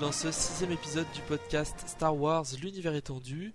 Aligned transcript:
dans 0.00 0.12
ce 0.12 0.30
sixième 0.30 0.72
épisode 0.72 1.06
du 1.14 1.20
podcast 1.22 1.84
Star 1.86 2.14
Wars 2.16 2.44
l'univers 2.60 2.94
étendu. 2.94 3.54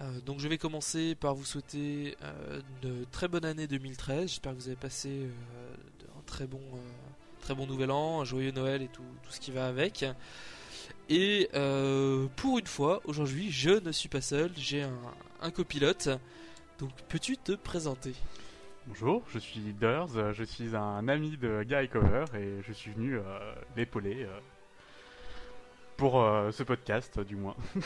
Euh, 0.00 0.20
donc 0.20 0.38
je 0.38 0.48
vais 0.48 0.56
commencer 0.56 1.14
par 1.14 1.34
vous 1.34 1.44
souhaiter 1.44 2.16
euh, 2.22 2.60
une 2.82 3.04
très 3.06 3.28
bonne 3.28 3.44
année 3.44 3.66
2013, 3.66 4.22
j'espère 4.22 4.52
que 4.52 4.58
vous 4.58 4.68
avez 4.68 4.76
passé 4.76 5.08
euh, 5.10 5.74
un 6.18 6.22
très 6.26 6.46
bon, 6.46 6.60
très 7.40 7.54
bon 7.54 7.66
nouvel 7.66 7.90
an, 7.90 8.22
un 8.22 8.24
joyeux 8.24 8.52
Noël 8.52 8.82
et 8.82 8.88
tout, 8.88 9.04
ce 9.28 9.40
qui 9.40 9.50
va 9.50 9.66
avec. 9.66 10.06
Et 11.08 11.48
pour 12.36 12.58
une 12.58 12.66
fois, 12.66 13.00
aujourd'hui 13.04 13.50
je 13.50 13.70
ne 13.70 13.92
suis 13.92 14.08
pas 14.08 14.22
seul, 14.22 14.52
j'ai 14.56 14.82
un, 14.82 15.00
un 15.42 15.50
copilote, 15.50 16.08
donc 16.78 16.92
peux-tu 17.08 17.36
te 17.36 17.52
présenter? 17.52 18.14
Bonjour, 18.86 19.22
je 19.32 19.38
suis 19.38 19.60
Durs, 19.80 20.08
je 20.32 20.44
suis 20.44 20.76
un 20.76 21.08
ami 21.08 21.36
de 21.36 21.62
Gary 21.62 21.88
Cover 21.88 22.24
et 22.34 22.62
je 22.66 22.72
suis 22.72 22.92
venu 22.92 23.18
l'épauler 23.76 24.26
pour 25.96 26.20
euh, 26.20 26.50
ce 26.52 26.62
podcast 26.62 27.18
du 27.20 27.36
moins. 27.36 27.56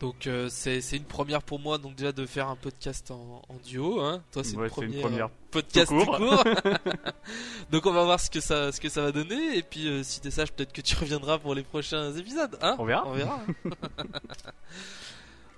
Donc 0.00 0.26
euh, 0.26 0.48
c'est 0.50 0.80
une 0.96 1.04
première 1.04 1.42
pour 1.42 1.60
moi 1.60 1.78
donc 1.78 1.94
déjà 1.94 2.12
de 2.12 2.26
faire 2.26 2.48
un 2.48 2.56
podcast 2.56 3.10
en, 3.10 3.42
en 3.48 3.54
duo. 3.64 4.00
Hein. 4.00 4.22
Toi 4.32 4.42
c'est 4.44 4.56
Ouais, 4.56 4.64
une, 4.66 4.70
première 4.70 5.00
première 5.00 5.30
podcast 5.50 5.88
tout 5.88 6.04
tout 6.04 6.06
court. 6.06 6.44
donc 7.70 7.86
on 7.86 7.92
va 7.92 8.04
voir 8.04 8.20
ce 8.20 8.28
que 8.28 8.40
ça 8.40 8.72
ce 8.72 8.80
que 8.80 8.88
ça 8.88 9.02
va 9.02 9.12
donner 9.12 9.56
et 9.56 9.62
puis 9.62 9.86
euh, 9.88 10.02
si 10.02 10.20
t'es 10.20 10.30
sage 10.32 10.52
peut-être 10.52 10.72
que 10.72 10.80
tu 10.80 10.96
reviendras 10.96 11.38
pour 11.38 11.54
les 11.54 11.62
prochains 11.62 12.12
épisodes. 12.14 12.58
Hein 12.60 12.76
On 12.80 12.84
verra. 12.84 13.06
On 13.06 13.12
verra. 13.12 13.40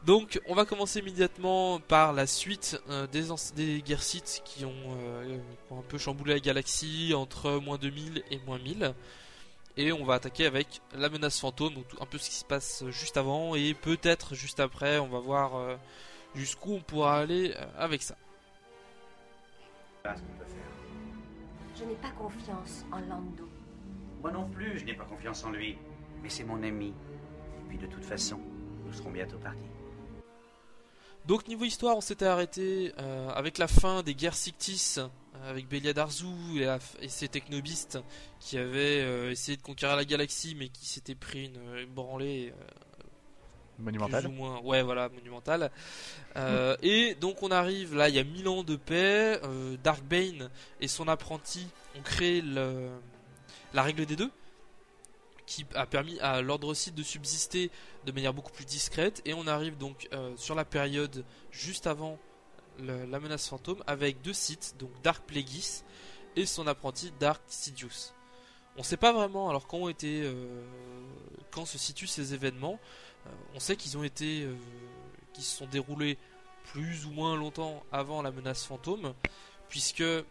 donc 0.04 0.38
on 0.46 0.54
va 0.54 0.64
commencer 0.66 1.00
immédiatement 1.00 1.80
par 1.80 2.12
la 2.12 2.26
suite 2.26 2.80
euh, 2.90 3.06
des, 3.06 3.24
des 3.56 3.80
guerres 3.82 4.02
Sith 4.02 4.42
qui 4.44 4.64
ont, 4.66 4.70
euh, 4.98 5.38
qui 5.66 5.72
ont 5.72 5.78
un 5.80 5.84
peu 5.88 5.96
chamboulé 5.98 6.34
la 6.34 6.40
galaxie 6.40 7.14
entre 7.14 7.52
moins 7.52 7.78
2000 7.78 8.22
et 8.30 8.38
moins 8.46 8.58
1000. 8.58 8.94
Et 9.78 9.92
on 9.92 10.04
va 10.04 10.14
attaquer 10.14 10.46
avec 10.46 10.80
la 10.94 11.10
menace 11.10 11.38
fantôme, 11.38 11.74
donc 11.74 11.84
un 12.00 12.06
peu 12.06 12.16
ce 12.16 12.30
qui 12.30 12.36
se 12.36 12.44
passe 12.44 12.84
juste 12.88 13.18
avant 13.18 13.54
et 13.54 13.74
peut-être 13.74 14.34
juste 14.34 14.58
après. 14.58 14.98
On 14.98 15.08
va 15.08 15.18
voir 15.18 15.56
euh, 15.56 15.76
jusqu'où 16.34 16.74
on 16.74 16.80
pourra 16.80 17.18
aller 17.18 17.52
euh, 17.54 17.66
avec 17.76 18.02
ça. 18.02 18.16
Voilà 20.02 20.16
ce 20.16 20.22
qu'on 20.22 20.32
peut 20.38 20.44
faire. 20.44 21.76
Je 21.78 21.84
n'ai 21.84 21.96
pas 21.96 22.10
confiance 22.10 22.86
en 22.90 23.00
Lando. 23.00 23.48
Moi 24.22 24.32
non 24.32 24.48
plus, 24.48 24.78
je 24.78 24.84
n'ai 24.86 24.94
pas 24.94 25.04
confiance 25.04 25.44
en 25.44 25.50
lui. 25.50 25.76
Mais 26.22 26.30
c'est 26.30 26.44
mon 26.44 26.62
ami. 26.62 26.88
Et 26.88 27.68
puis 27.68 27.76
de 27.76 27.86
toute 27.86 28.04
façon, 28.04 28.40
nous 28.86 28.92
serons 28.94 29.10
bientôt 29.10 29.38
partis. 29.38 29.68
Donc 31.26 31.48
niveau 31.48 31.64
histoire, 31.64 31.96
on 31.96 32.00
s'était 32.00 32.26
arrêté 32.26 32.92
euh, 32.98 33.28
avec 33.30 33.58
la 33.58 33.66
fin 33.66 34.02
des 34.02 34.14
guerres 34.14 34.36
Sictis, 34.36 34.96
avec 35.44 35.68
Belia 35.68 35.92
Darzu 35.92 36.26
et, 37.00 37.08
ses 37.08 37.28
technobistes 37.28 37.98
qui 38.40 38.58
avaient 38.58 39.02
euh, 39.02 39.30
essayé 39.30 39.56
de 39.56 39.62
conquérir 39.62 39.96
la 39.96 40.04
galaxie 40.04 40.54
mais 40.54 40.68
qui 40.68 40.86
s'étaient 40.86 41.14
pris 41.14 41.46
une, 41.46 41.78
une 41.78 41.94
branlée 41.94 42.52
euh, 42.60 42.64
plus 43.76 43.84
Monumental. 43.84 44.26
ou 44.26 44.30
moins, 44.30 44.60
ouais 44.62 44.82
voilà, 44.82 45.08
monumentale. 45.10 45.70
Euh, 46.36 46.76
et 46.82 47.14
donc 47.14 47.42
on 47.42 47.50
arrive 47.50 47.94
là, 47.94 48.08
il 48.08 48.14
y 48.14 48.18
a 48.18 48.24
mille 48.24 48.48
ans 48.48 48.62
de 48.62 48.76
paix. 48.76 49.38
euh, 49.44 49.76
Darkbane 49.82 50.50
et 50.80 50.88
son 50.88 51.08
apprenti 51.08 51.66
ont 51.96 52.02
créé 52.02 52.40
le, 52.40 52.88
la 53.74 53.82
règle 53.82 54.06
des 54.06 54.16
deux, 54.16 54.30
qui 55.46 55.66
a 55.74 55.86
permis 55.86 56.18
à 56.20 56.40
l'ordre 56.40 56.72
Sith 56.74 56.94
de 56.94 57.02
subsister 57.02 57.70
de 58.04 58.12
manière 58.12 58.34
beaucoup 58.34 58.52
plus 58.52 58.64
discrète. 58.64 59.22
Et 59.24 59.34
on 59.34 59.46
arrive 59.46 59.76
donc 59.76 60.08
euh, 60.12 60.32
sur 60.36 60.54
la 60.54 60.64
période 60.64 61.24
juste 61.50 61.86
avant 61.86 62.18
la 62.80 63.20
menace 63.20 63.48
fantôme 63.48 63.82
avec 63.86 64.20
deux 64.22 64.32
Sith, 64.32 64.74
donc 64.78 64.90
Dark 65.02 65.24
Plagueis 65.24 65.82
et 66.36 66.46
son 66.46 66.66
apprenti 66.66 67.12
Dark 67.18 67.42
Sidious. 67.46 68.12
On 68.76 68.82
sait 68.82 68.98
pas 68.98 69.12
vraiment 69.12 69.48
alors 69.48 69.66
quand 69.66 69.78
ont 69.78 69.88
été, 69.88 70.22
euh, 70.22 70.62
quand 71.50 71.64
se 71.64 71.78
situent 71.78 72.06
ces 72.06 72.34
événements. 72.34 72.78
Euh, 73.26 73.30
on 73.54 73.60
sait 73.60 73.76
qu'ils 73.76 73.96
ont 73.96 74.04
été, 74.04 74.42
euh, 74.42 74.54
qu'ils 75.32 75.44
se 75.44 75.56
sont 75.56 75.66
déroulés 75.66 76.18
plus 76.64 77.06
ou 77.06 77.10
moins 77.10 77.36
longtemps 77.36 77.82
avant 77.90 78.20
la 78.20 78.30
menace 78.30 78.64
fantôme, 78.64 79.14
puisque 79.68 80.02
euh, 80.02 80.24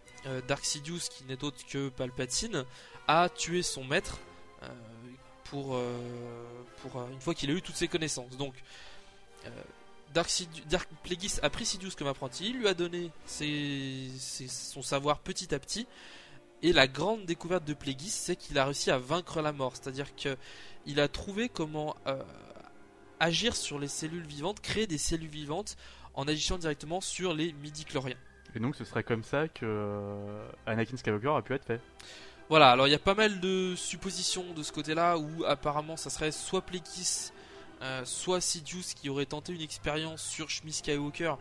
Dark 0.47 0.63
Sidious, 0.63 1.09
qui 1.09 1.23
n'est 1.23 1.44
autre 1.44 1.66
que 1.67 1.89
Palpatine, 1.89 2.66
a 3.07 3.29
tué 3.29 3.63
son 3.63 3.84
maître 3.84 4.19
pour, 5.44 5.79
pour 6.81 7.01
une 7.03 7.22
fois 7.22 7.35
qu'il 7.35 7.51
a 7.51 7.53
eu 7.53 7.61
toutes 7.61 7.75
ses 7.75 7.88
connaissances. 7.88 8.35
Donc 8.35 8.55
Dark, 10.13 10.29
Sidious, 10.29 10.63
Dark 10.69 10.88
Plagueis 11.03 11.39
a 11.41 11.49
pris 11.49 11.66
Sidious 11.66 11.91
comme 11.97 12.07
apprenti, 12.07 12.49
il 12.49 12.57
lui 12.59 12.67
a 12.67 12.73
donné 12.73 13.11
ses- 13.25 14.09
ses- 14.17 14.47
son 14.47 14.81
savoir 14.81 15.19
petit 15.19 15.53
à 15.53 15.59
petit. 15.59 15.88
Et 16.63 16.71
la 16.73 16.88
grande 16.88 17.25
découverte 17.25 17.66
de 17.66 17.73
Plagueis, 17.73 18.09
c'est 18.09 18.35
qu'il 18.35 18.57
a 18.57 18.66
réussi 18.66 18.89
à 18.91 18.97
vaincre 18.97 19.41
la 19.41 19.51
mort. 19.51 19.73
C'est-à-dire 19.75 20.16
que 20.16 20.38
il 20.85 20.99
a 20.99 21.07
trouvé 21.07 21.49
comment 21.49 21.95
euh, 22.07 22.23
agir 23.19 23.55
sur 23.55 23.77
les 23.77 23.88
cellules 23.89 24.25
vivantes, 24.25 24.61
créer 24.61 24.88
des 24.88 24.97
cellules 24.97 25.29
vivantes 25.29 25.75
en 26.13 26.27
agissant 26.27 26.57
directement 26.57 27.01
sur 27.01 27.33
les 27.33 27.51
midi-chloriens. 27.53 28.16
Et 28.55 28.59
donc 28.59 28.75
ce 28.77 28.85
serait 28.85 29.03
comme 29.03 29.23
ça 29.23 29.49
que 29.49 29.66
euh, 29.66 30.47
Anakin 30.66 30.95
Skywalker 30.95 31.33
a 31.37 31.41
pu 31.41 31.53
être 31.53 31.66
fait. 31.66 31.81
Voilà, 32.47 32.72
alors 32.72 32.87
il 32.87 32.91
y 32.91 32.95
a 32.95 32.99
pas 32.99 33.16
mal 33.16 33.39
de 33.41 33.73
suppositions 33.75 34.53
de 34.53 34.63
ce 34.63 34.72
côté-là 34.72 35.17
où 35.17 35.43
apparemment 35.45 35.97
ça 35.97 36.09
serait 36.09 36.31
soit 36.31 36.61
Plekis, 36.61 37.31
euh, 37.85 38.03
soit 38.03 38.41
Sidious 38.41 38.96
qui 38.96 39.09
aurait 39.09 39.28
tenté 39.28 39.53
une 39.53 39.62
expérience 39.62 40.23
sur 40.23 40.50
Shmi 40.50 40.73
Skywalker, 40.73 41.35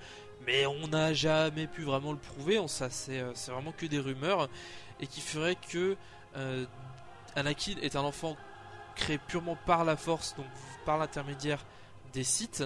mais 0.47 0.67
on 0.67 0.89
n'a 0.89 1.15
jamais 1.15 1.67
pu 1.67 1.83
vraiment 1.83 2.13
le 2.13 2.19
prouver, 2.19 2.61
ça 2.69 2.91
c'est 2.91 3.21
euh, 3.21 3.33
c'est 3.35 3.51
vraiment 3.51 3.73
que 3.73 3.87
des 3.87 3.99
rumeurs, 3.99 4.51
et 5.01 5.07
qui 5.07 5.21
ferait 5.21 5.57
que 5.57 5.97
euh, 6.37 6.67
Anakin 7.35 7.77
est 7.81 7.97
un 7.97 8.03
enfant 8.03 8.37
créé 8.95 9.19
purement 9.19 9.57
par 9.65 9.85
la 9.85 9.97
force, 9.97 10.37
donc 10.37 10.47
par 10.85 10.99
l'intermédiaire 10.99 11.65
des 12.13 12.25
Sith, 12.25 12.63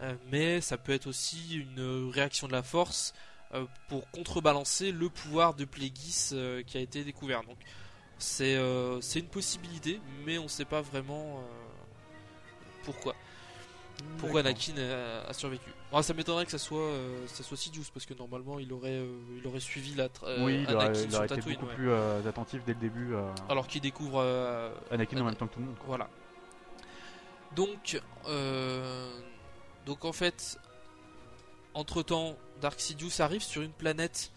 euh, 0.00 0.14
mais 0.30 0.60
ça 0.60 0.76
peut 0.76 0.92
être 0.92 1.06
aussi 1.06 1.54
une 1.54 2.10
réaction 2.12 2.48
de 2.48 2.52
la 2.52 2.62
force 2.62 3.14
pour 3.86 4.10
contrebalancer 4.10 4.92
le 4.92 5.10
pouvoir 5.10 5.52
de 5.52 5.66
Plagueis 5.66 6.64
qui 6.66 6.78
a 6.78 6.80
été 6.80 7.04
découvert. 7.04 7.42
Donc 7.42 7.58
c'est 8.18 8.54
une 8.56 9.28
possibilité, 9.30 10.00
mais 10.24 10.38
on 10.38 10.44
ne 10.44 10.48
sait 10.48 10.64
pas 10.64 10.80
vraiment 10.80 11.44
pourquoi. 12.84 13.14
Pourquoi. 14.18 14.40
Anakin 14.40 14.74
a, 14.78 15.28
a 15.28 15.32
survécu. 15.32 15.70
Ça 16.02 16.14
m'étonnerait 16.14 16.44
que 16.46 16.50
ça 16.50 16.58
soit 16.58 16.80
euh, 16.80 17.26
ça 17.26 17.42
soit 17.42 17.56
Sidious 17.56 17.84
parce 17.92 18.06
que 18.06 18.14
normalement 18.14 18.58
il 18.58 18.72
aurait 18.72 18.98
euh, 18.98 19.12
il 19.38 19.46
aurait 19.46 19.60
suivi 19.60 19.94
la 19.94 20.08
oui, 20.38 20.64
il 20.68 20.74
aurait, 20.74 20.86
Anakin 20.86 21.00
il 21.02 21.10
sur 21.10 21.18
aurait 21.18 21.26
été 21.26 21.34
Tatooine, 21.36 21.54
beaucoup 21.56 21.66
ouais. 21.68 21.74
plus 21.74 21.90
euh, 21.90 22.26
attentif 22.28 22.64
dès 22.64 22.72
le 22.72 22.80
début. 22.80 23.14
euh, 23.14 23.30
alors 23.48 23.66
qu'il 23.66 23.80
découvre 23.82 24.20
Anakin 24.90 25.20
en 25.20 25.24
même 25.24 25.36
temps 25.36 25.46
que 25.46 25.54
tout 25.54 25.60
le 25.60 25.66
monde. 25.66 25.76
quoi. 25.76 25.86
voilà. 25.88 26.08
Donc, 27.54 28.00
donc 29.84 30.04
en 30.06 30.12
fait, 30.12 30.58
entre 31.74 32.02
temps, 32.02 32.34
Dark 32.62 32.80
Sidious 32.80 33.20
arrive 33.20 33.42
sur 33.42 33.60
une 33.62 33.72
planète 33.72 34.32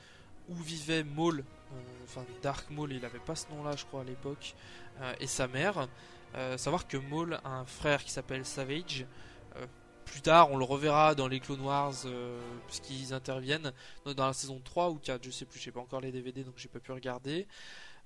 où 0.50 0.56
vivait 0.56 1.04
Maul, 1.04 1.44
enfin 2.04 2.26
Dark 2.44 2.70
Maul, 2.70 2.92
il 2.92 3.06
avait 3.06 3.20
pas 3.20 3.36
ce 3.36 3.48
nom-là, 3.52 3.76
je 3.78 3.86
crois, 3.86 4.02
à 4.02 4.04
l'époque, 4.04 4.54
et 5.22 5.28
sa 5.28 5.48
mère. 5.48 5.88
Euh, 6.36 6.58
savoir 6.58 6.88
que 6.88 6.98
Maul 6.98 7.40
a 7.44 7.50
un 7.50 7.66
frère 7.66 8.04
qui 8.04 8.12
s'appelle 8.12 8.46
Savage. 8.46 9.06
Euh, 9.56 9.66
plus 10.06 10.22
tard, 10.22 10.52
on 10.52 10.58
le 10.58 10.66
reverra 10.66 11.16
dans 11.16 11.28
les 11.28 11.40
Clone 11.40 11.62
Wars, 11.62 11.94
euh, 12.06 12.40
puisqu'ils 12.68 13.14
interviennent 13.14 13.72
dans 14.06 14.28
la 14.28 14.34
saison 14.34 14.62
3 14.64 14.92
ou 14.92 14.96
4, 14.96 15.24
je 15.24 15.32
sais 15.32 15.46
plus, 15.46 15.60
j'ai 15.60 15.72
pas 15.72 15.80
encore 15.80 16.02
les 16.02 16.12
DVD 16.12 16.44
donc 16.44 16.54
j'ai 16.58 16.68
pas 16.68 16.80
pu 16.80 16.92
regarder. 16.92 17.48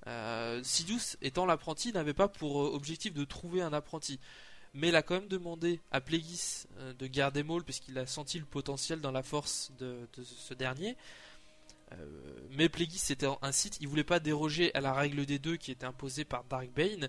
Euh, 0.06 0.62
Sidious, 0.62 1.16
étant 1.20 1.44
l'apprenti, 1.44 1.92
n'avait 1.92 2.14
pas 2.14 2.28
pour 2.28 2.56
objectif 2.56 3.12
de 3.12 3.24
trouver 3.24 3.62
un 3.62 3.72
apprenti. 3.72 4.18
Mais 4.72 4.88
il 4.88 4.96
a 4.96 5.02
quand 5.02 5.14
même 5.14 5.28
demandé 5.28 5.80
à 5.90 6.00
Plagueis 6.00 6.68
de 6.96 7.06
garder 7.08 7.42
Maul 7.42 7.64
puisqu'il 7.64 7.98
a 7.98 8.06
senti 8.06 8.38
le 8.38 8.44
potentiel 8.44 9.00
dans 9.00 9.10
la 9.10 9.24
force 9.24 9.72
de, 9.80 10.08
ce 10.22 10.54
dernier. 10.54 10.96
Mais 12.50 12.68
Plagueis 12.68 13.10
était 13.10 13.26
un 13.42 13.52
site, 13.52 13.78
il 13.80 13.88
voulait 13.88 14.04
pas 14.04 14.20
déroger 14.20 14.72
à 14.76 14.80
la 14.80 14.92
règle 14.92 15.26
des 15.26 15.40
deux 15.40 15.56
qui 15.56 15.72
était 15.72 15.86
imposée 15.86 16.24
par 16.24 16.44
Darkbane. 16.44 17.08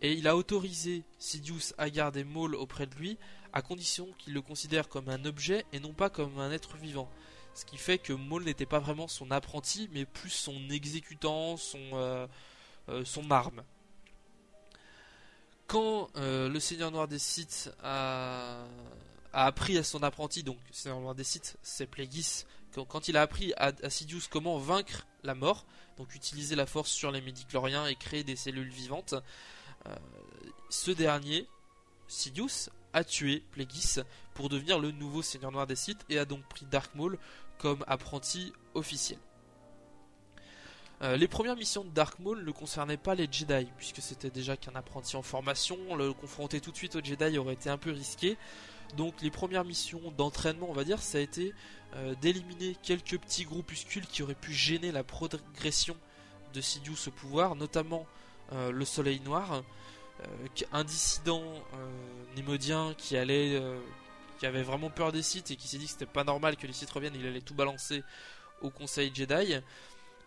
Et 0.00 0.12
il 0.12 0.28
a 0.28 0.36
autorisé 0.36 1.02
Sidious 1.18 1.72
à 1.76 1.90
garder 1.90 2.24
Maul 2.24 2.54
auprès 2.54 2.86
de 2.86 2.94
lui 2.94 3.18
à 3.52 3.62
condition 3.62 4.08
qu'il 4.18 4.34
le 4.34 4.42
considère 4.42 4.88
comme 4.88 5.08
un 5.08 5.24
objet 5.24 5.64
et 5.72 5.80
non 5.80 5.92
pas 5.92 6.10
comme 6.10 6.38
un 6.38 6.52
être 6.52 6.76
vivant. 6.76 7.08
Ce 7.54 7.64
qui 7.64 7.76
fait 7.76 7.98
que 7.98 8.12
Maul 8.12 8.44
n'était 8.44 8.66
pas 8.66 8.78
vraiment 8.78 9.08
son 9.08 9.30
apprenti, 9.30 9.88
mais 9.92 10.04
plus 10.04 10.30
son 10.30 10.70
exécutant, 10.70 11.56
son, 11.56 11.80
euh, 11.94 12.26
euh, 12.88 13.04
son 13.04 13.30
arme. 13.30 13.64
Quand 15.66 16.08
euh, 16.16 16.48
le 16.48 16.60
Seigneur 16.60 16.92
Noir 16.92 17.08
des 17.08 17.18
Sith 17.18 17.70
a, 17.82 18.64
appris 19.32 19.76
à 19.76 19.82
son 19.82 20.02
apprenti, 20.02 20.44
donc 20.44 20.58
le 20.68 20.72
Seigneur 20.72 21.00
Noir 21.00 21.14
des 21.14 21.24
Sith, 21.24 21.56
c'est 21.62 21.86
Plagueis, 21.86 22.44
quand, 22.88 23.08
il 23.08 23.16
a 23.16 23.22
appris 23.22 23.52
à, 23.56 23.72
à 23.82 23.90
Sidious 23.90 24.22
comment 24.30 24.58
vaincre 24.58 25.06
la 25.24 25.34
mort, 25.34 25.66
donc 25.96 26.14
utiliser 26.14 26.54
la 26.54 26.66
force 26.66 26.90
sur 26.90 27.10
les 27.10 27.20
médicloriens 27.20 27.86
et 27.86 27.96
créer 27.96 28.22
des 28.22 28.36
cellules 28.36 28.70
vivantes, 28.70 29.14
ce 30.68 30.90
dernier, 30.90 31.46
Sidious, 32.06 32.70
a 32.92 33.04
tué 33.04 33.42
Plagueis 33.52 34.02
pour 34.34 34.48
devenir 34.48 34.78
le 34.78 34.90
nouveau 34.90 35.22
Seigneur 35.22 35.52
Noir 35.52 35.66
des 35.66 35.76
Sith 35.76 36.04
et 36.08 36.18
a 36.18 36.24
donc 36.24 36.42
pris 36.48 36.66
Dark 36.66 36.94
Maul 36.94 37.18
comme 37.58 37.84
apprenti 37.86 38.52
officiel. 38.74 39.18
Euh, 41.00 41.16
les 41.16 41.28
premières 41.28 41.54
missions 41.54 41.84
de 41.84 41.90
Dark 41.90 42.18
Maul 42.18 42.44
ne 42.44 42.50
concernaient 42.50 42.96
pas 42.96 43.14
les 43.14 43.28
Jedi, 43.30 43.68
puisque 43.76 44.02
c'était 44.02 44.30
déjà 44.30 44.56
qu'un 44.56 44.74
apprenti 44.74 45.16
en 45.16 45.22
formation. 45.22 45.94
Le 45.94 46.12
confronter 46.12 46.60
tout 46.60 46.72
de 46.72 46.76
suite 46.76 46.96
aux 46.96 47.04
Jedi 47.04 47.38
aurait 47.38 47.54
été 47.54 47.70
un 47.70 47.78
peu 47.78 47.92
risqué. 47.92 48.36
Donc 48.96 49.14
les 49.22 49.30
premières 49.30 49.64
missions 49.64 50.12
d'entraînement, 50.16 50.66
on 50.68 50.72
va 50.72 50.82
dire, 50.82 51.00
ça 51.00 51.18
a 51.18 51.20
été 51.20 51.52
euh, 51.94 52.14
d'éliminer 52.20 52.76
quelques 52.82 53.18
petits 53.18 53.44
groupuscules 53.44 54.06
qui 54.06 54.22
auraient 54.22 54.34
pu 54.34 54.52
gêner 54.52 54.90
la 54.90 55.04
progression 55.04 55.96
de 56.52 56.60
Sidious 56.60 57.06
au 57.06 57.10
pouvoir, 57.10 57.54
notamment 57.54 58.06
le 58.52 58.84
Soleil 58.84 59.20
Noir, 59.20 59.62
un 60.72 60.84
dissident 60.84 61.42
némodien 62.36 62.94
qui 62.96 63.16
allait, 63.16 63.60
qui 64.38 64.46
avait 64.46 64.62
vraiment 64.62 64.90
peur 64.90 65.12
des 65.12 65.22
sites 65.22 65.50
et 65.50 65.56
qui 65.56 65.68
s'est 65.68 65.78
dit 65.78 65.86
que 65.86 65.92
c'était 65.92 66.06
pas 66.06 66.24
normal 66.24 66.56
que 66.56 66.66
les 66.66 66.72
sites 66.72 66.90
reviennent, 66.90 67.16
il 67.16 67.26
allait 67.26 67.40
tout 67.40 67.54
balancer 67.54 68.02
au 68.62 68.70
Conseil 68.70 69.10
Jedi. 69.14 69.56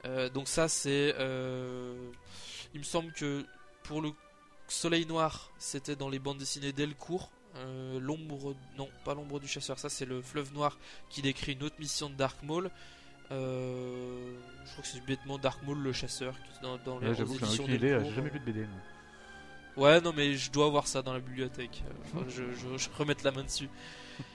Euh, 0.05 0.29
donc 0.29 0.47
ça 0.47 0.67
c'est... 0.67 1.15
Euh, 1.19 2.11
il 2.73 2.79
me 2.79 2.85
semble 2.85 3.11
que 3.13 3.45
pour 3.83 4.01
le 4.01 4.11
Soleil 4.67 5.05
Noir, 5.05 5.51
c'était 5.57 5.95
dans 5.95 6.09
les 6.09 6.19
bandes 6.19 6.37
dessinées 6.37 6.71
Delcourt. 6.71 7.31
Euh, 7.55 7.99
l'ombre... 7.99 8.55
Non, 8.77 8.89
pas 9.03 9.13
l'ombre 9.13 9.39
du 9.39 9.47
chasseur, 9.47 9.77
ça 9.77 9.89
c'est 9.89 10.05
le 10.05 10.21
fleuve 10.21 10.53
noir 10.53 10.77
qui 11.09 11.21
décrit 11.21 11.53
une 11.53 11.63
autre 11.63 11.75
mission 11.79 12.09
de 12.09 12.15
Dark 12.15 12.41
Maul. 12.43 12.71
Euh, 13.31 14.33
je 14.65 14.71
crois 14.71 14.83
que 14.83 14.87
c'est 14.87 15.05
bêtement 15.05 15.37
Dark 15.37 15.61
Maul 15.63 15.77
le 15.79 15.93
chasseur 15.93 16.35
dans, 16.61 16.77
dans 16.77 16.99
les 16.99 17.13
J'avoue 17.15 17.37
que 17.37 17.45
j'ai 17.45 18.11
jamais 18.13 18.29
vu 18.29 18.39
de 18.39 18.45
BD. 18.45 18.65
Ouais, 19.77 20.01
non, 20.01 20.11
mais 20.15 20.35
je 20.35 20.51
dois 20.51 20.65
avoir 20.65 20.85
ça 20.87 21.01
dans 21.01 21.13
la 21.13 21.19
bibliothèque. 21.19 21.83
je, 22.27 22.43
je, 22.53 22.77
je 22.77 22.89
remette 22.97 23.23
la 23.23 23.31
main 23.31 23.43
dessus. 23.43 23.69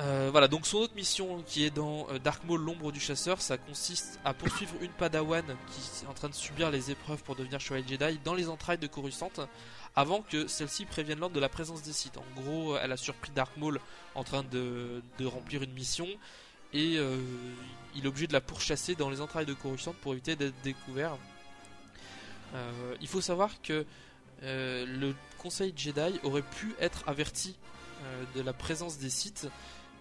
Euh, 0.00 0.30
voilà, 0.32 0.48
donc 0.48 0.66
son 0.66 0.78
autre 0.78 0.94
mission 0.94 1.42
qui 1.46 1.64
est 1.64 1.70
dans 1.70 2.08
euh, 2.10 2.18
Dark 2.18 2.42
Maul, 2.44 2.60
l'ombre 2.60 2.90
du 2.92 2.98
chasseur, 2.98 3.40
ça 3.40 3.58
consiste 3.58 4.18
à 4.24 4.32
poursuivre 4.32 4.74
une 4.80 4.90
padawan 4.90 5.44
qui 5.44 6.04
est 6.04 6.08
en 6.08 6.14
train 6.14 6.28
de 6.28 6.34
subir 6.34 6.70
les 6.70 6.90
épreuves 6.90 7.22
pour 7.22 7.36
devenir 7.36 7.60
chevalier 7.60 7.84
Jedi 7.86 8.18
dans 8.24 8.34
les 8.34 8.48
entrailles 8.48 8.78
de 8.78 8.86
Coruscant 8.86 9.30
avant 9.94 10.22
que 10.22 10.46
celle-ci 10.46 10.86
prévienne 10.86 11.20
l'ordre 11.20 11.34
de 11.34 11.40
la 11.40 11.50
présence 11.50 11.82
des 11.82 11.92
sites. 11.92 12.16
En 12.16 12.40
gros, 12.40 12.76
elle 12.78 12.90
a 12.90 12.96
surpris 12.96 13.30
Dark 13.32 13.56
Maul 13.58 13.80
en 14.14 14.24
train 14.24 14.42
de, 14.42 15.02
remplir 15.24 15.62
une 15.62 15.72
mission 15.72 16.08
et 16.72 16.96
euh, 16.98 17.16
il 17.94 18.04
est 18.04 18.08
obligé 18.08 18.26
de 18.26 18.32
la 18.32 18.40
pourchasser 18.40 18.94
dans 18.94 19.10
les 19.10 19.20
entrailles 19.20 19.46
de 19.46 19.54
Coruscant 19.54 19.94
pour 20.00 20.12
éviter 20.12 20.36
d'être 20.36 20.60
découvert. 20.62 21.16
il 23.00 23.08
faut 23.08 23.20
savoir 23.20 23.60
que 23.62 23.84
le 24.42 25.14
conseil 25.38 25.72
Jedi 25.76 26.20
aurait 26.22 26.42
pu 26.42 26.74
être 26.80 27.02
averti 27.06 27.56
de 28.34 28.42
la 28.42 28.52
présence 28.52 28.98
des 28.98 29.10
sites 29.10 29.46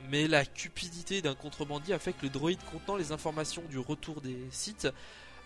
mais 0.09 0.27
la 0.27 0.45
cupidité 0.45 1.21
d'un 1.21 1.35
contrebandier 1.35 1.93
a 1.93 1.99
fait 1.99 2.13
que 2.13 2.23
le 2.23 2.29
droïde 2.29 2.59
contenant 2.71 2.97
les 2.97 3.11
informations 3.11 3.63
du 3.69 3.77
retour 3.77 4.21
des 4.21 4.37
sites 4.51 4.87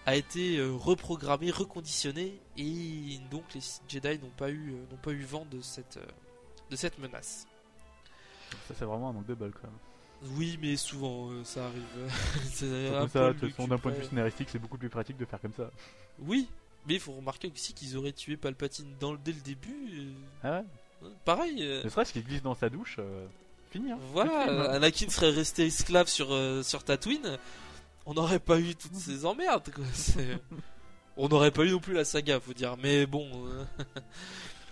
a 0.06 0.16
été 0.16 0.58
euh, 0.58 0.72
reprogrammé, 0.72 1.50
reconditionné, 1.50 2.40
et 2.58 3.20
donc 3.32 3.44
les 3.56 3.62
Jedi 3.88 4.20
n'ont 4.20 4.30
pas 4.38 4.52
eu, 4.52 4.74
euh, 4.74 4.96
pas 5.02 5.12
eu 5.12 5.24
vent 5.24 5.46
de 5.50 5.62
cette, 5.62 5.98
euh, 5.98 6.06
de 6.70 6.76
cette 6.76 7.00
menace. 7.00 7.48
Ça 8.68 8.76
c'est 8.78 8.86
vraiment 8.86 9.10
un 9.10 9.14
manque 9.14 9.26
de 9.26 9.34
bol 9.34 9.52
quand 9.52 9.68
même. 9.68 9.78
Oui, 10.38 10.58
mais 10.62 10.76
souvent 10.76 11.30
ça 11.44 11.66
arrive. 11.66 11.84
c'est 12.52 12.90
ça, 13.10 13.34
d'un 13.34 13.78
point 13.78 13.92
de 13.92 13.98
vue 13.98 14.06
scénaristique, 14.06 14.50
c'est 14.52 14.60
beaucoup 14.60 14.78
plus 14.78 14.90
pratique 14.90 15.18
de 15.18 15.26
faire 15.26 15.42
comme 15.42 15.54
ça. 15.54 15.70
Oui, 16.20 16.48
mais 16.88 16.96
il 16.96 17.00
faut 17.00 17.14
remarquer 17.14 17.52
aussi 17.54 17.74
qu'ils 17.74 17.98
auraient 17.98 18.14
tué 18.14 18.38
Palpatine 18.38 18.96
dans, 19.00 19.14
dès 19.16 19.34
le 19.34 19.42
début. 19.42 20.14
Ah 20.44 20.60
ouais 20.60 21.10
Pareil. 21.24 21.82
Ne 21.84 21.90
serait-ce 21.90 22.14
qu'il 22.14 22.24
glisse 22.24 22.42
dans 22.42 22.56
sa 22.56 22.70
douche. 22.70 23.00
Hein. 23.00 23.28
Voilà, 24.14 24.72
Anakin 24.72 25.10
serait 25.10 25.32
resté 25.32 25.66
esclave 25.66 26.08
sur, 26.08 26.34
euh, 26.34 26.64
sur 26.64 26.84
Tatooine, 26.84 27.38
on 28.06 28.14
n'aurait 28.14 28.40
pas 28.40 28.60
eu 28.60 28.76
toutes 28.76 28.96
ces 28.96 29.26
emmerdes. 29.26 29.70
on 31.18 31.28
n'aurait 31.28 31.52
pas 31.52 31.64
eu 31.64 31.72
non 31.72 31.80
plus 31.80 31.94
la 31.94 32.06
saga, 32.06 32.40
faut 32.40 32.54
dire. 32.54 32.76
Mais 32.82 33.06
bon. 33.06 33.28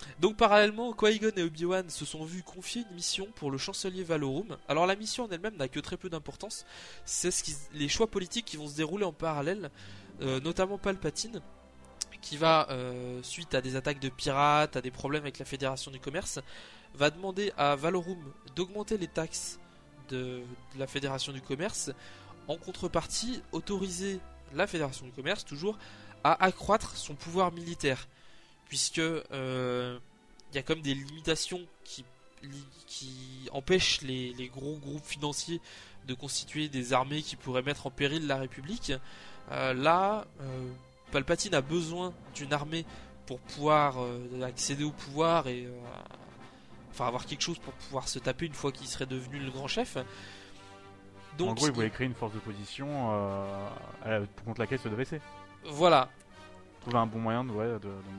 Euh. 0.03 0.11
Donc 0.19 0.37
parallèlement, 0.37 0.93
Qui-Gon 0.93 1.31
et 1.35 1.43
Obi-Wan 1.43 1.89
se 1.89 2.05
sont 2.05 2.23
vus 2.23 2.43
confier 2.43 2.83
une 2.89 2.95
mission 2.95 3.27
pour 3.35 3.51
le 3.51 3.57
chancelier 3.57 4.03
Valorum. 4.03 4.57
Alors 4.67 4.85
la 4.85 4.95
mission 4.95 5.25
en 5.25 5.29
elle-même 5.29 5.55
n'a 5.57 5.67
que 5.67 5.79
très 5.79 5.97
peu 5.97 6.09
d'importance. 6.09 6.65
C'est 7.05 7.31
ce 7.31 7.43
les 7.73 7.89
choix 7.89 8.07
politiques 8.07 8.45
qui 8.45 8.57
vont 8.57 8.67
se 8.67 8.75
dérouler 8.75 9.05
en 9.05 9.13
parallèle, 9.13 9.69
euh, 10.21 10.39
notamment 10.39 10.77
Palpatine, 10.77 11.41
qui 12.21 12.37
va, 12.37 12.69
suite 13.21 13.53
à 13.53 13.59
des 13.59 13.75
attaques 13.75 13.99
de 13.99 14.07
pirates, 14.07 14.77
à 14.77 14.81
des 14.81 14.91
problèmes 14.91 15.23
avec 15.23 15.39
la 15.39 15.45
Fédération 15.45 15.91
du 15.91 15.99
Commerce, 15.99 16.39
va 16.93 17.09
demander 17.09 17.51
à 17.57 17.75
Valorum 17.75 18.17
d'augmenter 18.55 18.97
les 18.97 19.07
taxes 19.07 19.59
de, 20.09 20.41
la 20.77 20.87
Fédération 20.87 21.33
du 21.33 21.41
Commerce, 21.41 21.91
en 22.47 22.57
contrepartie 22.57 23.41
autoriser 23.51 24.19
la 24.53 24.67
Fédération 24.67 25.05
du 25.05 25.11
Commerce 25.11 25.45
toujours 25.45 25.77
à 26.23 26.43
accroître 26.43 26.95
son 26.95 27.15
pouvoir 27.15 27.51
militaire, 27.51 28.07
puisque 28.73 28.97
euh, 28.97 29.99
il 30.51 30.55
y 30.55 30.57
a 30.57 30.63
comme 30.63 30.81
des 30.81 30.95
limitations 30.95 31.61
qui, 31.83 32.03
qui 32.87 33.47
empêchent 33.51 34.01
les, 34.01 34.49
gros 34.51 34.77
groupes 34.77 35.05
financiers 35.05 35.61
de 36.07 36.15
constituer 36.15 36.69
des 36.69 36.91
armées 36.91 37.21
qui 37.21 37.35
pourraient 37.35 37.61
mettre 37.61 37.85
en 37.85 37.91
péril 37.91 38.25
la 38.25 38.37
République. 38.37 38.91
Euh, 39.51 39.75
là, 39.75 40.25
euh, 40.41 40.71
Palpatine 41.11 41.53
a 41.53 41.61
besoin 41.61 42.15
d'une 42.33 42.51
armée 42.51 42.83
pour 43.27 43.37
pouvoir 43.41 43.97
accéder 44.41 44.83
au 44.83 44.91
pouvoir 44.91 45.47
et 45.47 45.67
enfin 46.89 47.05
avoir 47.05 47.27
quelque 47.27 47.41
chose 47.41 47.59
pour 47.59 47.73
pouvoir 47.73 48.07
se 48.07 48.17
taper 48.17 48.47
une 48.47 48.53
fois 48.53 48.71
qu'il 48.71 48.87
serait 48.87 49.05
devenu 49.05 49.37
le 49.37 49.51
grand 49.51 49.67
chef. 49.67 49.97
Donc, 51.37 51.49
en 51.49 51.53
gros, 51.53 51.67
il 51.67 51.73
voulait 51.73 51.91
créer 51.91 52.07
une 52.07 52.15
force 52.15 52.33
d'opposition 52.33 52.87
euh, 54.07 54.25
contre 54.43 54.61
laquelle 54.61 54.79
se 54.79 54.89
devait 54.89 55.05
Voilà. 55.65 56.09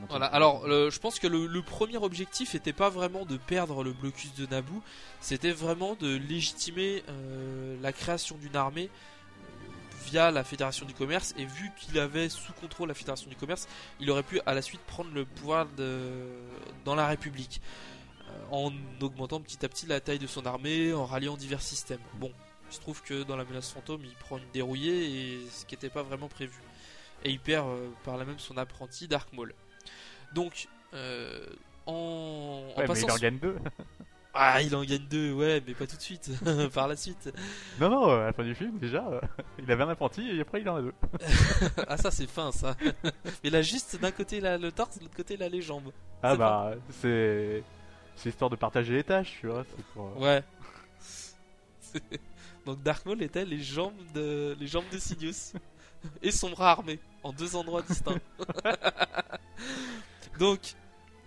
Voilà. 0.09 0.25
Alors, 0.27 0.67
je 0.67 0.99
pense 0.99 1.19
que 1.19 1.27
le, 1.27 1.61
premier 1.61 1.97
objectif 1.97 2.53
n'était 2.53 2.73
pas 2.73 2.89
vraiment 2.89 3.25
de 3.25 3.37
perdre 3.37 3.83
le 3.83 3.93
blocus 3.93 4.33
de 4.35 4.45
Naboo, 4.45 4.81
c'était 5.19 5.51
vraiment 5.51 5.95
de 5.95 6.15
légitimer 6.15 7.03
euh, 7.09 7.75
la 7.81 7.91
création 7.91 8.37
d'une 8.37 8.55
armée 8.55 8.89
euh, 8.89 9.67
via 10.05 10.31
la 10.31 10.43
Fédération 10.43 10.85
du 10.85 10.93
Commerce 10.93 11.33
et 11.37 11.45
vu 11.45 11.71
qu'il 11.79 11.99
avait 11.99 12.29
sous 12.29 12.53
contrôle 12.53 12.87
la 12.87 12.93
Fédération 12.93 13.29
du 13.29 13.35
Commerce, 13.35 13.67
il 13.99 14.09
aurait 14.11 14.23
pu 14.23 14.39
à 14.45 14.53
la 14.53 14.61
suite 14.61 14.81
prendre 14.81 15.11
le 15.13 15.25
pouvoir 15.25 15.67
de... 15.77 15.99
dans 16.85 16.95
la 16.95 17.07
République 17.07 17.61
en 18.51 18.71
augmentant 19.01 19.39
petit 19.39 19.63
à 19.65 19.69
petit 19.69 19.85
la 19.85 19.99
taille 19.99 20.19
de 20.19 20.27
son 20.27 20.45
armée, 20.45 20.93
en 20.93 21.05
ralliant 21.05 21.37
divers 21.37 21.61
systèmes. 21.61 21.99
Bon, 22.15 22.31
il 22.69 22.75
se 22.75 22.79
trouve 22.79 23.01
que 23.01 23.23
dans 23.23 23.35
la 23.35 23.45
menace 23.45 23.71
fantôme, 23.71 24.01
il 24.03 24.13
prend 24.15 24.37
une 24.37 24.49
dérouillée, 24.53 25.05
et 25.05 25.39
ce 25.49 25.65
qui 25.65 25.75
n'était 25.75 25.89
pas 25.89 26.03
vraiment 26.03 26.27
prévu. 26.27 26.53
Et 27.25 27.31
il 27.31 27.39
perd 27.39 27.67
euh, 27.67 27.89
par 28.03 28.17
là 28.17 28.23
même 28.23 28.37
son 28.37 28.55
apprenti 28.55 29.07
Dark 29.07 29.33
Maul. 29.33 29.53
Donc, 30.33 30.67
euh, 30.93 31.47
en, 31.87 32.67
ouais, 32.77 32.85
mais 32.87 32.99
il 32.99 33.11
en 33.11 33.17
gagne 33.17 33.39
deux. 33.39 33.57
ah, 34.35 34.61
il 34.61 34.75
en 34.75 34.83
gagne 34.83 35.07
deux, 35.09 35.33
ouais, 35.33 35.61
mais 35.65 35.73
pas 35.73 35.87
tout 35.87 35.97
de 35.97 36.01
suite, 36.01 36.29
par 36.73 36.87
la 36.87 36.95
suite. 36.95 37.33
Non, 37.79 37.89
non, 37.89 38.11
à 38.11 38.25
la 38.25 38.33
fin 38.33 38.43
du 38.43 38.53
film, 38.53 38.77
déjà, 38.77 39.07
euh, 39.07 39.19
il 39.59 39.71
avait 39.71 39.83
un 39.83 39.89
apprenti 39.89 40.29
et 40.29 40.39
après 40.39 40.61
il 40.61 40.69
en 40.69 40.75
a 40.75 40.81
deux. 40.83 40.93
ah, 41.87 41.97
ça 41.97 42.11
c'est 42.11 42.29
fin, 42.29 42.51
ça. 42.51 42.77
mais 43.43 43.49
là, 43.49 43.63
juste 43.63 43.99
d'un 43.99 44.11
côté, 44.11 44.39
là, 44.39 44.59
le 44.59 44.71
torse, 44.71 44.99
de 44.99 45.03
l'autre 45.03 45.17
côté, 45.17 45.35
là, 45.35 45.49
les 45.49 45.61
jambes. 45.61 45.91
Ah, 46.21 46.35
bah, 46.35 46.75
c'est. 46.89 47.63
C'est 48.17 48.29
histoire 48.29 48.49
de 48.49 48.55
partager 48.55 48.93
les 48.93 49.03
tâches, 49.03 49.39
tu 49.41 49.47
vois. 49.47 49.65
Pour... 49.93 50.17
Ouais. 50.21 50.41
Donc 52.65 52.81
Dark 52.81 53.05
Maul 53.05 53.21
était 53.21 53.45
les 53.45 53.61
jambes 53.61 53.93
de 54.13 54.55
les 54.59 54.67
jambes 54.67 54.85
de 54.91 54.97
Sidious 54.97 55.53
et 56.21 56.31
son 56.31 56.49
bras 56.49 56.71
armé 56.71 56.99
en 57.25 57.33
deux 57.33 57.55
endroits 57.55 57.81
distincts. 57.81 58.21
Donc 60.39 60.59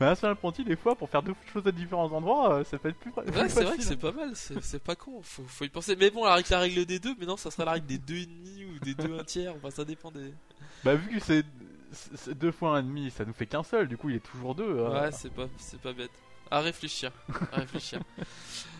mais 0.00 0.06
un 0.06 0.14
seul 0.14 0.30
apprenti, 0.30 0.62
des 0.62 0.76
fois, 0.76 0.94
pour 0.94 1.10
faire 1.10 1.24
deux 1.24 1.34
choses 1.52 1.66
à 1.66 1.72
différents 1.72 2.12
endroits, 2.12 2.60
euh, 2.60 2.64
ça 2.64 2.78
peut 2.78 2.88
être 2.88 2.98
plus, 2.98 3.10
plus 3.10 3.20
ouais, 3.22 3.48
c'est 3.48 3.64
vrai 3.64 3.76
que 3.76 3.82
c'est 3.82 3.96
pas 3.96 4.12
mal, 4.12 4.30
c'est 4.34 4.82
pas 4.82 4.94
con, 4.94 5.20
faut, 5.22 5.42
faut, 5.42 5.64
y 5.64 5.68
penser. 5.68 5.96
Mais 5.96 6.10
bon, 6.10 6.22
avec 6.22 6.48
la 6.50 6.60
règle 6.60 6.84
des 6.86 7.00
deux, 7.00 7.16
mais 7.18 7.26
non, 7.26 7.36
ça 7.36 7.50
serait 7.50 7.64
la 7.64 7.72
règle 7.72 7.86
des 7.86 7.98
deux 7.98 8.14
et 8.14 8.26
demi 8.26 8.64
ou 8.64 8.78
des 8.78 8.94
deux 8.94 9.18
un 9.18 9.24
tiers, 9.24 9.52
enfin 9.56 9.70
ça 9.70 9.84
dépend 9.84 10.12
des. 10.12 10.32
Bah, 10.84 10.94
vu 10.94 11.18
que 11.18 11.24
c'est 11.24 11.44
deux 12.32 12.52
fois 12.52 12.76
un 12.76 12.82
demi, 12.84 13.10
ça 13.10 13.24
nous 13.24 13.32
fait 13.32 13.46
qu'un 13.46 13.64
seul, 13.64 13.88
du 13.88 13.96
coup 13.96 14.08
il 14.08 14.16
est 14.16 14.20
toujours 14.20 14.54
deux. 14.54 14.62
Euh. 14.62 15.02
Ouais, 15.02 15.10
c'est 15.10 15.32
pas, 15.32 15.48
pas 15.82 15.92
bête. 15.92 16.12
À 16.48 16.60
réfléchir. 16.60 17.10
À 17.52 17.56
réfléchir. 17.56 18.00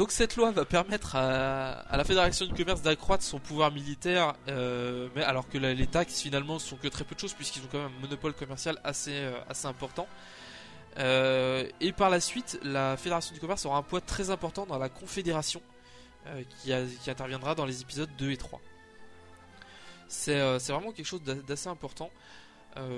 Donc 0.00 0.12
cette 0.12 0.36
loi 0.36 0.50
va 0.50 0.64
permettre 0.64 1.14
à, 1.14 1.84
la 1.94 2.04
Fédération 2.04 2.46
du 2.46 2.54
commerce 2.54 2.80
d'accroître 2.80 3.22
son 3.22 3.38
pouvoir 3.38 3.70
militaire, 3.70 4.32
euh, 4.48 5.10
mais 5.14 5.22
alors 5.22 5.46
que 5.46 5.58
les 5.58 5.86
taxes 5.86 6.22
finalement 6.22 6.58
sont 6.58 6.76
que 6.76 6.88
très 6.88 7.04
peu 7.04 7.14
de 7.14 7.20
choses 7.20 7.34
puisqu'ils 7.34 7.60
ont 7.64 7.68
quand 7.70 7.82
même 7.82 7.92
un 7.98 8.00
monopole 8.00 8.32
commercial 8.32 8.80
assez, 8.82 9.12
euh, 9.12 9.38
assez 9.50 9.66
important. 9.66 10.08
Euh, 10.96 11.68
et 11.82 11.92
par 11.92 12.08
la 12.08 12.18
suite, 12.18 12.58
la 12.62 12.96
Fédération 12.96 13.34
du 13.34 13.40
commerce 13.40 13.66
aura 13.66 13.76
un 13.76 13.82
poids 13.82 14.00
très 14.00 14.30
important 14.30 14.64
dans 14.64 14.78
la 14.78 14.88
Confédération 14.88 15.60
qui, 16.62 16.72
qui, 17.02 17.10
interviendra 17.10 17.54
dans 17.54 17.66
les 17.66 17.82
épisodes 17.82 18.08
2 18.16 18.30
et 18.30 18.38
3. 18.38 18.58
C'est 20.08 20.38
vraiment 20.68 20.92
quelque 20.92 21.04
chose 21.04 21.22
d'assez 21.22 21.68
important. 21.68 22.10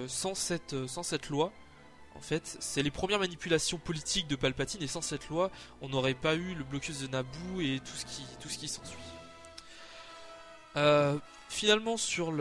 sans, 0.07 0.37
cette, 0.37 0.87
sans 0.87 1.03
cette 1.03 1.31
loi, 1.31 1.53
en 2.17 2.21
fait, 2.21 2.57
c'est 2.61 2.83
les 2.83 2.91
premières 2.91 3.19
manipulations 3.19 3.79
politiques 3.79 4.29
de 4.29 4.37
Palpatine 4.37 4.83
et 4.83 4.87
sans 4.87 5.03
cette 5.03 5.29
loi, 5.29 5.51
on 5.81 5.89
n'aurait 5.89 6.15
pas 6.15 6.35
eu 6.35 6.55
le 6.55 6.65
blocus 6.65 7.01
de 7.01 7.09
Naboo 7.09 7.61
et 7.61 7.81
tout 7.85 7.97
ce 7.97 8.05
qui, 8.07 8.25
qui 8.59 8.69
s'ensuit. 8.69 8.99
Euh, 10.77 11.19
finalement, 11.49 11.97
sur 11.97 12.33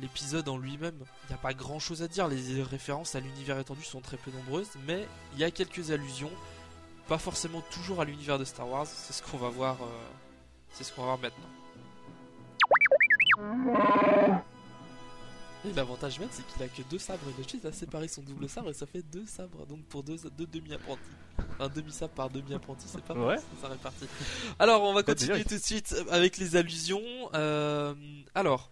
l'épisode 0.00 0.48
en 0.48 0.58
lui-même, 0.58 0.98
il 1.24 1.28
n'y 1.28 1.34
a 1.34 1.38
pas 1.38 1.54
grand 1.54 1.78
chose 1.78 2.02
à 2.02 2.08
dire. 2.08 2.28
Les 2.28 2.62
références 2.62 3.14
à 3.14 3.20
l'univers 3.20 3.58
étendu 3.58 3.82
sont 3.84 4.00
très 4.00 4.16
peu 4.16 4.30
nombreuses, 4.30 4.70
mais 4.86 5.06
il 5.34 5.38
y 5.38 5.44
a 5.44 5.50
quelques 5.50 5.90
allusions, 5.90 6.32
pas 7.08 7.18
forcément 7.18 7.62
toujours 7.70 8.00
à 8.00 8.04
l'univers 8.04 8.38
de 8.38 8.44
Star 8.44 8.68
Wars. 8.68 8.86
C'est 8.86 9.12
ce 9.12 9.22
qu'on 9.22 9.38
va 9.38 9.48
voir. 9.48 9.76
euh, 9.82 9.86
c'est 10.70 10.84
ce 10.84 10.92
qu'on 10.92 11.02
va 11.02 11.16
voir 11.16 11.18
maintenant. 11.18 11.48
Et 15.66 15.72
l'avantage 15.72 16.18
même, 16.20 16.28
c'est 16.30 16.46
qu'il 16.46 16.62
a 16.62 16.68
que 16.68 16.82
deux 16.82 16.98
sabres 16.98 17.26
de 17.26 17.42
il 17.54 17.66
a 17.66 17.72
séparé 17.72 18.08
son 18.08 18.22
double 18.22 18.48
sabre 18.48 18.70
et 18.70 18.74
ça 18.74 18.86
fait 18.86 19.02
deux 19.02 19.26
sabres, 19.26 19.66
donc 19.66 19.84
pour 19.86 20.02
deux, 20.02 20.16
deux 20.36 20.46
demi-apprentis. 20.46 21.00
Un 21.58 21.68
demi-sabre 21.68 22.12
par 22.14 22.30
demi-apprenti, 22.30 22.86
c'est 22.88 23.02
pas 23.02 23.14
mal, 23.14 23.26
Ouais. 23.26 23.36
ça 23.60 23.68
réparti. 23.68 24.04
Alors, 24.58 24.82
on 24.82 24.92
va 24.92 24.98
Ouais, 24.98 25.04
continuer 25.04 25.44
tout 25.44 25.56
de 25.56 25.62
suite 25.62 25.94
avec 26.10 26.36
les 26.38 26.56
allusions. 26.56 27.02
Euh, 27.34 27.94
alors, 28.34 28.70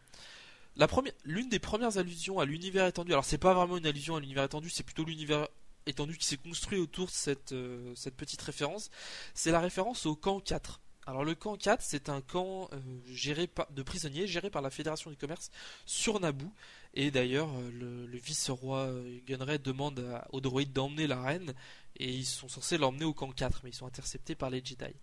la 0.77 0.87
première, 0.87 1.13
l'une 1.25 1.49
des 1.49 1.59
premières 1.59 1.99
allusions 1.99 2.41
à 2.41 2.45
l'univers 2.45 2.87
étendu, 2.87 3.13
alors 3.13 3.25
c'est 3.25 3.39
pas 3.39 3.55
vraiment 3.55 3.77
une 3.77 3.87
allusion 3.87 4.17
à 4.17 4.21
l'univers 4.21 4.45
étendu, 4.45 4.71
c'est 4.71 4.83
plutôt 4.83 5.05
l'univers 5.05 5.49
étendu 5.87 6.17
qui 6.17 6.27
s'est 6.27 6.37
construit 6.39 6.79
autour 6.79 7.07
de 7.07 7.11
cette, 7.13 7.53
euh, 7.53 7.93
cette 7.95 8.17
petite 8.17 8.41
référence, 8.43 8.91
c'est 9.35 9.51
la 9.51 9.61
référence 9.61 10.07
au 10.07 10.17
camp 10.17 10.41
4. 10.41 10.81
Alors 11.07 11.23
le 11.23 11.35
camp 11.35 11.57
4, 11.57 11.83
c'est 11.83 12.09
un 12.09 12.23
camp 12.23 12.69
euh, 12.73 12.79
géré 13.07 13.47
par, 13.47 13.71
de 13.71 13.83
prisonniers 13.83 14.27
géré 14.27 14.49
par 14.49 14.63
la 14.63 14.71
Fédération 14.71 15.11
du 15.11 15.17
commerce 15.19 15.51
sur 15.85 16.19
Naboo. 16.19 16.51
Et 16.97 17.11
d'ailleurs, 17.11 17.51
euh, 17.59 18.07
le, 18.07 18.19
vice-roi 18.19 18.87
euh, 18.87 19.19
Gunray 19.27 19.59
demande 19.59 20.23
aux 20.31 20.41
droïdes 20.41 20.73
d'emmener 20.73 21.09
la 21.09 21.21
reine, 21.21 21.53
et 21.97 22.09
ils 22.09 22.25
sont 22.25 22.49
censés 22.49 22.79
l'emmener 22.79 23.05
au 23.05 23.13
camp 23.13 23.33
4, 23.33 23.63
mais 23.65 23.71
ils 23.71 23.75
sont 23.75 23.87
interceptés 23.87 24.37
par 24.37 24.49
les 24.49 24.65
Jedi. 24.65 24.95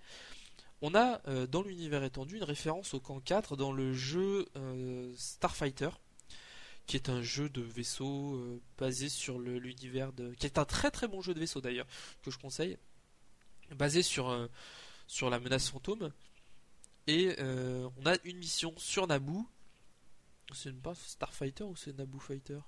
On 0.81 0.95
a 0.95 1.21
euh, 1.27 1.45
dans 1.47 1.61
l'univers 1.61 2.03
étendu 2.03 2.37
une 2.37 2.43
référence 2.43 2.93
au 2.93 3.01
camp 3.01 3.19
4 3.19 3.57
dans 3.57 3.73
le 3.73 3.93
jeu 3.93 4.47
Starfighter, 5.17 5.89
qui 6.87 6.95
est 6.95 7.09
un 7.09 7.21
jeu 7.21 7.49
de 7.49 7.61
vaisseau 7.61 8.59
basé 8.77 9.09
sur 9.09 9.37
l'univers 9.37 10.13
de. 10.13 10.33
qui 10.33 10.45
est 10.45 10.57
un 10.57 10.65
très 10.65 10.91
très 10.91 11.07
bon 11.07 11.21
jeu 11.21 11.33
de 11.33 11.39
vaisseau 11.39 11.61
d'ailleurs, 11.61 11.87
que 12.23 12.31
je 12.31 12.37
conseille, 12.37 12.77
basé 13.75 14.01
sur, 14.01 14.49
sur 15.07 15.29
la 15.29 15.39
menace 15.39 15.69
fantôme. 15.69 16.11
Et 17.05 17.35
on 17.39 18.05
a 18.05 18.15
une 18.23 18.37
mission 18.37 18.73
sur 18.77 19.07
Naboo. 19.07 19.45
C'est 20.53 20.69
une 20.69 20.81
pas 20.81 20.95
Starfighter 20.95 21.63
ou 21.63 21.75
c'est 21.75 21.97
Naboo 21.97 22.19
Fighter 22.19 22.59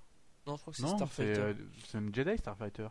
Non, 0.48 0.56
je 0.56 0.62
crois 0.62 0.74
que 0.74 0.78
c'est 0.78 0.84
Starfighter. 0.96 1.40
euh, 1.40 1.54
c'est 1.88 1.98
un 1.98 2.12
Jedi 2.14 2.38
Starfighter. 2.38 2.88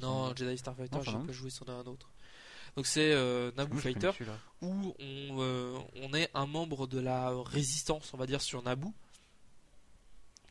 non. 0.00 0.34
Jedi 0.34 0.58
Starfighter, 0.58 0.98
j'ai 1.04 1.12
pas 1.26 1.32
joué 1.32 1.50
sur 1.50 1.68
un 1.68 1.84
autre. 1.84 2.10
Donc 2.76 2.86
c'est 2.86 3.12
euh, 3.12 3.50
Naboo 3.56 3.74
Moi, 3.74 3.82
Fighter 3.82 4.10
où 4.60 4.94
on, 5.00 5.40
euh, 5.40 5.78
on 5.96 6.12
est 6.14 6.30
un 6.34 6.46
membre 6.46 6.86
de 6.86 7.00
la 7.00 7.30
résistance, 7.42 8.12
on 8.14 8.16
va 8.18 8.26
dire, 8.26 8.42
sur 8.42 8.62
Naboo, 8.62 8.92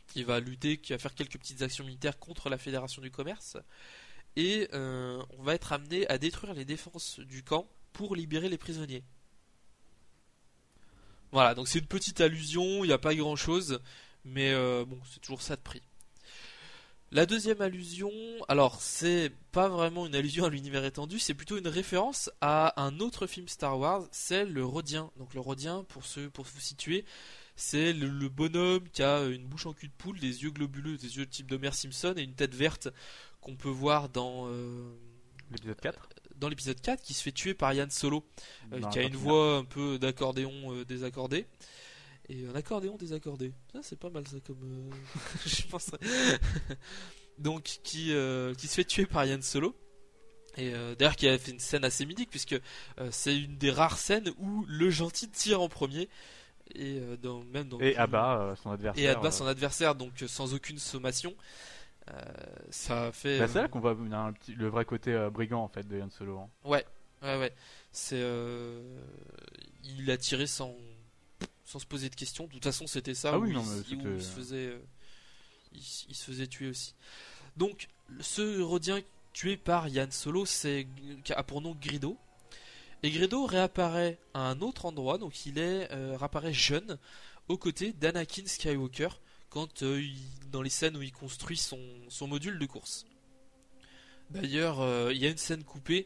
qui 0.07 0.24
va 0.24 0.39
lutter, 0.39 0.77
qui 0.77 0.93
va 0.93 0.98
faire 1.00 1.13
quelques 1.13 1.38
petites 1.38 1.62
actions 1.62 1.86
militaires 1.86 2.17
contre 2.19 2.50
la 2.50 2.57
Fédération 2.57 3.01
du 3.01 3.12
Commerce, 3.12 3.57
et 4.36 4.67
euh, 4.74 5.22
on 5.38 5.43
va 5.43 5.53
être 5.53 5.72
amené 5.74 6.07
à 6.10 6.17
détruire 6.17 6.53
les 6.53 6.65
défenses 6.65 7.19
du 7.19 7.43
camp 7.43 7.67
pour 7.93 8.15
libérer 8.15 8.50
les 8.50 8.57
prisonniers. 8.57 9.03
Voilà, 11.38 11.53
donc 11.53 11.67
c'est 11.67 11.77
une 11.77 11.86
petite 11.86 12.20
allusion, 12.20 12.84
il 12.84 12.88
n'y 12.88 12.94
a 12.94 12.98
pas 12.98 13.13
grand 13.13 13.36
chose, 13.36 13.79
mais 14.25 14.53
euh, 14.53 14.86
bon, 14.86 14.98
c'est 15.08 15.20
toujours 15.20 15.44
ça 15.44 15.56
de 15.56 15.62
prix. 15.62 15.84
La 17.12 17.27
deuxième 17.27 17.62
allusion, 17.62 18.10
alors 18.48 18.82
c'est 18.82 19.32
pas 19.51 19.70
vraiment 19.70 20.08
une 20.08 20.15
allusion 20.15 20.46
à 20.46 20.50
l'univers 20.50 20.84
étendu, 20.84 21.20
c'est 21.20 21.36
plutôt 21.36 21.60
une 21.60 21.67
référence 21.67 22.32
à 22.41 22.84
un 22.84 23.00
autre 23.01 23.27
film 23.27 23.48
Star 23.48 23.77
Wars, 23.77 24.08
c'est 24.10 24.46
le 24.46 24.65
Rodien. 24.65 25.12
Donc 25.17 25.36
le 25.36 25.39
Rodien, 25.39 25.84
pour 25.89 26.08
ceux, 26.08 26.27
pour 26.32 26.46
vous 26.46 26.60
situer, 26.60 27.06
c'est 27.56 27.94
le, 27.94 28.29
bonhomme 28.29 28.89
qui 28.89 29.03
a 29.03 29.25
une 29.25 29.46
bouche 29.46 29.67
en 29.67 29.74
cul 29.74 29.89
de 29.89 29.94
poule, 29.96 30.20
des 30.20 30.41
yeux 30.41 30.50
globuleux, 30.50 30.98
des 30.98 31.17
yeux 31.17 31.27
type 31.27 31.51
d'Homer 31.51 31.74
Simpson 31.74 32.15
et 32.17 32.24
une 32.24 32.34
tête 32.34 32.56
verte 32.56 32.88
qu'on 33.41 33.56
peut 33.56 33.70
voir 33.70 34.10
dans 34.10 34.48
euh, 34.48 34.91
L'épisode 35.51 35.79
4 35.79 36.10
dans 36.38 36.50
l'épisode 36.50 36.79
4 36.82 37.01
qui 37.01 37.13
se 37.13 37.22
fait 37.24 37.32
tuer 37.32 37.53
par 37.53 37.74
Yann 37.74 37.89
Solo, 37.89 38.25
euh, 38.74 38.82
qui 38.91 39.00
a 39.00 39.03
une 39.03 39.15
voix 39.15 39.58
un 39.58 39.63
peu 39.65 39.98
d'accordéon 40.00 40.51
euh, 40.74 40.86
désaccordé. 40.86 41.46
Et 42.29 42.46
un 42.46 42.56
accordéon 42.56 42.98
désaccordé. 42.98 43.53
Ça, 43.72 43.79
c'est 43.82 43.98
pas 43.98 44.10
mal 44.10 44.27
ça 44.27 44.38
comme. 44.46 44.89
euh, 44.91 44.96
Je 45.46 45.63
penserais. 45.67 45.98
Donc, 47.39 47.63
qui, 47.84 48.12
euh, 48.13 48.53
qui 48.56 48.67
se 48.67 48.75
fait 48.75 48.84
tuer 48.84 49.06
par 49.06 49.25
Yann 49.25 49.41
Solo. 49.41 49.75
Et 50.58 50.74
euh, 50.74 50.96
d'ailleurs, 50.96 51.15
qui 51.15 51.27
a 51.27 51.38
fait 51.38 51.51
une 51.51 51.60
scène 51.60 51.86
assez 51.86 52.06
mythique, 52.06 52.29
puisque 52.32 52.53
euh, 53.00 53.10
c'est 53.12 53.38
une 53.38 53.58
des 53.58 53.70
rares 53.72 53.98
scènes 54.00 54.32
où 54.39 54.65
le 54.67 54.89
gentil 54.89 55.29
tire 55.29 55.62
en 55.62 55.70
premier. 55.70 56.10
Et 56.75 57.00
euh, 57.00 57.15
dans, 57.15 57.44
même 57.46 57.70
dans 57.70 57.79
Et 57.79 57.96
abat 57.96 58.41
euh, 58.41 58.56
son 58.56 58.72
adversaire. 58.72 59.03
et 59.03 59.08
abat 59.08 59.27
euh, 59.27 59.32
son 59.32 59.46
adversaire, 59.46 59.96
donc 59.96 60.22
euh, 60.24 60.27
sans 60.27 60.53
aucune 60.53 60.79
sommation. 60.79 61.34
Euh, 62.09 62.21
ça 62.69 63.11
fait. 63.11 63.39
bah, 63.39 63.47
c'est 63.47 63.57
euh, 63.59 63.61
là 63.63 63.67
qu'on 63.67 63.79
voit 63.79 63.91
un 63.91 64.33
petit- 64.33 64.53
le 64.55 64.67
vrai 64.67 64.85
côté 64.85 65.13
euh, 65.13 65.29
brigand 65.29 65.63
en 65.63 65.67
fait 65.67 65.87
de 65.87 66.01
Han 66.01 66.09
Solo. 66.09 66.37
hein. 66.39 66.49
Ouais, 66.63 66.85
ouais, 67.21 67.37
ouais. 67.39 67.53
C'est, 67.91 68.21
il 69.83 70.09
a 70.11 70.17
tiré 70.17 70.47
sans, 70.47 70.75
sans 71.65 71.79
se 71.79 71.85
poser 71.85 72.09
de 72.09 72.15
questions. 72.15 72.45
De 72.45 72.51
toute 72.53 72.63
façon, 72.63 72.87
c'était 72.87 73.13
ça 73.13 73.31
Ah 73.33 73.39
où, 73.39 73.43
oui, 73.43 73.49
il, 73.49 73.53
non, 73.55 73.63
mais 73.63 73.95
où 74.05 74.15
il 74.15 74.21
se 74.23 74.29
faisait, 74.31 74.67
euh, 74.67 74.79
il, 75.73 75.79
il 76.09 76.15
se 76.15 76.23
faisait 76.25 76.47
tuer 76.47 76.69
aussi. 76.69 76.95
Donc, 77.55 77.87
ce 78.19 78.61
Rodien 78.61 78.99
tué 79.33 79.57
par 79.57 79.87
Yann 79.87 80.11
Solo, 80.11 80.45
c'est 80.45 80.87
a 81.29 81.43
pour 81.43 81.61
nom 81.61 81.75
Grido. 81.79 82.17
Et 83.03 83.11
Grido 83.11 83.45
réapparaît 83.45 84.17
à 84.33 84.49
un 84.49 84.61
autre 84.61 84.85
endroit, 84.85 85.17
donc 85.17 85.45
il 85.45 85.59
est 85.59 85.91
euh, 85.91 86.17
réapparaît 86.17 86.53
jeune 86.53 86.97
aux 87.47 87.57
côtés 87.57 87.93
d'Anakin 87.93 88.43
Skywalker 88.45 89.09
quand 89.57 89.81
euh, 89.81 89.99
il- 89.99 90.49
dans 90.51 90.61
les 90.61 90.69
scènes 90.69 90.95
où 90.97 91.01
il 91.01 91.11
construit 91.11 91.57
son, 91.57 91.79
son 92.09 92.27
module 92.27 92.59
de 92.59 92.65
course. 92.67 93.07
D'ailleurs, 94.29 94.81
euh, 94.81 95.11
il 95.11 95.17
y 95.19 95.25
a 95.25 95.29
une 95.29 95.37
scène 95.37 95.63
coupée 95.63 96.05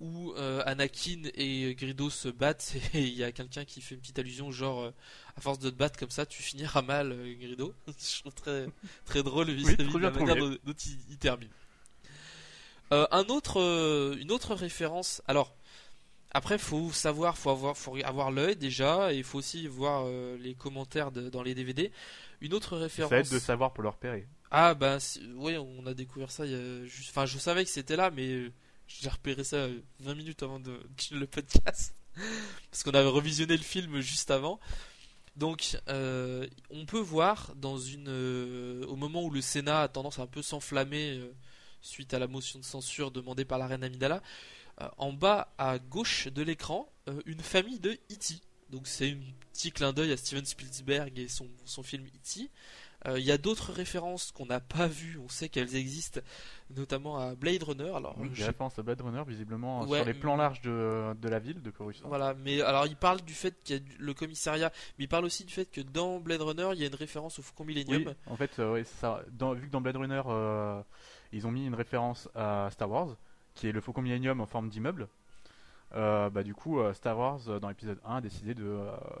où 0.00 0.32
euh, 0.32 0.62
Anakin 0.64 1.22
et 1.34 1.74
Grido 1.74 2.08
se 2.08 2.28
battent 2.28 2.74
et 2.94 3.02
il 3.02 3.12
y 3.14 3.22
a 3.22 3.32
quelqu'un 3.32 3.66
qui 3.66 3.82
fait 3.82 3.96
une 3.96 4.00
petite 4.00 4.18
allusion 4.18 4.50
genre 4.50 4.92
à 5.36 5.40
force 5.42 5.58
de 5.58 5.68
te 5.68 5.74
battre 5.74 5.98
comme 5.98 6.10
ça 6.10 6.24
tu 6.24 6.42
finiras 6.42 6.80
mal 6.80 7.14
Grido. 7.38 7.74
Je 7.98 8.20
trouve 8.20 8.34
très 8.34 8.66
très 9.04 9.22
drôle 9.22 9.50
vis-à-vis 9.50 9.92
de 9.92 9.98
la 9.98 10.10
manière 10.10 10.36
dont, 10.36 10.56
dont 10.64 10.72
il, 10.86 10.96
il 11.10 11.18
termine. 11.18 11.50
Un 12.90 13.24
autre, 13.28 14.16
une 14.20 14.30
autre 14.30 14.54
référence. 14.54 15.20
Alors 15.26 15.55
après 16.36 16.58
faut 16.58 16.92
savoir, 16.92 17.36
faut 17.38 17.50
avoir, 17.50 17.76
faut 17.76 17.96
avoir 18.04 18.30
l'œil 18.30 18.56
déjà 18.56 19.12
et 19.12 19.16
il 19.18 19.24
faut 19.24 19.38
aussi 19.38 19.66
voir 19.68 20.04
euh, 20.06 20.36
les 20.38 20.54
commentaires 20.54 21.10
de- 21.12 21.28
dans 21.30 21.42
les 21.42 21.54
DVD. 21.54 21.90
Une 22.40 22.52
autre 22.54 22.76
référence. 22.76 23.10
Ça 23.10 23.18
aide 23.18 23.30
de 23.30 23.38
savoir 23.38 23.72
pour 23.72 23.82
le 23.82 23.88
repérer. 23.88 24.26
Ah 24.50 24.74
bah 24.74 25.00
c'est- 25.00 25.20
oui, 25.36 25.56
on 25.56 25.86
a 25.86 25.94
découvert 25.94 26.30
ça 26.30 26.44
il 26.46 26.52
y 26.52 26.54
a 26.54 26.84
juste... 26.84 27.10
Enfin, 27.10 27.26
je 27.26 27.38
savais 27.38 27.64
que 27.64 27.70
c'était 27.70 27.96
là, 27.96 28.10
mais 28.10 28.28
euh, 28.28 28.52
j'ai 28.86 29.08
repéré 29.08 29.42
ça 29.44 29.56
euh, 29.56 29.80
20 30.00 30.14
minutes 30.14 30.42
avant 30.42 30.60
de 30.60 30.78
le 31.12 31.26
podcast. 31.26 31.94
Parce 32.70 32.82
qu'on 32.82 32.92
avait 32.92 33.08
revisionné 33.08 33.56
le 33.56 33.62
film 33.62 34.00
juste 34.00 34.30
avant. 34.30 34.58
Donc, 35.36 35.76
euh, 35.88 36.46
on 36.70 36.86
peut 36.86 36.98
voir 37.00 37.52
dans 37.56 37.76
une... 37.78 38.08
euh, 38.08 38.86
au 38.86 38.96
moment 38.96 39.22
où 39.22 39.30
le 39.30 39.40
Sénat 39.42 39.82
a 39.82 39.88
tendance 39.88 40.18
à 40.18 40.22
un 40.22 40.26
peu 40.26 40.40
s'enflammer 40.40 41.18
euh, 41.18 41.30
suite 41.82 42.14
à 42.14 42.18
la 42.18 42.26
motion 42.26 42.58
de 42.58 42.64
censure 42.64 43.10
demandée 43.10 43.44
par 43.44 43.58
la 43.58 43.66
reine 43.66 43.84
Amidala, 43.84 44.16
euh, 44.16 44.20
en 44.98 45.12
bas 45.12 45.52
à 45.58 45.78
gauche 45.78 46.28
de 46.28 46.42
l'écran, 46.42 46.90
euh, 47.08 47.20
une 47.26 47.40
famille 47.40 47.78
de 47.80 47.90
E.T. 47.92 48.34
Donc 48.70 48.86
c'est 48.88 49.12
un 49.12 49.18
petit 49.52 49.70
clin 49.70 49.92
d'œil 49.92 50.12
à 50.12 50.16
Steven 50.16 50.44
Spielberg 50.44 51.18
et 51.18 51.28
son, 51.28 51.46
son 51.64 51.82
film 51.82 52.04
E.T. 52.06 52.50
Euh, 53.06 53.18
Il 53.20 53.24
y 53.24 53.30
a 53.30 53.38
d'autres 53.38 53.72
références 53.72 54.32
qu'on 54.32 54.46
n'a 54.46 54.58
pas 54.58 54.88
vues, 54.88 55.18
on 55.22 55.28
sait 55.28 55.48
qu'elles 55.48 55.76
existent, 55.76 56.20
notamment 56.74 57.18
à 57.18 57.34
Blade 57.36 57.62
Runner. 57.62 57.90
Alors, 57.94 58.16
Oui, 58.18 58.28
je- 58.32 58.40
des 58.40 58.46
références 58.46 58.78
à 58.78 58.82
Blade 58.82 59.00
Runner 59.00 59.22
visiblement 59.26 59.82
euh, 59.82 59.86
Ouais, 59.86 59.98
sur 59.98 60.06
les 60.06 60.14
plans 60.14 60.36
larges 60.36 60.60
de, 60.62 61.14
de 61.14 61.28
la 61.28 61.38
ville 61.38 61.62
de 61.62 61.70
Coruscant. 61.70 62.08
voilà, 62.08 62.34
mais 62.34 62.60
alors 62.62 62.86
il 62.86 62.96
parle 62.96 63.20
du 63.22 63.34
fait 63.34 63.54
qu'il 63.62 63.76
y 63.76 63.78
a 63.78 63.82
le 63.98 64.14
commissariat, 64.14 64.72
mais 64.98 65.04
il 65.04 65.08
parle 65.08 65.24
aussi 65.26 65.44
du 65.44 65.52
fait 65.52 65.66
que 65.66 65.80
dans 65.82 66.18
Blade 66.18 66.40
Runner, 66.42 66.68
il 66.72 66.80
y 66.80 66.84
a 66.84 66.86
une 66.88 66.94
référence 66.94 67.38
au 67.38 67.42
Faucon 67.42 67.64
Millennium. 67.64 68.02
Oui, 68.06 68.14
en 68.26 68.36
fait, 68.36 68.58
euh, 68.58 68.72
ouais, 68.72 68.84
c'est 68.84 68.96
ça. 68.98 69.22
Dans- 69.30 69.54
vu 69.54 69.66
que 69.68 69.72
dans 69.72 69.80
Blade 69.80 69.96
Runner, 69.96 70.22
euh, 70.26 70.82
ils 71.32 71.46
ont 71.46 71.52
mis 71.52 71.66
une 71.66 71.74
référence 71.74 72.28
à 72.34 72.68
Star 72.72 72.90
Wars, 72.90 73.16
qui 73.56 73.66
est 73.68 73.72
le 73.72 73.80
Faucon 73.80 74.02
Millennium 74.02 74.40
en 74.40 74.46
forme 74.46 74.68
d'immeuble. 74.68 75.08
euh, 75.94 76.30
bah, 76.30 76.42
du 76.44 76.54
coup, 76.54 76.78
euh, 76.78 76.92
Star 76.94 77.18
Wars, 77.18 77.40
euh, 77.48 77.58
dans 77.58 77.68
l'épisode 77.68 77.98
1, 78.04 78.16
a 78.16 78.20
décidé 78.20 78.54
de, 78.54 78.78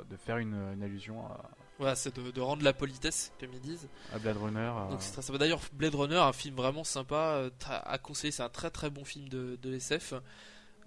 de 0.08 0.16
faire 0.16 0.36
une, 0.38 0.54
une 0.74 0.82
allusion 0.84 1.26
à, 1.26 1.50
Voilà, 1.78 1.94
c'est 1.96 2.14
de, 2.14 2.30
de 2.30 2.40
rendre 2.40 2.62
la 2.62 2.72
politesse, 2.72 3.32
comme 3.40 3.52
ils 3.52 3.60
disent. 3.60 3.88
à 4.12 4.18
Blade 4.18 4.36
Runner. 4.36 4.72
Donc 4.90 5.02
c'est 5.02 5.12
très 5.12 5.22
sympa. 5.22 5.38
D'ailleurs, 5.38 5.60
Blade 5.72 5.94
Runner, 5.94 6.16
un 6.18 6.32
film 6.32 6.54
vraiment 6.54 6.84
sympa 6.84 7.50
à 7.68 7.98
conseiller. 7.98 8.30
C'est 8.30 8.42
un 8.44 8.48
très 8.48 8.70
très 8.70 8.90
bon 8.90 9.04
film 9.04 9.28
de, 9.28 9.56
de 9.62 9.74
SF 9.74 10.14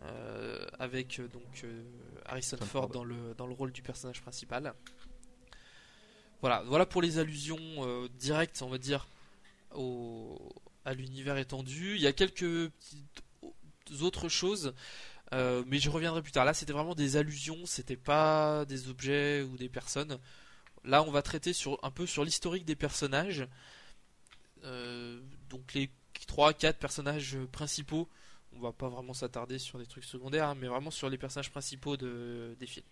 euh, 0.04 0.66
avec 0.80 1.20
donc 1.34 1.64
euh, 1.66 1.84
Harrison 2.26 2.56
Harrison 2.56 2.66
Ford 2.66 2.84
Ford. 2.84 2.90
dans 2.90 3.04
le 3.04 3.34
dans 3.38 3.48
le 3.48 3.54
rôle 3.54 3.72
du 3.74 3.82
personnage 3.82 4.22
principal. 4.22 4.74
Voilà, 6.42 6.64
voilà 6.68 6.86
pour 6.86 7.02
les 7.02 7.18
allusions 7.18 7.58
euh, 7.80 8.08
directes, 8.18 8.62
on 8.62 8.70
va 8.70 8.78
dire, 8.78 9.08
au, 9.76 10.38
à 10.86 10.94
l'univers 10.94 11.38
étendu. 11.38 11.96
Il 11.96 12.02
y 12.02 12.08
a 12.08 12.14
quelques 12.14 12.70
petites 12.70 13.22
autres 14.02 14.30
choses. 14.30 14.74
Euh, 15.34 15.64
mais 15.68 15.78
je 15.80 15.90
reviendrai 15.90 16.22
plus 16.22 16.32
tard. 16.32 16.46
Là, 16.46 16.54
c'était 16.54 16.74
vraiment 16.74 16.96
des 16.96 17.18
allusions, 17.18 17.66
c'était 17.66 17.98
pas 17.98 18.66
des 18.66 18.90
objets 18.90 19.44
ou 19.44 19.58
des 19.58 19.70
personnes. 19.70 20.20
Là, 20.84 21.04
on 21.04 21.12
va 21.12 21.22
traiter 21.22 21.54
sur, 21.54 21.78
un 21.84 21.92
peu 21.92 22.06
sur 22.06 22.24
l'historique 22.24 22.66
des 22.66 22.76
personnages. 22.76 23.48
Euh, 24.64 25.22
donc 25.50 25.74
les 25.74 25.90
3-4 26.28 26.74
personnages 26.74 27.38
principaux. 27.52 28.10
On 28.56 28.60
va 28.60 28.72
pas 28.72 28.90
vraiment 28.90 29.14
s'attarder 29.14 29.60
sur 29.60 29.78
des 29.78 29.86
trucs 29.86 30.04
secondaires, 30.04 30.50
hein, 30.50 30.56
mais 30.60 30.68
vraiment 30.68 30.90
sur 30.90 31.10
les 31.10 31.18
personnages 31.18 31.52
principaux 31.52 31.98
de, 31.98 32.56
des 32.60 32.66
films. 32.66 32.86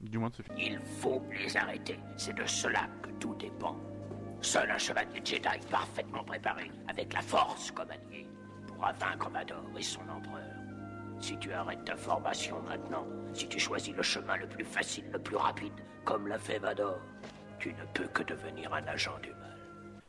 Du 0.00 0.18
moins 0.18 0.30
de 0.30 0.36
ce 0.36 0.42
film. 0.42 0.56
Il 0.58 0.78
faut 1.00 1.22
les 1.30 1.56
arrêter. 1.56 1.98
C'est 2.16 2.34
de 2.34 2.46
cela 2.46 2.88
que 3.02 3.10
tout 3.18 3.34
dépend. 3.34 3.78
Seul 4.42 4.70
un 4.70 4.78
chevalier 4.78 5.20
Jedi 5.22 5.66
parfaitement 5.70 6.24
préparé, 6.24 6.70
avec 6.88 7.12
la 7.12 7.20
force 7.20 7.70
comme 7.72 7.90
allié, 7.90 8.26
pourra 8.80 8.92
vaincre 8.94 9.28
Vador 9.30 9.64
et 9.78 9.82
son 9.82 10.08
empereur. 10.08 10.42
Si 11.20 11.36
tu 11.38 11.52
arrêtes 11.52 11.84
ta 11.84 11.96
formation 11.96 12.62
maintenant, 12.62 13.06
si 13.34 13.46
tu 13.46 13.58
choisis 13.58 13.94
le 13.94 14.02
chemin 14.02 14.36
le 14.38 14.48
plus 14.48 14.64
facile, 14.64 15.04
le 15.12 15.18
plus 15.18 15.36
rapide, 15.36 15.72
comme 16.04 16.26
l'a 16.28 16.38
fait 16.38 16.58
Vador, 16.58 16.98
tu 17.58 17.74
ne 17.74 17.84
peux 17.92 18.08
que 18.08 18.22
devenir 18.22 18.72
un 18.72 18.86
agent 18.86 19.18
du 19.18 19.30
mal. 19.30 20.02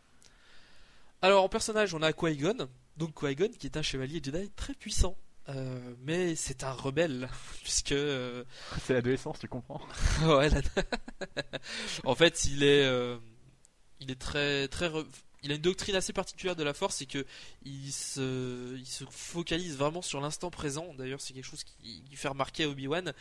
Alors 1.22 1.44
en 1.44 1.50
personnage, 1.50 1.94
on 1.94 2.02
a 2.02 2.14
Qui-Gon, 2.14 2.70
donc 2.96 3.20
Qui-Gon 3.20 3.50
qui 3.60 3.68
est 3.68 3.76
un 3.78 3.82
chevalier 3.82 4.22
Jedi 4.24 4.50
très 4.52 4.74
puissant. 4.74 5.18
Euh, 5.50 5.96
mais 6.04 6.36
c'est 6.36 6.64
un 6.64 6.72
rebelle 6.72 7.28
puisque 7.64 7.92
euh, 7.92 8.46
C'est 8.84 8.94
l'adolescence, 8.94 9.40
tu 9.40 9.48
comprends 9.48 9.82
ouais, 10.28 10.50
en 12.06 12.14
fait 12.14 12.46
il 12.46 12.64
est 12.64 12.86
euh, 12.86 13.18
il 14.00 14.12
est 14.12 14.22
très 14.22 14.68
très 14.68 14.88
re- 14.88 15.08
il 15.44 15.52
a 15.52 15.56
une 15.56 15.62
doctrine 15.62 15.96
assez 15.96 16.14
particulière 16.14 16.56
de 16.56 16.64
la 16.64 16.74
force 16.74 16.98
c'est 16.98 17.06
que 17.06 17.26
il 17.66 17.92
se 17.92 18.76
il 18.78 18.86
se 18.86 19.04
focalise 19.10 19.76
vraiment 19.78 20.02
sur 20.02 20.22
l'instant 20.22 20.52
présent 20.52 20.94
d'ailleurs 20.98 21.20
c'est 21.22 21.34
quelque 21.34 21.46
chose 21.46 21.64
qui, 21.64 22.04
qui 22.04 22.16
fait 22.16 22.28
remarquer 22.28 22.66
à 22.66 22.70
Obi-Wan 22.70 23.14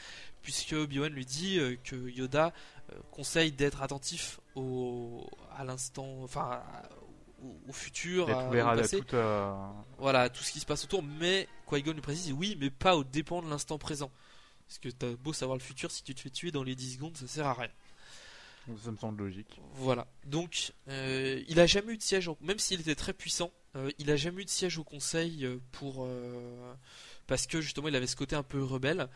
puisque 0.43 0.73
Obi-Wan 0.73 1.13
lui 1.13 1.25
dit 1.25 1.59
euh, 1.59 1.77
que 1.83 1.97
Yoda 2.11 2.53
euh, 2.93 2.97
conseille 3.11 3.53
d'être 3.53 3.83
attentif 3.83 4.39
au 4.55 5.27
à 5.57 5.65
l'instant 5.65 6.23
enfin 6.23 6.63
au, 7.43 7.57
au 7.69 7.73
futur 7.73 8.29
à- 8.33 8.49
toute. 8.99 9.15
euh, 9.15 9.51
voilà, 9.99 10.29
tout 10.29 10.43
ce 10.43 10.53
qui 10.53 10.61
se 10.61 10.67
passe 10.67 10.85
autour, 10.85 11.03
mais 11.03 11.49
Qui-Gon 11.71 11.93
lui 11.93 12.03
précise 12.03 12.33
oui, 12.35 12.55
mais 12.61 12.69
pas 12.69 12.97
au 12.97 13.03
dépend 13.05 13.41
de 13.41 13.49
l'instant 13.49 13.79
présent. 13.79 14.11
Parce 14.69 14.79
que 14.79 14.89
t'as 14.91 15.15
beau 15.17 15.33
savoir 15.33 15.57
le 15.57 15.63
futur, 15.65 15.91
si 15.91 16.03
tu 16.03 16.15
te 16.15 16.21
fais 16.21 16.29
tuer 16.31 16.51
dans 16.53 16.63
les 16.63 16.75
10 16.75 16.95
secondes, 16.97 17.17
ça 17.17 17.27
sert 17.27 17.47
à 17.47 17.55
rien. 17.55 17.71
Ça 18.83 18.91
me 18.91 18.97
semble 18.97 19.23
logique. 19.25 19.61
Voilà. 19.75 20.07
Donc, 20.27 20.73
euh, 20.89 21.43
il 21.49 21.61
a 21.61 21.67
jamais 21.67 21.93
eu 21.93 21.97
de 21.97 22.03
siège, 22.03 22.31
même 22.41 22.59
s'il 22.59 22.81
était 22.81 22.95
très 22.95 23.13
puissant, 23.13 23.51
euh, 23.77 23.91
il 23.99 24.11
a 24.11 24.17
jamais 24.17 24.43
eu 24.43 24.45
de 24.45 24.51
siège 24.51 24.79
au 24.79 24.85
conseil 24.85 25.45
euh, 25.45 25.59
pour. 25.73 26.05
euh, 26.05 26.75
parce 27.27 27.47
que 27.47 27.61
justement, 27.61 27.89
il 27.89 27.97
avait 27.97 28.07
ce 28.07 28.17
côté 28.17 28.35
un 28.35 28.43
peu 28.43 28.63
rebelle. 28.63 29.09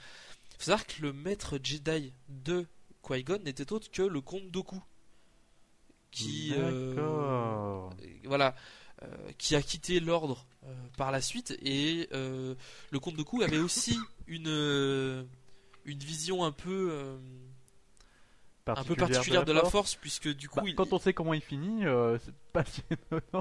Il 0.53 0.57
faut 0.59 0.65
savoir 0.65 0.87
que 0.87 1.03
le 1.03 1.13
maître 1.13 1.59
Jedi 1.63 2.13
de 2.29 2.67
Qui-Gon 3.03 3.41
n'était 3.45 3.73
autre 3.73 3.91
que 3.91 4.03
le 4.03 4.21
comte 4.21 4.51
Doku. 4.51 4.81
Qui. 6.13 6.55
voilà, 8.25 8.55
qui 9.37 9.57
a 9.57 9.63
quitté 9.63 9.99
l'ordre 9.99 10.47
par 10.97 11.11
la 11.11 11.21
suite 11.21 11.59
et 11.61 12.09
le 12.13 12.99
comte 13.01 13.21
Coup 13.25 13.43
avait 13.43 13.59
aussi 13.59 13.99
une 14.29 15.27
une 15.87 15.99
vision 15.99 16.45
un 16.45 16.53
peu 16.53 17.19
un 18.67 18.85
peu 18.85 18.95
particulière 18.97 19.45
de 19.45 19.53
la 19.53 19.65
force 19.65 19.95
puisque 19.95 20.29
du 20.35 20.49
coup 20.49 20.61
Bah, 20.61 20.67
il, 20.69 20.75
Quand 20.75 20.93
on 20.93 20.99
sait 20.99 21.13
comment 21.13 21.35
il 21.35 21.41
finit, 21.43 21.85
euh, 21.87 22.19
c'est 22.25 22.35
pas 22.53 22.65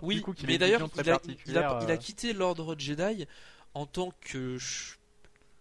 oui 0.02 0.16
du 0.16 0.22
coup, 0.22 0.34
mais 0.46 0.58
d'ailleurs 0.58 0.88
il 0.96 1.10
a, 1.10 1.20
il, 1.26 1.38
il 1.48 1.58
a 1.58 1.82
euh, 1.82 1.98
quitté 1.98 2.34
l'ordre 2.34 2.76
Jedi 2.78 3.26
en 3.74 3.86
tant 3.86 4.12
que 4.22 4.58
ch- 4.60 5.00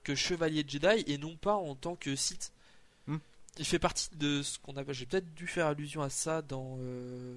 que 0.03 0.14
chevalier 0.16 0.64
Jedi 0.66 1.05
et 1.07 1.16
non 1.18 1.37
pas 1.37 1.55
en 1.55 1.75
tant 1.77 1.94
que 1.96 2.16
Sith 2.16 2.53
Hmm. 3.09 3.18
il 3.59 3.64
fait 3.64 3.79
partie 3.81 4.09
de 4.16 4.42
ce 4.42 4.59
qu'on 4.61 4.77
appelle 4.77 4.94
j'ai 4.94 5.07
peut-être 5.07 5.35
dû 5.35 5.46
faire 5.48 5.66
allusion 5.66 6.03
à 6.03 6.09
ça 6.11 6.40
dans 6.42 6.77
euh, 6.81 7.37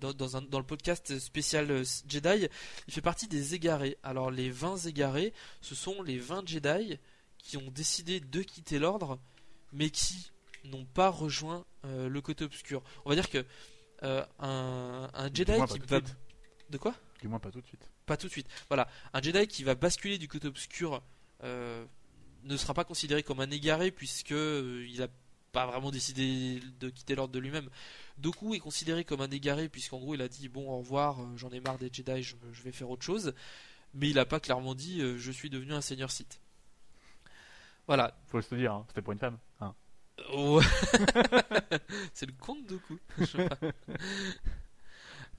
dans, 0.00 0.12
dans, 0.12 0.36
un- 0.36 0.42
dans 0.42 0.58
le 0.58 0.64
podcast 0.64 1.18
spécial 1.18 1.66
Jedi, 2.08 2.48
il 2.86 2.94
fait 2.94 3.00
partie 3.00 3.26
des 3.26 3.54
égarés. 3.54 3.98
Alors 4.04 4.30
les 4.30 4.50
20 4.50 4.86
égarés, 4.86 5.32
ce 5.60 5.74
sont 5.74 6.00
les 6.02 6.18
20 6.18 6.48
Jedi 6.48 6.98
qui 7.38 7.56
ont 7.56 7.70
décidé 7.72 8.20
de 8.20 8.42
quitter 8.42 8.78
l'ordre, 8.78 9.18
mais 9.72 9.90
qui 9.90 10.32
n'ont 10.64 10.84
pas 10.84 11.08
rejoint 11.08 11.64
euh, 11.84 12.08
le 12.08 12.20
côté 12.20 12.44
obscur. 12.44 12.82
On 13.04 13.10
va 13.10 13.16
dire 13.16 13.28
que 13.28 13.44
euh, 14.02 14.24
un, 14.38 15.30
Jedi 15.32 15.52
qui 15.68 15.78
de 15.78 15.86
va... 15.86 16.00
De 16.70 16.78
quoi? 16.78 16.94
Du 17.20 17.28
moins 17.28 17.38
pas 17.38 17.50
tout 17.50 17.60
de 17.60 17.66
suite. 17.66 17.88
Pas 18.06 18.16
tout 18.16 18.26
de 18.26 18.32
suite. 18.32 18.48
Voilà, 18.68 18.88
un 19.12 19.22
Jedi 19.22 19.46
qui 19.46 19.64
va 19.64 19.74
basculer 19.74 20.18
du 20.18 20.28
côté 20.28 20.48
obscur 20.48 21.02
euh, 21.44 21.84
ne 22.44 22.56
sera 22.56 22.74
pas 22.74 22.84
considéré 22.84 23.22
comme 23.22 23.40
un 23.40 23.50
égaré 23.50 23.90
puisque 23.90 24.30
il 24.30 25.02
a 25.02 25.08
pas 25.52 25.66
vraiment 25.66 25.90
décidé 25.90 26.60
de 26.80 26.88
quitter 26.88 27.14
l'ordre 27.14 27.34
de 27.34 27.38
lui-même. 27.38 27.68
Doku 28.18 28.54
est 28.54 28.58
considéré 28.58 29.04
comme 29.04 29.20
un 29.20 29.30
égaré 29.30 29.68
puisqu'en 29.68 29.98
gros 29.98 30.14
il 30.14 30.22
a 30.22 30.28
dit 30.28 30.48
bon 30.48 30.68
au 30.70 30.78
revoir, 30.78 31.18
j'en 31.36 31.50
ai 31.50 31.60
marre 31.60 31.78
des 31.78 31.90
Jedi, 31.92 32.22
je, 32.22 32.36
je 32.52 32.62
vais 32.62 32.72
faire 32.72 32.90
autre 32.90 33.04
chose. 33.04 33.34
Mais 33.94 34.08
il 34.08 34.18
a 34.18 34.24
pas 34.24 34.40
clairement 34.40 34.74
dit 34.74 35.02
je 35.18 35.30
suis 35.30 35.50
devenu 35.50 35.74
un 35.74 35.82
seigneur 35.82 36.10
Sith. 36.10 36.41
Voilà. 37.86 38.14
Faut 38.28 38.40
se 38.40 38.54
dire, 38.54 38.72
hein, 38.72 38.84
c'était 38.88 39.02
pour 39.02 39.12
une 39.12 39.18
femme. 39.18 39.38
hein. 39.60 39.74
Ouais. 40.34 40.62
C'est 42.14 42.26
le. 42.26 42.32
Je 43.18 43.24
sais 43.24 43.48
pas. 43.48 43.58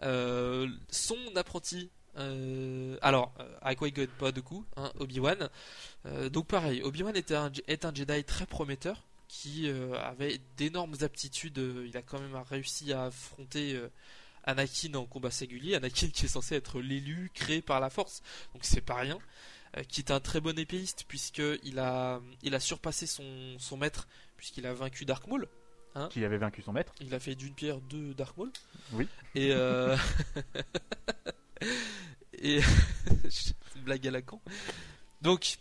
Euh, 0.01 0.67
son 0.89 1.15
apprenti. 1.35 1.89
euh, 2.17 2.97
alors, 3.01 3.33
euh, 3.39 3.57
à 3.61 3.73
Qui-Gon, 3.75 4.07
pas 4.19 4.31
Doku, 4.33 4.65
hein, 4.75 4.91
Obi-Wan. 4.99 5.49
Euh, 6.05 6.29
donc 6.29 6.47
pareil, 6.47 6.81
Obi-Wan 6.81 7.15
était 7.15 7.35
un, 7.35 7.51
est 7.67 7.85
un 7.85 7.93
Jedi 7.93 8.23
très 8.25 8.45
prometteur 8.45 9.03
qui 9.29 9.69
avait 9.69 10.39
d'énormes 10.57 10.95
aptitudes. 11.01 11.57
il 11.87 11.95
a 11.97 12.01
quand 12.03 12.19
même 12.19 12.35
réussi 12.35 12.93
à 12.93 13.05
affronter 13.05 13.81
Anakin 14.43 14.93
en 14.93 15.05
combat 15.05 15.31
singulier. 15.31 15.75
Anakin 15.75 16.09
qui 16.09 16.25
est 16.25 16.29
censé 16.29 16.55
être 16.55 16.81
l'élu 16.81 17.31
créé 17.33 17.61
par 17.61 17.79
la 17.79 17.89
Force, 17.89 18.21
donc 18.53 18.63
c'est 18.65 18.81
pas 18.81 18.95
rien. 18.95 19.17
Euh, 19.77 19.83
qui 19.83 20.01
est 20.01 20.11
un 20.11 20.19
très 20.19 20.39
bon 20.39 20.57
épéiste 20.57 21.05
puisqu'il 21.07 21.79
a, 21.79 22.21
il 22.43 22.53
a 22.53 22.59
surpassé 22.59 23.07
son, 23.07 23.57
son 23.57 23.77
maître 23.77 24.07
puisqu'il 24.37 24.67
a 24.67 24.73
vaincu 24.73 25.05
Dark 25.05 25.27
Maul. 25.27 25.47
Qui 26.09 26.25
avait 26.25 26.37
vaincu 26.37 26.63
son 26.63 26.73
maître. 26.73 26.93
Il 27.01 27.13
a 27.13 27.19
fait 27.19 27.35
d'une 27.35 27.53
pierre 27.53 27.79
deux 27.79 28.15
Dark 28.15 28.35
Maul. 28.35 28.51
Oui. 28.93 29.07
Et 29.35 29.51
euh... 29.51 29.95
et 32.33 32.61
blague 33.83 34.07
à 34.07 34.11
la 34.11 34.21
con. 34.21 34.41
Donc, 35.21 35.57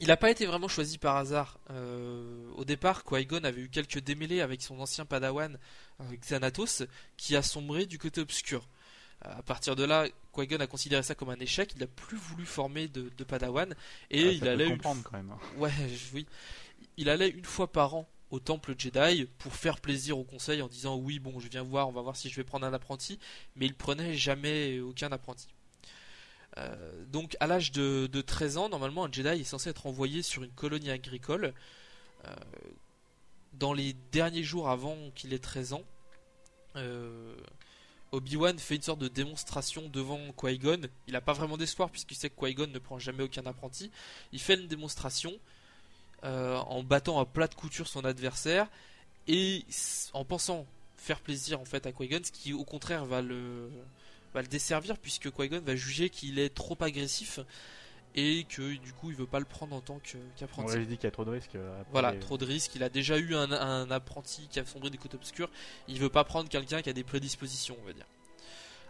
il 0.00 0.08
n'a 0.08 0.16
pas 0.16 0.30
été 0.30 0.46
vraiment 0.46 0.68
choisi 0.68 0.96
par 0.98 1.16
hasard. 1.16 1.58
Euh, 1.70 2.48
au 2.56 2.64
départ, 2.64 3.04
Qui-Gon 3.04 3.42
avait 3.44 3.62
eu 3.62 3.68
quelques 3.68 3.98
démêlés 3.98 4.40
avec 4.40 4.62
son 4.62 4.78
ancien 4.78 5.04
Padawan 5.04 5.58
euh, 6.00 6.04
Xanatos, 6.16 6.84
qui 7.16 7.34
a 7.34 7.42
sombré 7.42 7.86
du 7.86 7.98
côté 7.98 8.20
obscur. 8.20 8.68
À 9.20 9.42
partir 9.42 9.74
de 9.74 9.84
là, 9.84 10.06
Qui-Gon 10.34 10.60
a 10.60 10.66
considéré 10.68 11.02
ça 11.02 11.14
comme 11.14 11.30
un 11.30 11.40
échec. 11.40 11.72
Il 11.74 11.80
n'a 11.80 11.86
plus 11.88 12.16
voulu 12.16 12.46
former 12.46 12.86
de, 12.88 13.10
de 13.16 13.24
Padawan 13.24 13.74
et 14.10 14.30
il 14.32 14.46
allait 14.48 14.66
une 14.66 14.72
comprendre 14.76 15.02
quand 15.04 15.16
même. 15.16 15.34
Ouais, 15.56 15.72
je- 15.88 16.14
oui. 16.14 16.26
Il 16.96 17.08
allait 17.08 17.28
une 17.28 17.44
fois 17.44 17.70
par 17.72 17.94
an 17.96 18.08
au 18.30 18.38
temple 18.38 18.74
Jedi 18.78 19.26
pour 19.38 19.54
faire 19.54 19.80
plaisir 19.80 20.18
au 20.18 20.24
conseil 20.24 20.62
en 20.62 20.68
disant 20.68 20.96
oui, 20.96 21.18
bon, 21.18 21.40
je 21.40 21.48
viens 21.48 21.62
voir, 21.62 21.88
on 21.88 21.92
va 21.92 22.02
voir 22.02 22.14
si 22.16 22.28
je 22.30 22.36
vais 22.36 22.44
prendre 22.44 22.64
un 22.66 22.72
apprenti, 22.72 23.18
mais 23.56 23.66
il 23.66 23.74
prenait 23.74 24.14
jamais 24.14 24.78
aucun 24.80 25.10
apprenti. 25.10 25.48
Euh, 26.56 27.04
donc, 27.06 27.36
à 27.40 27.46
l'âge 27.46 27.72
de, 27.72 28.08
de 28.10 28.20
13 28.20 28.56
ans, 28.58 28.68
normalement, 28.68 29.04
un 29.06 29.12
Jedi 29.12 29.28
est 29.40 29.44
censé 29.44 29.70
être 29.70 29.86
envoyé 29.86 30.22
sur 30.22 30.42
une 30.44 30.50
colonie 30.52 30.90
agricole. 30.90 31.54
Euh, 32.26 32.34
dans 33.54 33.72
les 33.72 33.94
derniers 34.12 34.42
jours 34.44 34.68
avant 34.68 34.96
qu'il 35.14 35.32
ait 35.32 35.38
13 35.38 35.72
ans, 35.72 35.84
euh, 36.76 37.34
Obi-Wan 38.12 38.58
fait 38.58 38.76
une 38.76 38.82
sorte 38.82 39.00
de 39.00 39.08
démonstration 39.08 39.88
devant 39.88 40.20
Qui-Gon. 40.38 40.80
Il 41.06 41.12
n'a 41.12 41.20
pas 41.20 41.32
vraiment 41.32 41.56
d'espoir 41.56 41.90
puisqu'il 41.90 42.16
sait 42.16 42.30
que 42.30 42.44
Qui-Gon 42.44 42.68
ne 42.68 42.78
prend 42.78 42.98
jamais 42.98 43.22
aucun 43.22 43.44
apprenti. 43.46 43.90
Il 44.32 44.40
fait 44.40 44.54
une 44.54 44.66
démonstration 44.66 45.32
euh, 46.24 46.56
en 46.56 46.82
battant 46.82 47.20
à 47.20 47.26
plat 47.26 47.46
de 47.46 47.54
couture 47.54 47.86
son 47.86 48.04
adversaire 48.04 48.68
et 49.26 49.64
en 50.14 50.24
pensant 50.24 50.66
faire 50.96 51.20
plaisir 51.20 51.60
en 51.60 51.64
fait 51.64 51.86
à 51.86 51.92
Qui-Gon, 51.92 52.20
ce 52.24 52.32
qui 52.32 52.52
au 52.52 52.64
contraire 52.64 53.04
va 53.04 53.22
le 53.22 53.70
va 54.34 54.42
le 54.42 54.48
desservir 54.48 54.96
puisque 54.98 55.30
Qui-Gon 55.30 55.60
va 55.60 55.76
juger 55.76 56.10
qu'il 56.10 56.38
est 56.38 56.54
trop 56.54 56.76
agressif 56.80 57.40
et 58.20 58.44
que 58.44 58.74
du 58.76 58.92
coup 58.92 59.10
il 59.10 59.16
veut 59.16 59.26
pas 59.26 59.38
le 59.38 59.44
prendre 59.44 59.74
en 59.76 59.80
tant 59.80 59.98
que- 60.00 60.16
On 60.18 60.38
qu'apprenti. 60.38 60.76
lui 60.76 60.86
dit 60.86 60.96
qu'il 60.96 61.04
y 61.04 61.06
a 61.06 61.10
trop 61.12 61.24
de 61.24 61.30
risques. 61.30 61.54
euh, 61.54 61.82
Voilà, 61.92 62.12
les- 62.12 62.18
trop 62.18 62.36
de 62.38 62.44
risques. 62.44 62.74
Il 62.74 62.82
a 62.82 62.88
déjà 62.88 63.16
eu 63.18 63.34
un, 63.34 63.52
un 63.52 63.90
apprenti 63.90 64.48
qui 64.48 64.58
a 64.60 64.64
sombré 64.66 64.90
des 64.90 64.98
côtés 64.98 65.16
obscurs. 65.16 65.48
Il 65.86 65.98
veut 66.00 66.08
pas 66.08 66.24
prendre 66.24 66.48
quelqu'un 66.48 66.82
qui 66.82 66.90
a 66.90 66.92
des 66.92 67.04
prédispositions, 67.04 67.76
on 67.82 67.86
va 67.86 67.92
dire. 67.92 68.06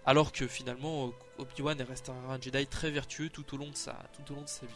Alors 0.07 0.33
que 0.33 0.47
finalement, 0.47 1.13
Obi-Wan 1.39 1.81
reste 1.83 2.09
un, 2.09 2.31
un 2.31 2.41
Jedi 2.41 2.67
très 2.67 2.91
vertueux 2.91 3.29
tout 3.29 3.55
au 3.55 3.59
long 3.59 3.69
de 3.69 3.77
sa, 3.77 3.93
tout 4.17 4.33
au 4.33 4.37
long 4.37 4.43
de 4.43 4.49
sa 4.49 4.65
vie. 4.65 4.73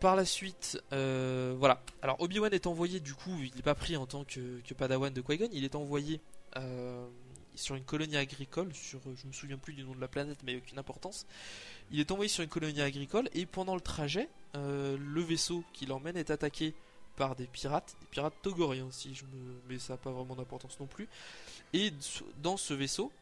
Par 0.00 0.16
la 0.16 0.24
suite, 0.24 0.82
euh, 0.92 1.54
voilà. 1.58 1.82
Alors 2.02 2.20
Obi-Wan 2.20 2.52
est 2.52 2.66
envoyé, 2.66 3.00
du 3.00 3.14
coup, 3.14 3.34
il 3.42 3.54
n'est 3.56 3.62
pas 3.62 3.74
pris 3.74 3.96
en 3.96 4.06
tant 4.06 4.24
que, 4.24 4.60
que 4.60 4.74
Padawan 4.74 5.12
de 5.12 5.20
Qui-Gon. 5.22 5.48
Il 5.52 5.64
est 5.64 5.74
envoyé, 5.74 6.20
euh, 6.56 7.06
sur 7.54 7.74
une 7.74 7.84
colonie 7.84 8.16
agricole, 8.16 8.72
sur, 8.74 8.98
euh, 9.06 9.14
je 9.16 9.26
me 9.26 9.32
souviens 9.32 9.58
plus 9.58 9.74
du 9.74 9.84
nom 9.84 9.94
de 9.94 10.00
la 10.00 10.08
planète, 10.08 10.38
mais 10.44 10.56
aucune 10.56 10.78
importance. 10.78 11.26
Il 11.90 12.00
est 12.00 12.10
envoyé 12.10 12.28
sur 12.28 12.42
une 12.42 12.48
colonie 12.48 12.80
agricole 12.80 13.28
et 13.34 13.46
pendant 13.46 13.74
le 13.74 13.80
trajet, 13.80 14.28
euh, 14.56 14.96
le 14.98 15.22
vaisseau 15.22 15.64
qui 15.72 15.86
l'emmène 15.86 16.16
est 16.16 16.30
attaqué 16.30 16.74
par 17.16 17.36
des 17.36 17.46
pirates, 17.46 17.94
des 18.00 18.06
pirates 18.06 18.34
togoriens 18.42 18.86
aussi, 18.86 19.14
je 19.14 19.24
me... 19.24 19.60
mais 19.68 19.78
ça 19.78 19.94
n'a 19.94 19.96
pas 19.98 20.10
vraiment 20.10 20.34
d'importance 20.34 20.78
non 20.80 20.86
plus. 20.86 21.08
Et 21.72 21.92
dans 22.42 22.56
ce 22.56 22.74
vaisseau 22.74 23.12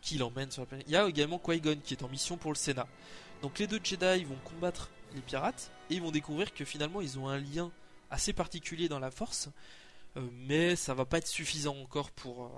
qui 0.00 0.18
l'emmène 0.18 0.50
sur 0.50 0.62
la 0.62 0.66
planète, 0.66 0.86
il 0.88 0.92
y 0.92 0.96
a 0.96 1.08
également 1.08 1.38
Qui-Gon 1.38 1.78
qui 1.82 1.94
est 1.94 2.02
en 2.02 2.08
mission 2.08 2.36
pour 2.36 2.52
le 2.52 2.56
Sénat. 2.56 2.86
Donc 3.40 3.58
les 3.58 3.66
deux 3.66 3.80
Jedi 3.82 4.24
vont 4.24 4.38
combattre 4.44 4.90
les 5.14 5.20
pirates 5.20 5.70
et 5.90 5.94
ils 5.94 6.02
vont 6.02 6.12
découvrir 6.12 6.54
que 6.54 6.64
finalement 6.64 7.00
ils 7.00 7.18
ont 7.18 7.28
un 7.28 7.38
lien 7.38 7.70
assez 8.10 8.32
particulier 8.32 8.88
dans 8.88 8.98
la 8.98 9.10
Force, 9.10 9.48
euh, 10.16 10.20
mais 10.46 10.76
ça 10.76 10.94
va 10.94 11.04
pas 11.04 11.18
être 11.18 11.26
suffisant 11.26 11.76
encore 11.78 12.10
pour 12.10 12.50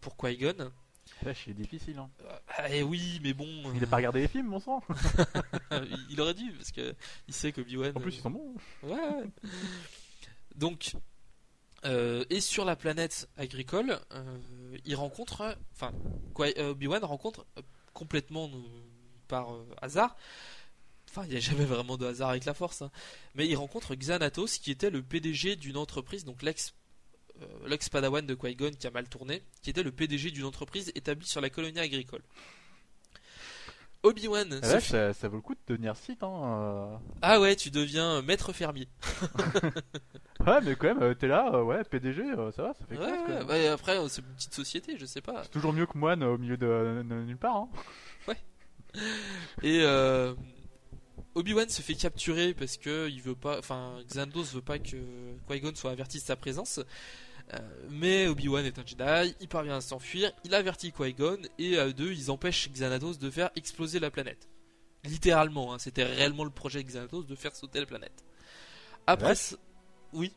pour 0.00 0.16
Qui-Gon. 0.16 0.70
Flash, 1.20 1.46
il 1.46 1.52
est 1.52 1.54
difficile. 1.54 1.98
Hein. 1.98 2.10
Euh, 2.24 2.68
eh 2.70 2.82
oui, 2.82 3.20
mais 3.22 3.32
bon, 3.32 3.46
Il 3.74 3.82
a 3.82 3.86
pas 3.86 3.96
regardé 3.96 4.20
les 4.20 4.28
films, 4.28 4.48
mon 4.48 4.60
sang. 4.60 4.82
euh, 5.72 5.86
il 6.10 6.20
aurait 6.20 6.34
dû 6.34 6.52
parce 6.52 6.70
que 6.70 6.94
il 7.26 7.34
sait 7.34 7.52
que 7.52 7.60
Obi-Wan. 7.60 7.92
En 7.94 8.00
plus, 8.00 8.16
ils 8.16 8.20
sont 8.20 8.30
bons. 8.30 8.54
Ouais. 8.82 9.24
Donc, 10.54 10.92
euh, 11.84 12.24
et 12.30 12.40
sur 12.40 12.64
la 12.64 12.76
planète 12.76 13.28
agricole, 13.36 14.00
euh, 14.12 14.38
il 14.84 14.96
rencontre, 14.96 15.56
enfin, 15.72 15.92
euh, 16.40 16.70
Obi-Wan 16.70 17.04
rencontre 17.04 17.46
euh, 17.56 17.62
complètement 17.92 18.46
euh, 18.48 18.58
par 19.28 19.54
euh, 19.54 19.66
hasard. 19.80 20.16
Enfin, 21.08 21.24
il 21.24 21.30
n'y 21.30 21.36
a 21.36 21.40
jamais 21.40 21.64
vraiment 21.64 21.96
de 21.96 22.06
hasard 22.06 22.30
avec 22.30 22.44
la 22.44 22.54
Force, 22.54 22.82
hein. 22.82 22.90
mais 23.34 23.46
il 23.48 23.56
rencontre 23.56 23.94
Xanatos, 23.94 24.58
qui 24.58 24.70
était 24.70 24.90
le 24.90 25.02
PDG 25.02 25.56
d'une 25.56 25.76
entreprise, 25.76 26.24
donc 26.24 26.42
l'ex 26.42 26.74
euh, 27.42 27.68
l'ex 27.68 27.88
Padawan 27.88 28.24
de 28.26 28.34
Qui-Gon 28.34 28.70
qui 28.78 28.86
a 28.86 28.90
mal 28.90 29.08
tourné, 29.08 29.42
qui 29.62 29.70
était 29.70 29.82
le 29.82 29.92
PDG 29.92 30.30
d'une 30.30 30.44
entreprise 30.44 30.90
établie 30.94 31.26
sur 31.26 31.40
la 31.40 31.50
colonie 31.50 31.80
agricole. 31.80 32.22
Obi-Wan. 34.04 34.60
Ah, 34.62 34.66
là, 34.68 34.80
fait- 34.80 34.90
ça, 34.92 35.12
ça 35.12 35.28
vaut 35.28 35.36
le 35.36 35.42
coup 35.42 35.54
de 35.54 35.60
devenir 35.66 35.96
site. 35.96 36.22
Hein. 36.22 36.42
euh. 36.44 36.96
Ah 37.20 37.40
ouais, 37.40 37.56
tu 37.56 37.70
deviens 37.70 38.22
maître 38.22 38.52
fermier. 38.52 38.88
Ouais, 40.46 40.60
mais 40.62 40.76
quand 40.76 40.86
même, 40.86 41.02
euh, 41.02 41.14
t'es 41.14 41.26
là, 41.26 41.62
ouais, 41.64 41.82
PDG, 41.82 42.22
ça 42.54 42.62
va, 42.62 42.72
ça 42.72 42.86
fait 42.88 42.96
Ouais, 42.96 43.04
classe. 43.06 43.18
quand 43.26 43.32
ouais, 43.32 43.38
même. 43.40 43.48
ouais, 43.48 43.66
après, 43.68 43.98
c'est 44.08 44.22
une 44.22 44.28
petite 44.34 44.54
société, 44.54 44.96
je 44.96 45.04
sais 45.04 45.20
pas. 45.20 45.42
C'est 45.42 45.50
toujours 45.50 45.72
mieux 45.72 45.84
que 45.84 45.98
moine 45.98 46.22
au 46.22 46.38
milieu 46.38 46.56
de, 46.56 47.02
nulle 47.02 47.36
part. 47.36 47.56
Hein. 47.56 47.68
Et 49.62 49.80
euh, 49.82 50.34
Obi-Wan 51.34 51.68
se 51.68 51.82
fait 51.82 51.94
capturer 51.94 52.54
parce 52.54 52.76
que 52.76 53.08
il 53.10 53.20
veut 53.20 53.34
pas, 53.34 53.58
enfin, 53.58 53.98
Xandos 54.08 54.44
veut 54.54 54.62
pas 54.62 54.78
que 54.78 54.96
Qui-Gon 55.50 55.72
soit 55.74 55.90
averti 55.90 56.18
de 56.18 56.22
sa 56.22 56.36
présence. 56.36 56.80
Euh, 57.54 57.58
mais 57.90 58.26
Obi-Wan 58.26 58.64
est 58.66 58.78
un 58.78 58.84
Jedi, 58.84 59.34
il 59.40 59.48
parvient 59.48 59.76
à 59.76 59.80
s'enfuir, 59.80 60.30
il 60.44 60.54
avertit 60.54 60.92
Qui-Gon 60.92 61.38
et 61.58 61.78
à 61.78 61.86
eux 61.86 61.94
deux, 61.94 62.12
ils 62.12 62.30
empêchent 62.30 62.68
Xanatos 62.70 63.18
de 63.18 63.30
faire 63.30 63.50
exploser 63.56 63.98
la 64.00 64.10
planète. 64.10 64.48
Littéralement, 65.04 65.72
hein, 65.72 65.78
c'était 65.78 66.04
réellement 66.04 66.44
le 66.44 66.50
projet 66.50 66.82
de 66.82 66.88
Xanatos 66.88 67.26
de 67.26 67.34
faire 67.34 67.54
sauter 67.56 67.80
la 67.80 67.86
planète. 67.86 68.24
Après, 69.06 69.30
Ouais. 69.30 69.58
oui, 70.12 70.32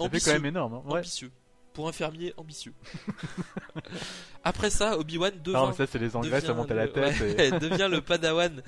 ambitieux. 0.00 0.32
quand 0.32 0.38
même 0.38 0.46
énorme. 0.46 0.74
Hein. 0.74 0.82
Ouais. 0.86 0.98
ambitieux. 0.98 1.30
Pour 1.72 1.86
un 1.88 1.92
fermier 1.92 2.32
ambitieux. 2.38 2.72
Après 4.44 4.70
ça, 4.70 4.98
Obi-Wan 4.98 5.32
devient, 5.42 5.56
Non, 5.56 5.68
mais 5.68 5.74
ça, 5.74 5.86
c'est 5.86 5.98
les 5.98 6.14
engrais, 6.16 6.40
ça 6.40 6.48
devient 6.48 6.56
monte 6.58 6.70
à 6.70 6.74
la 6.74 6.86
le- 6.86 6.92
tête. 6.92 7.20
ouais, 7.20 7.48
et- 7.48 7.50
devient 7.58 7.88
le 7.90 8.00
padawan 8.00 8.62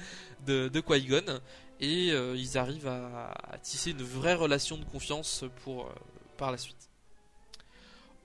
de, 0.47 0.69
de 0.69 0.81
Qui-Gon 0.81 1.41
et 1.81 2.11
euh, 2.13 2.35
ils 2.37 2.59
arrivent 2.59 2.89
à, 2.89 3.33
à 3.51 3.59
tisser 3.59 3.93
une 3.93 4.03
vraie 4.03 4.35
relation 4.35 4.77
de 4.77 4.85
confiance 4.85 5.45
pour 5.65 5.87
euh, 5.87 5.93
par 6.37 6.51
la 6.53 6.59
suite. 6.59 6.88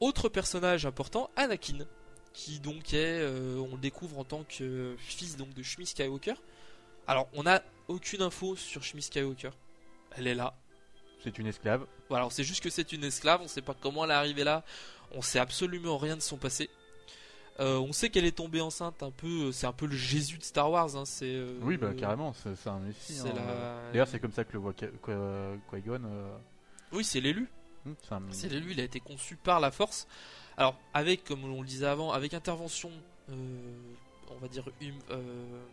Autre 0.04 0.28
personnage 0.28 0.86
important, 0.86 1.30
Anakin, 1.38 1.86
qui 2.34 2.60
donc 2.60 2.94
est, 2.94 3.22
euh, 3.22 3.58
on 3.60 3.76
le 3.76 3.82
découvre 3.82 4.20
en 4.20 4.26
tant 4.26 4.44
que 4.44 4.96
fils 4.98 5.38
donc 5.38 5.54
de 5.54 5.64
Shmi 5.64 5.86
Skywalker. 5.86 6.34
Alors, 7.08 7.30
on 7.34 7.44
n'a 7.44 7.64
aucune 7.88 8.22
info 8.22 8.56
sur 8.58 8.84
Shmi 8.84 9.02
Skywalker. 9.02 9.52
Elle 10.18 10.28
est 10.28 10.36
là, 10.36 10.56
C'est 11.24 11.38
une 11.40 11.48
esclave. 11.48 11.86
voilà, 12.10 12.26
on 12.26 12.30
sait 12.30 12.44
juste 12.44 12.62
que 12.62 12.70
c'est 12.70 12.92
une 12.92 13.06
esclave, 13.06 13.40
on 13.42 13.48
sait 13.48 13.62
pas 13.62 13.76
comment 13.80 14.04
elle 14.04 14.12
est 14.12 14.16
arrivée 14.16 14.44
là, 14.44 14.64
on 15.14 15.22
sait 15.22 15.40
absolument 15.40 15.98
rien 15.98 16.18
de 16.18 16.22
son 16.22 16.36
passé. 16.38 16.70
Euh, 17.62 17.78
on 17.78 17.94
sait 17.94 18.10
qu'elle 18.10 18.26
est 18.26 18.36
tombée 18.36 18.60
enceinte 18.62 19.04
un 19.04 19.12
peu, 19.12 19.52
c'est 19.54 19.68
un 19.68 19.72
peu 19.74 19.86
le 19.86 19.96
Jésus 19.96 20.38
de 20.38 20.44
Star 20.44 20.70
Wars. 20.70 20.96
Hein, 20.98 21.06
c'est, 21.06 21.34
euh, 21.36 21.58
Oui, 21.62 21.78
bah 21.78 21.94
carrément, 21.94 22.34
c'est 22.34 22.68
un 22.68 22.80
messie. 22.80 23.20
hein. 23.22 23.32
la- 23.36 23.92
D'ailleurs, 23.92 24.08
c'est 24.10 24.20
comme 24.20 24.32
ça 24.34 24.44
que 24.44 24.52
le 24.54 24.60
voit 24.60 24.74
Qui- 24.74 24.88
Qui- 24.88 25.60
Qui-Gon. 25.82 26.02
euh, 26.04 26.36
Oui, 26.92 27.04
c'est 27.06 27.22
l'élu. 27.22 27.48
Hmm, 27.86 27.94
c'est 28.32 28.50
l'élu, 28.50 28.72
il 28.72 28.80
a 28.80 28.84
été 28.84 29.00
conçu 29.00 29.36
par 29.36 29.60
la 29.60 29.72
Force. 29.72 30.08
Alors, 30.58 30.76
avec, 30.94 31.24
comme 31.24 31.44
on 31.46 31.62
le 31.62 31.68
disait 31.68 31.88
avant, 31.88 32.12
avec 32.12 32.34
intervention, 32.34 32.92
euh, 33.30 33.36
on 34.30 34.38
va 34.38 34.48
dire, 34.48 34.64
hum- 34.82 35.00
euh, 35.12 35.64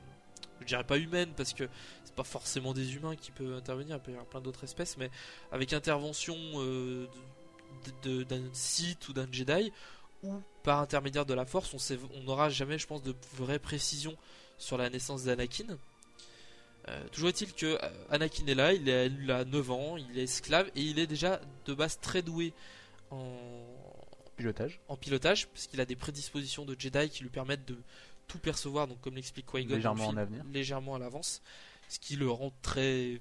je 0.61 0.67
dirais 0.67 0.85
pas 0.85 0.99
humaine 0.99 1.33
parce 1.37 1.53
que 1.53 1.69
c'est 2.05 2.15
pas 2.15 2.25
forcément 2.25 2.73
des 2.73 2.95
humains 2.97 3.17
qui 3.17 3.31
peuvent 3.31 3.55
intervenir, 3.55 3.97
il 3.97 4.01
peut 4.01 4.11
y 4.11 4.15
avoir 4.15 4.27
plein 4.29 4.41
d'autres 4.41 4.65
espèces, 4.65 4.97
mais 4.97 5.11
avec 5.53 5.73
intervention 5.73 6.37
euh, 6.57 7.07
d'un 8.05 8.43
Sith 8.53 9.09
ou 9.09 9.13
d'un 9.13 9.27
Jedi 9.31 9.73
ou 10.23 10.35
par 10.63 10.81
intermédiaire 10.81 11.25
de 11.25 11.35
la 11.35 11.47
Force, 11.47 11.75
on 12.15 12.23
n'aura 12.25 12.51
jamais, 12.51 12.79
je 12.79 12.87
pense, 12.87 13.03
de 13.03 13.15
vraie 13.39 13.59
précision 13.59 14.17
sur 14.59 14.77
la 14.77 14.91
naissance 14.91 15.25
d'Anakin. 15.25 15.79
Euh, 16.89 17.09
toujours 17.13 17.29
est-il 17.29 17.53
que 17.53 17.67
euh, 17.67 18.07
Anakin 18.11 18.47
est 18.47 18.55
là, 18.55 18.73
il, 18.73 18.89
est, 18.89 19.07
il 19.07 19.31
a 19.31 19.45
9 19.45 19.71
ans, 19.71 19.97
il 19.97 20.19
est 20.19 20.25
esclave 20.25 20.71
et 20.75 20.81
il 20.81 20.99
est 20.99 21.07
déjà 21.07 21.41
de 21.67 21.75
base 21.75 21.99
très 22.01 22.23
doué 22.23 22.53
en, 23.11 23.27
pilotage. 24.37 24.81
en 24.89 24.97
pilotage, 24.97 25.47
parce 25.49 25.67
qu'il 25.67 25.81
a 25.81 25.85
des 25.85 25.97
prédispositions 25.97 26.65
de 26.65 26.75
Jedi 26.79 27.11
qui 27.11 27.23
lui 27.23 27.31
permettent 27.31 27.67
de 27.67 27.77
tout 28.29 28.39
percevoir, 28.39 28.87
donc 28.87 29.01
comme 29.01 29.17
l'explique 29.17 29.47
Qui-Gon, 29.47 29.75
Légèrement 29.75 30.07
en 30.07 30.17
avenir. 30.17 30.95
à 30.95 30.99
l'avance, 30.99 31.43
ce 31.89 31.99
qui 31.99 32.17
le 32.17 32.31
rend 32.31 32.53
très 32.63 33.21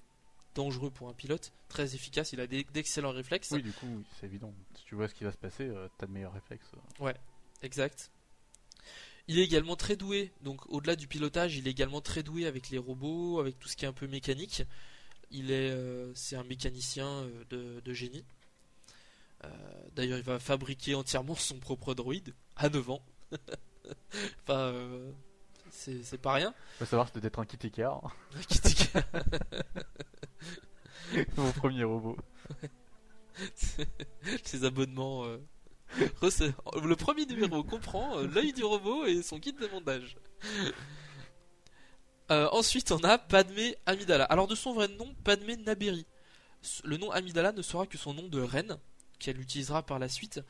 dangereux 0.55 0.91
pour 0.91 1.09
un 1.09 1.13
pilote, 1.13 1.51
très 1.67 1.95
efficace, 1.95 2.33
il 2.33 2.39
a 2.39 2.47
d'excellents 2.47 3.11
réflexes. 3.11 3.51
Oui, 3.51 3.63
du 3.63 3.71
coup, 3.71 4.03
c'est 4.19 4.25
évident. 4.25 4.53
Si 4.75 4.85
tu 4.85 4.95
vois 4.95 5.07
ce 5.07 5.13
qui 5.13 5.23
va 5.23 5.31
se 5.31 5.37
passer, 5.37 5.63
euh, 5.63 5.87
t'as 5.97 6.07
de 6.07 6.11
meilleurs 6.11 6.33
réflexes. 6.33 6.71
Exact. 7.61 8.11
Il 9.29 9.37
est 9.37 9.43
également 9.43 9.75
très 9.75 9.95
doué, 9.95 10.31
donc 10.41 10.59
au-delà 10.69 10.95
du 10.95 11.07
pilotage, 11.07 11.55
il 11.55 11.67
est 11.67 11.71
également 11.71 12.01
très 12.01 12.23
doué 12.23 12.47
avec 12.47 12.69
les 12.71 12.79
robots, 12.79 13.39
avec 13.39 13.59
tout 13.59 13.67
ce 13.69 13.75
qui 13.77 13.85
est 13.85 13.87
un 13.87 13.93
peu 13.93 14.07
mécanique. 14.07 14.63
Il 15.29 15.51
est, 15.51 15.69
euh, 15.69 16.11
c'est 16.15 16.35
un 16.35 16.43
mécanicien 16.43 17.05
euh, 17.07 17.43
de, 17.51 17.79
de 17.79 17.93
génie. 17.93 18.25
Euh, 19.45 19.49
D'ailleurs, 19.95 20.17
il 20.17 20.23
va 20.23 20.39
fabriquer 20.39 20.95
entièrement 20.95 21.35
son 21.35 21.59
propre 21.59 21.93
droïde 21.93 22.33
à 22.55 22.69
9 22.69 22.89
ans. 22.89 23.03
enfin, 24.43 24.57
euh, 24.57 25.11
c'est 25.69 26.01
c'est 26.03 26.17
pas 26.17 26.33
rien. 26.33 26.53
Faut 26.79 26.85
savoir, 26.85 27.07
c'était 27.07 27.21
d'être 27.21 27.37
un 27.39 27.45
kit 27.45 27.59
écart. 27.67 28.15
Kitty- 28.49 28.89
Mon 31.37 31.51
premier 31.51 31.83
robot. 31.83 32.17
Ses 34.43 34.63
abonnements. 34.65 35.25
Le 35.97 36.93
premier 36.95 37.25
numéro 37.25 37.63
comprend 37.63 38.17
euh, 38.17 38.27
l'œil 38.27 38.53
du 38.53 38.63
robot 38.63 39.05
et 39.05 39.21
son 39.21 39.39
kit 39.39 39.53
de 39.53 39.67
montage. 39.67 40.17
Euh, 42.31 42.47
ensuite, 42.51 42.91
on 42.91 43.03
a 43.03 43.17
Padmé 43.17 43.75
Amidala. 43.85 44.25
Alors, 44.25 44.47
de 44.47 44.55
son 44.55 44.73
vrai 44.73 44.87
nom, 44.87 45.13
Padmé 45.23 45.57
Naberi. 45.57 46.05
Le 46.83 46.97
nom 46.97 47.11
Amidala 47.11 47.51
ne 47.51 47.61
sera 47.61 47.87
que 47.87 47.97
son 47.97 48.13
nom 48.13 48.27
de 48.27 48.41
reine, 48.41 48.77
qu'elle 49.17 49.39
utilisera 49.39 49.83
par 49.83 49.97
la 49.97 50.09
suite. 50.09 50.41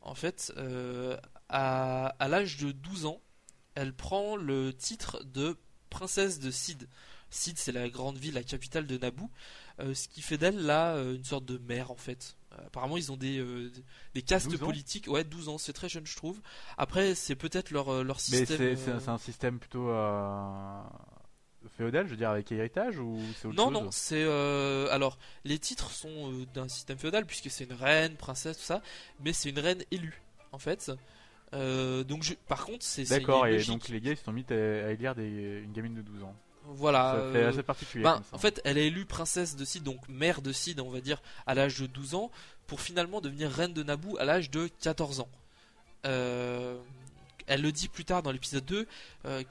En 0.00 0.14
fait, 0.14 0.52
euh, 0.56 1.16
à, 1.48 2.14
l'âge 2.28 2.58
de 2.58 2.72
12 2.72 3.06
ans, 3.06 3.20
elle 3.74 3.94
prend 3.94 4.36
le 4.36 4.74
titre 4.74 5.24
de 5.24 5.56
princesse 5.88 6.38
de 6.38 6.50
Sid. 6.50 6.88
Sid, 7.30 7.56
c'est 7.56 7.72
la 7.72 7.88
grande 7.88 8.18
ville, 8.18 8.34
la 8.34 8.42
capitale 8.42 8.86
de 8.86 8.98
Naboo. 8.98 9.30
Ce 9.78 10.06
qui 10.08 10.20
fait 10.20 10.36
d'elle 10.36 10.58
là 10.66 10.96
une 10.96 11.24
sorte 11.24 11.46
de 11.46 11.56
mère 11.56 11.90
en 11.90 11.96
fait. 11.96 12.36
Apparemment 12.66 12.96
ils 12.96 13.10
ont 13.12 13.16
des, 13.16 13.38
euh, 13.38 13.70
des 14.14 14.22
castes 14.22 14.48
12 14.50 14.62
ans 14.62 14.66
politiques. 14.66 15.06
Ouais, 15.08 15.24
12 15.24 15.48
ans, 15.48 15.58
c'est 15.58 15.72
très 15.72 15.88
jeune 15.88 16.06
je 16.06 16.16
trouve. 16.16 16.40
Après 16.78 17.14
c'est 17.14 17.34
peut-être 17.36 17.70
leur, 17.70 17.88
euh, 17.92 18.02
leur 18.04 18.16
Mais 18.16 18.38
système. 18.38 18.58
c'est 18.58 18.76
c'est 18.76 18.90
euh, 18.90 18.96
un- 18.96 19.00
c'est 19.00 19.08
un 19.10 19.18
système 19.18 19.58
plutôt 19.58 19.88
euh, 19.88 20.80
féodal, 21.76 22.06
je 22.06 22.10
veux 22.10 22.16
dire, 22.16 22.30
avec 22.30 22.50
héritage 22.52 22.98
ou 22.98 23.18
c'est 23.38 23.46
autre 23.48 23.56
Non, 23.56 23.64
chose 23.64 23.72
non, 23.72 23.90
c'est 23.90 24.22
euh, 24.22 24.88
alors 24.90 25.18
les 25.44 25.58
titres 25.58 25.90
sont 25.90 26.32
d'un 26.54 26.68
système 26.68 26.98
féodal 26.98 27.24
puisque 27.26 27.50
c'est 27.50 27.64
une 27.64 27.72
reine, 27.74 28.16
princesse, 28.16 28.58
tout 28.58 28.64
ça, 28.64 28.82
mais 29.20 29.32
c'est 29.32 29.50
une 29.50 29.58
reine 29.58 29.82
élue 29.90 30.20
en 30.52 30.58
fait. 30.58 30.90
Donc 31.52 32.22
je, 32.22 32.34
par 32.48 32.64
contre 32.64 32.84
c'est 32.84 33.04
c'est- 33.04 33.18
D'accord, 33.20 33.46
et 33.46 33.62
donc 33.64 33.88
les 33.88 34.00
gars 34.00 34.12
ils 34.12 34.16
se 34.16 34.24
sont 34.24 34.32
mis 34.32 34.44
à, 34.50 34.54
à 34.54 34.90
élire 34.90 35.14
des, 35.14 35.60
une 35.64 35.72
gamine 35.72 35.94
de 35.94 36.02
12 36.02 36.22
ans. 36.22 36.34
Voilà. 36.66 37.16
ça 37.16 37.32
fait 37.32 37.44
euh, 37.44 37.48
assez 37.48 37.62
particulier. 37.62 38.04
Ben, 38.04 38.22
en 38.32 38.38
fait, 38.38 38.60
elle 38.64 38.78
est 38.78 38.86
élue 38.86 39.04
princesse 39.04 39.56
de 39.56 39.64
Sid, 39.64 39.82
donc 39.82 40.08
mère 40.08 40.42
de 40.42 40.52
Sid, 40.52 40.80
on 40.80 40.90
va 40.90 41.00
dire, 41.00 41.22
à 41.46 41.54
l'âge 41.54 41.80
de 41.80 41.86
12 41.86 42.14
ans, 42.14 42.30
pour 42.66 42.80
finalement 42.80 43.20
devenir 43.20 43.50
reine 43.50 43.72
de 43.72 43.82
Naboo 43.82 44.16
à 44.18 44.24
l'âge 44.24 44.50
de 44.50 44.68
14 44.80 45.20
ans. 45.20 45.28
Euh, 46.06 46.78
elle 47.46 47.62
le 47.62 47.72
dit 47.72 47.88
plus 47.88 48.04
tard 48.04 48.22
dans 48.22 48.32
l'épisode 48.32 48.64
2, 48.64 48.86
euh, 49.26 49.42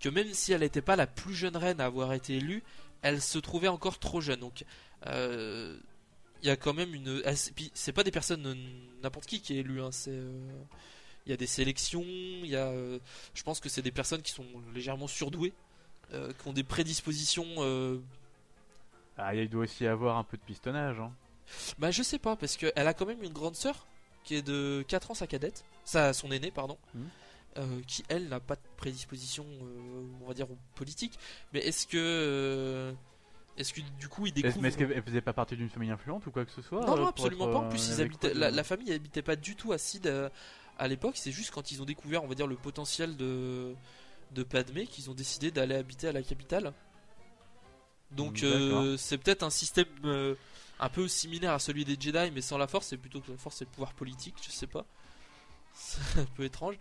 que 0.00 0.08
même 0.08 0.32
si 0.32 0.52
elle 0.52 0.60
n'était 0.60 0.82
pas 0.82 0.96
la 0.96 1.06
plus 1.06 1.34
jeune 1.34 1.56
reine 1.56 1.80
à 1.80 1.86
avoir 1.86 2.12
été 2.12 2.36
élue, 2.36 2.62
elle 3.02 3.22
se 3.22 3.38
trouvait 3.38 3.68
encore 3.68 3.98
trop 3.98 4.20
jeune. 4.20 4.40
Donc, 4.40 4.64
euh, 5.06 5.78
il 6.42 6.48
y 6.48 6.50
a 6.50 6.56
quand 6.56 6.74
même 6.74 6.94
une. 6.94 7.22
puis 7.54 7.70
c'est 7.74 7.92
pas 7.92 8.04
des 8.04 8.10
personnes 8.10 8.56
n'importe 9.02 9.26
qui 9.26 9.40
qui 9.40 9.54
est 9.54 9.60
élu, 9.60 9.80
hein, 9.80 9.90
c'est. 9.92 10.20
il 11.26 11.30
y 11.30 11.32
a 11.32 11.36
des 11.36 11.46
sélections, 11.46 12.04
il 12.04 12.46
y 12.46 12.56
a, 12.56 12.66
euh, 12.66 12.98
je 13.34 13.42
pense 13.42 13.60
que 13.60 13.68
c'est 13.68 13.82
des 13.82 13.90
personnes 13.90 14.22
qui 14.22 14.32
sont 14.32 14.46
légèrement 14.74 15.06
surdouées, 15.08 15.52
euh, 16.12 16.32
qui 16.40 16.48
ont 16.48 16.52
des 16.52 16.62
prédispositions. 16.64 17.46
euh, 17.58 17.98
Ah, 19.18 19.34
il 19.34 19.48
doit 19.48 19.64
aussi 19.64 19.86
avoir 19.86 20.16
un 20.16 20.24
peu 20.24 20.36
de 20.36 20.42
pistonnage. 20.42 20.98
Hein. 21.00 21.12
bah 21.78 21.90
je 21.90 22.02
sais 22.02 22.18
pas 22.18 22.36
parce 22.36 22.56
qu'elle 22.56 22.72
a 22.88 22.94
quand 22.94 23.06
même 23.06 23.22
une 23.22 23.32
grande 23.32 23.54
sœur 23.56 23.86
qui 24.24 24.34
est 24.34 24.42
de 24.42 24.84
4 24.88 25.12
ans 25.12 25.14
sa 25.14 25.26
cadette, 25.26 25.64
ça 25.84 26.12
son 26.12 26.30
aînée 26.32 26.50
pardon. 26.50 26.76
Mhm. 26.94 27.08
euh, 27.58 27.80
qui 27.86 28.04
elle 28.08 28.28
n'a 28.28 28.40
pas 28.40 28.56
de 28.56 28.60
prédisposition 28.76 29.46
on 30.22 30.26
va 30.28 30.34
dire 30.34 30.46
politique 30.74 31.18
mais 31.52 31.60
est-ce 31.60 31.86
que 31.86 32.92
est-ce 33.56 33.72
que 33.72 33.80
du 33.98 34.08
coup 34.08 34.26
il 34.26 34.32
découvre 34.34 34.60
Mais 34.60 34.68
est-ce 34.68 34.76
qu'elle 34.76 35.02
faisait 35.02 35.20
pas 35.22 35.32
partie 35.32 35.56
d'une 35.56 35.70
famille 35.70 35.90
influente 35.90 36.26
ou 36.26 36.30
quoi 36.30 36.44
que 36.44 36.50
ce 36.52 36.60
soit 36.60 36.84
Non, 36.84 36.96
non, 36.96 37.06
absolument 37.06 37.48
pas. 37.50 37.58
En 37.60 37.68
plus, 37.70 37.88
ils 37.88 38.02
habitaient, 38.02 38.34
la, 38.34 38.50
la 38.50 38.64
famille 38.64 38.92
habitait 38.92 39.22
pas 39.22 39.34
du 39.36 39.56
tout 39.56 39.72
à 39.72 39.78
Sid 39.78 40.06
à 40.78 40.88
l'époque. 40.88 41.16
C'est 41.16 41.32
juste 41.32 41.52
quand 41.52 41.70
ils 41.70 41.80
ont 41.80 41.86
découvert, 41.86 42.22
on 42.22 42.26
va 42.26 42.34
dire, 42.34 42.46
le 42.46 42.56
potentiel 42.56 43.16
de, 43.16 43.74
de 44.32 44.42
Padmé 44.42 44.86
qu'ils 44.86 45.10
ont 45.10 45.14
décidé 45.14 45.50
d'aller 45.50 45.74
habiter 45.74 46.08
à 46.08 46.12
la 46.12 46.22
capitale. 46.22 46.72
Donc, 48.12 48.42
euh, 48.42 48.96
c'est 48.96 49.18
peut-être 49.18 49.42
un 49.42 49.50
système 49.50 49.86
euh, 50.04 50.34
un 50.78 50.88
peu 50.88 51.08
similaire 51.08 51.52
à 51.52 51.58
celui 51.58 51.84
des 51.84 51.96
Jedi, 51.98 52.30
mais 52.32 52.40
sans 52.40 52.56
la 52.58 52.66
force. 52.66 52.86
C'est 52.88 52.96
plutôt 52.96 53.20
que 53.20 53.30
la 53.32 53.36
force, 53.38 53.56
c'est 53.56 53.64
le 53.64 53.70
pouvoir 53.70 53.92
politique. 53.94 54.36
Je 54.44 54.50
sais 54.50 54.66
pas. 54.66 54.84
C'est 55.78 56.20
un 56.20 56.24
peu 56.36 56.44
étrange. 56.44 56.76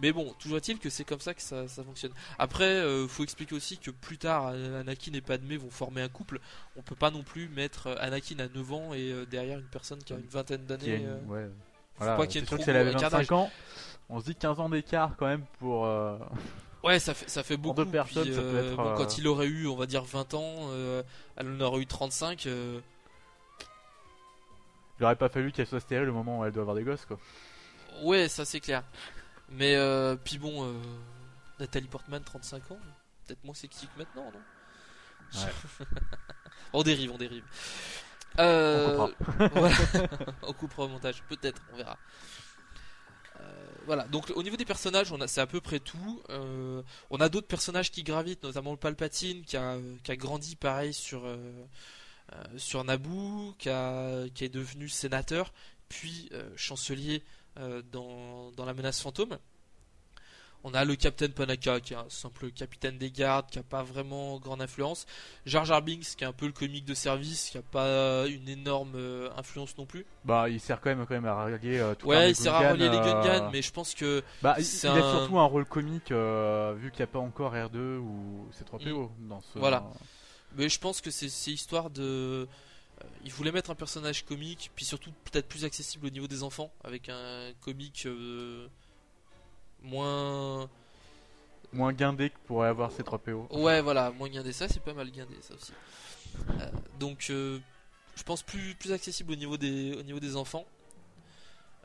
Mais 0.00 0.10
bon, 0.10 0.32
toujours 0.38 0.56
est-il 0.56 0.78
que 0.78 0.88
c'est 0.88 1.04
comme 1.04 1.20
ça 1.20 1.34
que 1.34 1.42
ça, 1.42 1.68
ça 1.68 1.84
fonctionne. 1.84 2.12
Après, 2.38 2.64
euh, 2.64 3.06
faut 3.06 3.22
expliquer 3.22 3.54
aussi 3.54 3.76
que 3.76 3.90
plus 3.90 4.16
tard, 4.16 4.46
Anakin 4.46 5.12
et 5.12 5.20
Padmé 5.20 5.58
vont 5.58 5.68
former 5.68 6.00
un 6.00 6.08
couple. 6.08 6.40
On 6.74 6.80
peut 6.80 6.94
pas 6.94 7.10
non 7.10 7.22
plus 7.22 7.50
mettre 7.50 7.88
Anakin 8.00 8.38
à 8.38 8.48
9 8.48 8.72
ans 8.72 8.94
et 8.94 9.12
euh, 9.12 9.26
derrière 9.26 9.58
une 9.58 9.66
personne 9.68 10.02
qui 10.02 10.14
a 10.14 10.16
une 10.16 10.26
vingtaine 10.28 10.64
d'années. 10.64 10.96
une- 10.96 11.06
euh, 11.08 11.20
ouais. 11.26 11.44
faut 11.46 11.52
Voilà, 11.98 12.16
pas 12.16 12.26
qu'il 12.26 12.36
y 12.36 12.38
ait 12.38 12.40
c'est 12.40 12.46
trop 12.46 12.56
sûr 12.56 12.58
que 12.60 12.64
si 12.64 12.70
elle 12.70 12.76
avait 12.76 12.90
gros 12.92 12.98
écart 13.00 13.10
25 13.10 13.32
ans, 13.34 13.50
on 14.08 14.18
se 14.20 14.24
dit 14.24 14.34
15 14.34 14.60
ans 14.60 14.70
d'écart 14.70 15.14
quand 15.18 15.26
même 15.26 15.44
pour. 15.58 15.86
Ouais, 16.84 16.98
ça 17.00 17.12
fait, 17.14 17.28
ça 17.28 17.42
fait 17.42 17.56
beaucoup. 17.56 17.84
deux 17.84 17.90
personnes, 17.90 18.24
puis, 18.24 18.34
ça 18.34 18.40
peut 18.40 18.46
euh, 18.46 18.70
être, 18.70 18.76
bon, 18.76 18.86
euh, 18.86 18.96
quand 18.96 19.18
il 19.18 19.26
aurait 19.26 19.46
eu, 19.46 19.66
on 19.66 19.76
va 19.76 19.86
dire, 19.86 20.04
20 20.04 20.34
ans, 20.34 20.68
euh, 20.70 21.02
elle 21.36 21.48
en 21.48 21.60
aurait 21.60 21.80
eu 21.80 21.86
35. 21.86 22.46
euh, 22.46 22.80
Il 25.00 25.04
aurait 25.04 25.16
pas 25.16 25.28
fallu 25.28 25.52
qu'elle 25.52 25.66
soit 25.66 25.80
stérile 25.80 26.08
au 26.08 26.12
moment 26.12 26.40
où 26.40 26.44
elle 26.44 26.52
doit 26.52 26.62
avoir 26.62 26.76
des 26.76 26.84
gosses 26.84 27.04
quoi. 27.04 27.18
Ouais, 28.02 28.28
ça 28.28 28.44
c'est 28.44 28.60
clair. 28.60 28.82
Mais, 29.50 29.74
euh, 29.76 30.14
puis 30.16 30.38
bon, 30.38 30.64
euh, 30.66 30.72
Nathalie 31.58 31.88
Portman, 31.88 32.22
35 32.22 32.70
ans, 32.72 32.78
peut-être 33.26 33.42
moins 33.44 33.54
sexy 33.54 33.86
que 33.88 33.98
maintenant, 33.98 34.30
non? 34.32 35.40
Ouais. 35.40 35.86
On 36.72 36.82
dérive, 36.82 37.10
on 37.12 37.16
dérive. 37.18 37.44
Euh, 38.38 38.98
On 38.98 39.08
coupera. 39.08 39.48
voilà. 39.48 39.76
on 40.42 40.52
coupera 40.52 40.84
au 40.84 40.88
montage, 40.88 41.22
peut-être, 41.28 41.62
on 41.72 41.76
verra. 41.76 41.96
Voilà, 43.88 44.04
donc 44.08 44.30
au 44.36 44.42
niveau 44.42 44.58
des 44.58 44.66
personnages, 44.66 45.14
c'est 45.28 45.40
à 45.40 45.46
peu 45.46 45.62
près 45.62 45.80
tout. 45.80 46.22
Euh, 46.28 46.82
on 47.08 47.22
a 47.22 47.30
d'autres 47.30 47.46
personnages 47.46 47.90
qui 47.90 48.02
gravitent, 48.02 48.42
notamment 48.42 48.72
le 48.72 48.76
Palpatine 48.76 49.42
qui 49.46 49.56
a, 49.56 49.78
grandi 50.10 50.56
pareil 50.56 50.92
sur, 50.92 51.24
euh, 51.24 51.64
euh, 52.34 52.82
Naboo, 52.84 53.54
qui, 53.56 53.70
est 53.70 54.52
devenu 54.52 54.90
sénateur, 54.90 55.54
puis 55.88 56.28
chancelier 56.54 57.24
dans 57.56 58.52
la 58.58 58.74
menace 58.74 59.00
fantôme. 59.00 59.38
On 60.64 60.74
a 60.74 60.84
le 60.84 60.96
Capitaine 60.96 61.32
Panaka 61.32 61.80
qui 61.80 61.94
est 61.94 61.96
un 61.96 62.04
simple 62.08 62.50
capitaine 62.50 62.98
des 62.98 63.10
gardes, 63.10 63.46
qui 63.50 63.58
a 63.58 63.62
pas 63.62 63.82
vraiment 63.82 64.38
grande 64.38 64.60
influence. 64.60 65.06
Jar 65.46 65.64
Jar 65.64 65.82
Binks 65.82 66.16
qui 66.16 66.24
est 66.24 66.26
un 66.26 66.32
peu 66.32 66.46
le 66.46 66.52
comique 66.52 66.84
de 66.84 66.94
service, 66.94 67.50
qui 67.50 67.58
a 67.58 67.62
pas 67.62 68.26
une 68.26 68.48
énorme 68.48 68.94
euh, 68.96 69.30
influence 69.36 69.76
non 69.78 69.86
plus. 69.86 70.04
Bah, 70.24 70.48
il 70.48 70.60
sert 70.60 70.80
quand 70.80 70.90
même, 70.90 71.06
quand 71.06 71.14
même 71.14 71.26
à 71.26 71.44
relier 71.44 71.78
euh, 71.78 71.94
tout 71.94 72.08
Ouais, 72.08 72.30
il 72.30 72.36
sert 72.36 72.54
à 72.54 72.72
relier 72.72 72.88
les 72.88 72.96
Gungan, 72.96 73.22
Gungans, 73.22 73.50
mais 73.52 73.62
je 73.62 73.72
pense 73.72 73.94
que 73.94 74.22
Bah, 74.42 74.56
il, 74.58 74.62
a 74.62 74.64
surtout 74.64 75.38
un 75.38 75.44
rôle 75.44 75.64
comique 75.64 76.10
euh, 76.10 76.74
vu 76.76 76.90
qu'il 76.90 77.00
n'y 77.00 77.04
a 77.04 77.08
pas 77.08 77.18
encore 77.20 77.54
R2 77.54 77.98
ou 77.98 78.48
C3PO 78.52 79.10
dans 79.28 79.40
ce. 79.40 79.58
Mm. 79.58 79.60
Voilà. 79.60 79.84
Mais 80.56 80.68
je 80.68 80.78
pense 80.78 81.00
que 81.00 81.10
c'est 81.10 81.50
histoire 81.50 81.90
de. 81.90 82.02
euh, 82.02 82.46
il 83.24 83.32
voulait 83.32 83.52
mettre 83.52 83.70
un 83.70 83.74
personnage 83.74 84.24
comique, 84.24 84.70
puis 84.74 84.84
surtout 84.84 85.12
peut-être 85.24 85.48
plus 85.48 85.64
accessible 85.64 86.06
au 86.06 86.10
niveau 86.10 86.26
des 86.26 86.42
enfants, 86.42 86.70
avec 86.84 87.08
un 87.08 87.52
comique 87.60 88.04
euh, 88.06 88.66
moins. 89.82 90.68
Moins 91.72 91.92
guindé 91.92 92.30
que 92.30 92.38
pourrait 92.46 92.68
avoir 92.68 92.90
C3PO. 92.90 93.54
Ouais, 93.58 93.82
voilà, 93.82 94.10
moins 94.12 94.28
guindé. 94.28 94.52
Ça, 94.52 94.68
c'est 94.68 94.82
pas 94.82 94.94
mal 94.94 95.10
guindé, 95.10 95.34
ça 95.42 95.54
aussi. 95.54 95.72
Euh, 96.50 96.70
donc, 96.98 97.26
euh, 97.30 97.58
je 98.16 98.22
pense 98.22 98.42
plus, 98.42 98.74
plus 98.74 98.92
accessible 98.92 99.32
au 99.32 99.36
niveau 99.36 99.56
des, 99.58 99.94
au 99.98 100.02
niveau 100.02 100.18
des 100.20 100.36
enfants. 100.36 100.64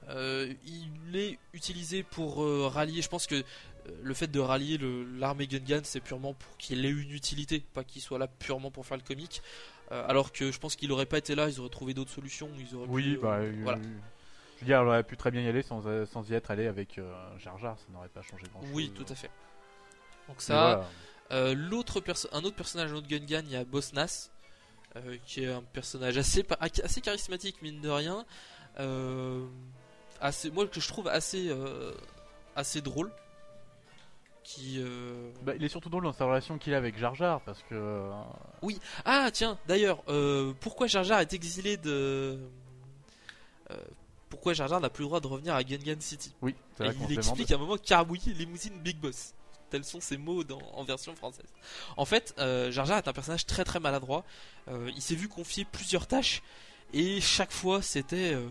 Euh, 0.10 0.54
il 0.66 1.16
est 1.18 1.38
utilisé 1.54 2.04
pour 2.04 2.38
rallier. 2.74 3.02
Je 3.02 3.10
pense 3.10 3.28
que 3.28 3.44
le 4.02 4.14
fait 4.14 4.28
de 4.28 4.40
rallier 4.40 4.80
l'armée 5.18 5.48
Gungan, 5.48 5.82
c'est 5.84 6.00
purement 6.00 6.34
pour 6.34 6.58
qu'il 6.58 6.86
ait 6.86 6.90
une 6.90 7.12
utilité, 7.12 7.62
pas 7.74 7.84
qu'il 7.84 8.02
soit 8.02 8.20
là 8.20 8.28
purement 8.28 8.72
pour 8.72 8.86
faire 8.86 8.98
le 8.98 9.04
comique. 9.04 9.42
Alors 9.92 10.32
que 10.32 10.52
je 10.52 10.60
pense 10.60 10.76
qu'il 10.76 10.92
aurait 10.92 11.06
pas 11.06 11.20
été 11.20 11.36
là, 11.36 11.50
ils 11.50 11.60
auraient 11.60 11.70
trouvé 11.70 11.94
d'autres 11.94 12.10
solutions. 12.12 12.50
Ils 12.58 12.76
auraient 12.76 12.88
Oui, 12.90 13.14
pu, 13.16 13.20
bah. 13.20 13.40
voilà. 13.62 13.80
Veux 14.64 14.68
dire, 14.68 14.80
elle 14.82 14.88
aurait 14.88 15.04
pu 15.04 15.18
très 15.18 15.30
bien 15.32 15.42
y 15.42 15.48
aller 15.48 15.62
sans, 15.62 15.86
euh, 15.88 16.06
sans 16.06 16.30
y 16.30 16.34
être 16.34 16.52
allé 16.52 16.68
avec 16.68 16.98
euh, 16.98 17.12
Jar 17.38 17.58
Jar, 17.58 17.78
ça 17.78 17.86
n'aurait 17.92 18.08
pas 18.10 18.22
changé 18.22 18.46
grand 18.52 18.62
chose. 18.62 18.72
Oui, 18.74 18.92
tout 18.96 19.06
à 19.10 19.16
fait. 19.16 19.30
Donc 20.28 20.42
ça, 20.42 20.54
Voilà. 20.54 20.88
Euh, 21.32 21.54
l'autre 21.56 22.00
perso- 22.00 22.28
un 22.32 22.44
autre 22.44 22.56
personnage, 22.56 22.92
un 22.92 22.96
autre 22.96 23.08
Gungan, 23.08 23.42
il 23.46 23.52
y 23.52 23.56
a 23.56 23.64
euh, 24.96 25.18
qui 25.26 25.44
est 25.44 25.52
un 25.52 25.64
personnage 25.64 26.18
assez, 26.18 26.46
assez 26.60 27.02
charismatique, 27.02 27.62
mine 27.62 27.82
de 27.82 27.90
rien. 27.90 28.26
Assez, 30.22 30.50
moi, 30.52 30.68
que 30.68 30.80
je 30.80 30.88
trouve 30.88 31.08
assez, 31.08 31.52
assez 32.56 32.82
drôle. 32.82 33.12
Qui. 34.44 34.76
euh, 34.80 35.32
Bah, 35.44 35.54
il 35.56 35.64
est 35.64 35.70
surtout 35.70 35.90
drôle 35.90 36.04
dans 36.04 36.12
sa 36.14 36.26
relation 36.26 36.58
qu'il 36.58 36.74
a 36.74 36.78
avec 36.78 36.98
Jar 36.98 37.16
Jar 37.16 37.40
parce 37.42 37.64
que. 37.64 37.76
euh, 37.76 38.12
Ah, 39.06 39.30
tiens, 39.32 39.58
d'ailleurs, 39.68 40.04
euh, 40.10 40.54
pourquoi 40.60 40.88
Jar 40.88 41.04
Jar 41.04 41.22
est 41.22 41.34
exilé 41.34 41.78
de. 41.78 42.38
euh, 43.72 43.78
pourquoi 44.34 44.54
Jar 44.54 44.68
Jar 44.68 44.82
n'a 44.82 44.90
plus 44.90 45.04
le 45.04 45.10
droit 45.10 45.20
de 45.20 45.28
revenir 45.28 45.54
à 45.54 45.64
Gungan 45.64 46.00
City 46.00 46.34
Oui, 46.42 46.56
Et 46.80 46.86
il 46.86 46.92
demande. 46.98 47.12
explique 47.12 47.52
à 47.52 47.56
un 47.56 47.60
moment 47.60 47.78
Carbouillis 47.78 48.34
limousine 48.34 48.74
Big 48.80 48.98
Boss. 48.98 49.34
Tels 49.70 49.84
sont 49.86 50.02
ses 50.02 50.18
mots 50.18 50.44
dans- 50.44 50.60
en 50.74 50.84
version 50.84 51.16
française. 51.16 51.46
En 51.98 52.06
fait, 52.06 52.34
euh, 52.40 52.72
Jar 52.72 52.88
Jar 52.88 52.98
est 52.98 53.08
un 53.08 53.14
personnage 53.14 53.46
très 53.46 53.64
très 53.64 53.80
maladroit. 53.80 54.26
Euh, 54.70 54.90
il 54.96 55.02
s'est 55.04 55.14
vu 55.14 55.28
confier 55.28 55.66
plusieurs 55.66 56.08
tâches 56.08 56.42
et 56.94 57.22
chaque 57.22 57.52
fois 57.52 57.84
c'était 57.84 58.34
euh, 58.34 58.48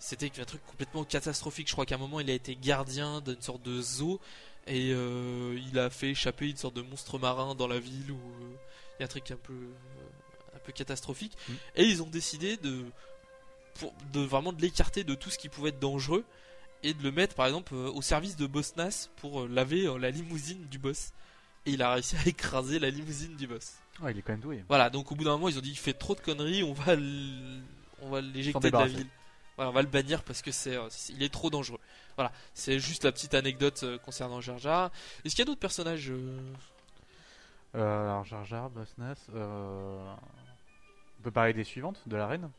c'était 0.00 0.32
un 0.40 0.44
truc 0.44 0.64
complètement 0.66 1.04
catastrophique. 1.04 1.68
Je 1.68 1.72
crois 1.74 1.86
qu'à 1.86 1.94
un 1.94 1.98
moment 1.98 2.18
il 2.18 2.28
a 2.28 2.34
été 2.34 2.56
gardien 2.56 3.20
d'une 3.20 3.40
sorte 3.40 3.62
de 3.62 3.80
zoo 3.80 4.18
et 4.66 4.90
euh, 4.92 5.56
il 5.70 5.78
a 5.78 5.90
fait 5.90 6.10
échapper 6.10 6.50
une 6.50 6.56
sorte 6.56 6.74
de 6.74 6.82
monstre 6.82 7.18
marin 7.20 7.54
dans 7.54 7.68
la 7.68 7.78
ville 7.78 8.10
où 8.10 8.20
il 8.98 9.00
y 9.00 9.02
a 9.02 9.04
un 9.04 9.08
truc 9.08 9.30
un 9.30 9.36
peu 9.36 9.54
un 10.54 10.58
peu 10.58 10.72
catastrophique. 10.72 11.36
Mm. 11.48 11.52
Et 11.76 11.84
ils 11.84 12.02
ont 12.02 12.06
décidé 12.10 12.56
de 12.56 12.84
pour, 13.80 13.92
de 14.12 14.20
vraiment 14.20 14.52
de 14.52 14.60
l'écarter 14.62 15.02
de 15.04 15.14
tout 15.14 15.30
ce 15.30 15.38
qui 15.38 15.48
pouvait 15.48 15.70
être 15.70 15.80
dangereux 15.80 16.24
et 16.82 16.94
de 16.94 17.02
le 17.02 17.10
mettre 17.12 17.34
par 17.34 17.46
exemple 17.46 17.74
euh, 17.74 17.90
au 17.90 18.02
service 18.02 18.36
de 18.36 18.46
Boss 18.46 18.76
Nass 18.76 19.10
pour 19.16 19.40
euh, 19.42 19.48
laver 19.48 19.86
euh, 19.86 19.98
la 19.98 20.10
limousine 20.10 20.64
du 20.70 20.78
boss. 20.78 21.12
Et 21.66 21.72
il 21.72 21.82
a 21.82 21.92
réussi 21.94 22.16
à 22.16 22.20
écraser 22.26 22.78
la 22.78 22.90
limousine 22.90 23.36
du 23.36 23.46
boss. 23.46 23.74
Ouais, 24.00 24.12
il 24.12 24.18
est 24.18 24.22
quand 24.22 24.32
même 24.32 24.40
doué. 24.40 24.64
Voilà, 24.68 24.88
donc 24.90 25.10
au 25.12 25.14
bout 25.14 25.24
d'un 25.24 25.32
moment 25.32 25.48
ils 25.48 25.58
ont 25.58 25.62
dit 25.62 25.70
il 25.70 25.78
fait 25.78 25.92
trop 25.92 26.14
de 26.14 26.20
conneries, 26.20 26.62
on 26.62 26.72
va 26.72 26.92
l- 26.94 27.62
on 28.02 28.08
va 28.10 28.20
l'éjecter 28.20 28.70
de 28.70 28.76
la 28.76 28.86
ville. 28.86 29.06
Voilà, 29.56 29.70
on 29.70 29.74
va 29.74 29.82
le 29.82 29.88
bannir 29.88 30.22
parce 30.22 30.40
que 30.40 30.52
c'est 30.52 30.78
il 31.10 31.22
est 31.22 31.28
trop 31.32 31.50
dangereux. 31.50 31.80
Voilà, 32.16 32.32
c'est 32.54 32.78
juste 32.78 33.04
la 33.04 33.12
petite 33.12 33.34
anecdote 33.34 33.84
concernant 34.04 34.40
Jar 34.40 34.58
Jar. 34.58 34.90
Est-ce 35.24 35.34
qu'il 35.34 35.40
y 35.40 35.42
a 35.42 35.46
d'autres 35.46 35.60
personnages 35.60 36.10
Euh, 37.74 38.02
alors 38.08 38.24
Jar 38.24 38.44
Jar, 38.46 38.70
Boss 38.70 38.92
Nass, 38.98 39.26
euh, 39.34 40.14
on 41.18 41.22
peut 41.22 41.30
parler 41.30 41.52
des 41.52 41.64
suivantes 41.64 42.00
de 42.06 42.16
la 42.16 42.26
reine? 42.26 42.50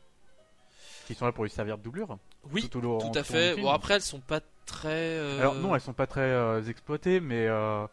Qui 1.06 1.14
sont 1.14 1.26
là 1.26 1.32
pour 1.32 1.44
lui 1.44 1.50
servir 1.50 1.78
de 1.78 1.82
doublure. 1.82 2.18
Oui, 2.50 2.68
tout, 2.68 2.80
tout 2.80 3.12
à 3.14 3.22
fait. 3.22 3.56
Bon 3.60 3.70
après 3.70 3.94
elles 3.94 4.02
sont 4.02 4.20
pas 4.20 4.40
très 4.66 4.88
euh, 5.18 5.40
Alors 5.40 5.54
non, 5.54 5.74
elles 5.74 5.80
sont 5.80 5.92
pas 5.92 6.06
très 6.06 6.20
euh, 6.20 6.62
exploitées, 6.64 7.20
mais 7.20 7.46
euh, 7.46 7.86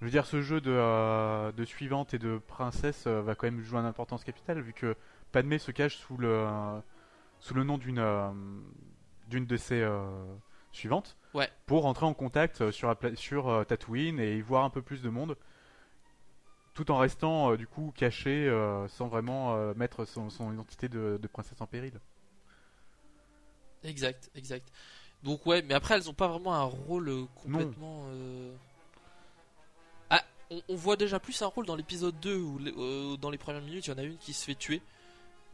je 0.00 0.04
veux 0.06 0.10
dire, 0.10 0.26
ce 0.26 0.42
jeu 0.42 0.60
de, 0.60 1.50
de 1.52 1.64
suivante 1.64 2.14
et 2.14 2.18
de 2.18 2.38
princesse 2.46 3.06
va 3.06 3.34
quand 3.34 3.46
même 3.46 3.62
jouer 3.62 3.80
une 3.80 3.86
importance 3.86 4.24
capitale 4.24 4.60
vu 4.60 4.72
que 4.72 4.96
Padmé 5.32 5.58
se 5.58 5.70
cache 5.70 5.96
sous 5.96 6.16
le 6.16 6.46
sous 7.40 7.54
le 7.54 7.64
nom 7.64 7.78
d'une 7.78 8.04
d'une 9.28 9.46
de 9.46 9.56
ses 9.56 9.86
suivantes 10.72 11.16
Ouais. 11.34 11.48
pour 11.64 11.84
rentrer 11.84 12.04
en 12.04 12.12
contact 12.12 12.70
sur 12.70 12.94
sur 13.14 13.64
Tatooine 13.66 14.20
et 14.20 14.36
y 14.36 14.42
voir 14.42 14.64
un 14.64 14.70
peu 14.70 14.82
plus 14.82 15.00
de 15.00 15.08
monde 15.08 15.36
tout 16.74 16.90
en 16.90 16.98
restant 16.98 17.52
euh, 17.52 17.56
du 17.56 17.66
coup 17.66 17.92
caché 17.94 18.48
euh, 18.48 18.88
sans 18.88 19.08
vraiment 19.08 19.54
euh, 19.54 19.74
mettre 19.76 20.04
son, 20.04 20.30
son 20.30 20.52
identité 20.52 20.88
de, 20.88 21.18
de 21.20 21.28
princesse 21.28 21.60
en 21.60 21.66
péril. 21.66 22.00
Exact, 23.84 24.30
exact. 24.36 24.68
Donc 25.22 25.44
ouais, 25.46 25.62
mais 25.62 25.74
après 25.74 25.94
elles 25.94 26.08
ont 26.10 26.14
pas 26.14 26.28
vraiment 26.28 26.54
un 26.54 26.62
rôle 26.64 27.08
euh, 27.08 27.24
complètement. 27.42 28.04
euh, 28.08 28.52
Ah, 30.10 30.22
on, 30.50 30.60
on 30.68 30.74
voit 30.76 30.96
déjà 30.96 31.18
plus 31.20 31.40
un 31.42 31.46
rôle 31.46 31.66
dans 31.66 31.76
l'épisode 31.76 32.14
2 32.20 32.36
où 32.36 32.58
euh, 32.60 33.16
dans 33.16 33.30
les 33.30 33.38
premières 33.38 33.62
minutes 33.62 33.86
il 33.86 33.90
y 33.90 33.92
en 33.94 33.98
a 33.98 34.02
une 34.02 34.16
qui 34.18 34.32
se 34.32 34.44
fait 34.44 34.54
tuer. 34.56 34.82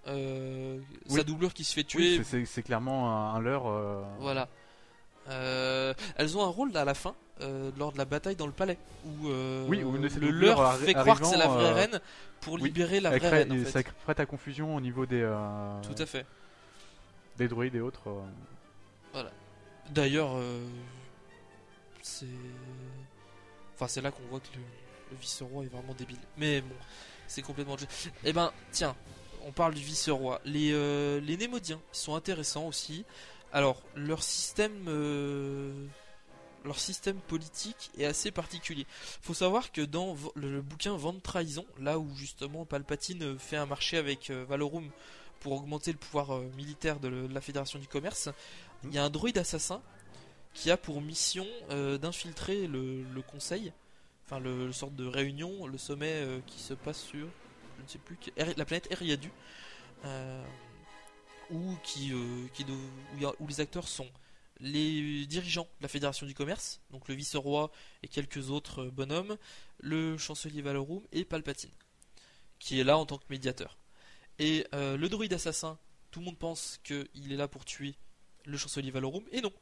Euh, 0.06 0.78
Sa 1.06 1.16
Oui. 1.16 1.24
doublure 1.24 1.52
qui 1.52 1.64
se 1.64 1.74
fait 1.74 1.84
tuer. 1.84 2.22
c'est- 2.24 2.62
clairement 2.62 3.10
un, 3.10 3.34
un 3.34 3.40
leurre. 3.40 4.04
voilà. 4.20 4.48
Elles 5.28 6.36
ont 6.38 6.42
un 6.42 6.48
rôle 6.48 6.74
à 6.76 6.84
la 6.86 6.94
fin, 6.94 7.14
lors 7.76 7.92
de 7.92 7.98
la 7.98 8.06
bataille 8.06 8.36
dans 8.36 8.46
le 8.46 8.52
palais, 8.52 8.78
où 9.04 9.28
Oui, 9.68 9.82
où 9.84 9.92
le 9.92 10.08
doublures 10.08 10.32
leur 10.56 10.60
arri- 10.74 10.84
fait 10.86 10.94
croire 10.94 11.20
que 11.20 11.26
c'est 11.26 11.36
la 11.36 11.48
vraie 11.48 11.72
reine 11.72 12.00
pour 12.40 12.56
libérer 12.56 13.00
la 13.00 13.10
vraie 13.10 13.28
reine. 13.28 13.52
En 13.52 13.64
fait. 13.64 13.70
Ça 13.70 13.90
prête 14.04 14.20
à 14.20 14.24
confusion 14.26 14.74
au 14.74 14.80
niveau 14.80 15.04
des, 15.04 15.20
Tout 15.82 16.02
à 16.02 16.06
fait. 16.06 16.24
Des 17.38 17.48
droïdes 17.48 17.74
et 17.76 17.80
autres. 17.80 18.08
euh. 18.08 19.22
D'ailleurs, 19.90 20.36
euh, 20.36 20.66
c'est. 22.02 22.26
Enfin, 23.74 23.88
c'est 23.88 24.02
là 24.02 24.10
qu'on 24.10 24.22
voit 24.24 24.40
que 24.40 24.48
le, 24.54 25.16
vice-roi 25.18 25.64
est 25.64 25.68
vraiment 25.68 25.94
débile. 25.94 26.18
Mais 26.36 26.60
bon, 26.60 26.74
c'est 27.26 27.40
complètement. 27.40 27.76
Eh 28.24 28.32
ben, 28.34 28.52
tiens, 28.70 28.94
on 29.46 29.52
parle 29.52 29.72
du 29.74 29.80
vice-roi. 29.82 30.40
Les, 30.44 30.72
euh, 30.72 31.20
les 31.20 31.36
Némodiens 31.38 31.80
sont 31.92 32.14
intéressants 32.14 32.66
aussi. 32.66 33.04
Alors, 33.52 33.82
leur 33.94 34.22
système. 34.22 34.84
euh, 34.88 35.86
Leur 36.64 36.78
système 36.78 37.16
politique 37.16 37.90
est 37.96 38.04
assez 38.04 38.30
particulier. 38.30 38.84
Faut 39.22 39.32
savoir 39.32 39.72
que 39.72 39.80
dans 39.80 40.16
le, 40.34 40.60
bouquin 40.60 40.94
Vente 40.96 41.22
Trahison, 41.22 41.64
là 41.80 41.98
où 41.98 42.14
justement 42.14 42.66
Palpatine 42.66 43.38
fait 43.38 43.56
un 43.56 43.64
marché 43.64 43.96
avec 43.96 44.30
Valorum 44.30 44.90
pour 45.40 45.52
augmenter 45.52 45.92
le 45.92 45.98
pouvoir 45.98 46.32
euh, 46.32 46.50
militaire 46.56 47.00
de, 47.00 47.08
la 47.08 47.40
Fédération 47.40 47.78
du 47.78 47.86
Commerce, 47.86 48.28
il 48.84 48.94
y 48.94 48.98
a 48.98 49.04
un 49.04 49.10
droïde 49.10 49.38
assassin 49.38 49.82
qui 50.54 50.70
a 50.70 50.76
pour 50.76 51.00
mission 51.00 51.46
euh, 51.70 51.98
d'infiltrer 51.98 52.66
le, 52.66 53.04
conseil, 53.22 53.72
enfin 54.26 54.40
le, 54.40 54.66
le 54.66 54.72
sorte 54.72 54.94
de 54.94 55.06
réunion, 55.06 55.66
le 55.66 55.78
sommet 55.78 56.12
euh, 56.12 56.40
qui 56.46 56.60
se 56.60 56.74
passe 56.74 57.00
sur, 57.00 57.28
je 57.78 57.82
ne 57.82 57.88
sais 57.88 57.98
plus, 57.98 58.18
la 58.36 58.64
planète 58.64 58.90
Eriadu, 58.90 59.30
où, 61.50 61.74
où, 63.40 63.46
les 63.48 63.60
acteurs 63.60 63.88
sont 63.88 64.08
les 64.60 65.26
dirigeants 65.26 65.68
de 65.78 65.82
la 65.82 65.88
Fédération 65.88 66.26
du 66.26 66.34
Commerce, 66.34 66.80
donc 66.90 67.08
le 67.08 67.14
vice-roi 67.14 67.70
et 68.02 68.08
quelques 68.08 68.50
autres 68.50 68.84
bonhommes, 68.86 69.36
le 69.78 70.18
chancelier 70.18 70.62
Valorum 70.62 71.02
et 71.12 71.24
Palpatine, 71.24 71.70
qui 72.58 72.80
est 72.80 72.84
là 72.84 72.98
en 72.98 73.06
tant 73.06 73.18
que 73.18 73.24
médiateur. 73.30 73.78
Et 74.38 74.66
euh, 74.74 74.96
le 74.96 75.08
droïde 75.08 75.32
assassin, 75.32 75.78
tout 76.10 76.20
le 76.20 76.26
monde 76.26 76.38
pense 76.38 76.78
qu'il 76.84 77.32
est 77.32 77.36
là 77.36 77.48
pour 77.48 77.64
tuer 77.64 77.94
le 78.46 78.56
chancelier 78.56 78.90
Valorum, 78.90 79.24
et 79.32 79.40
non. 79.40 79.52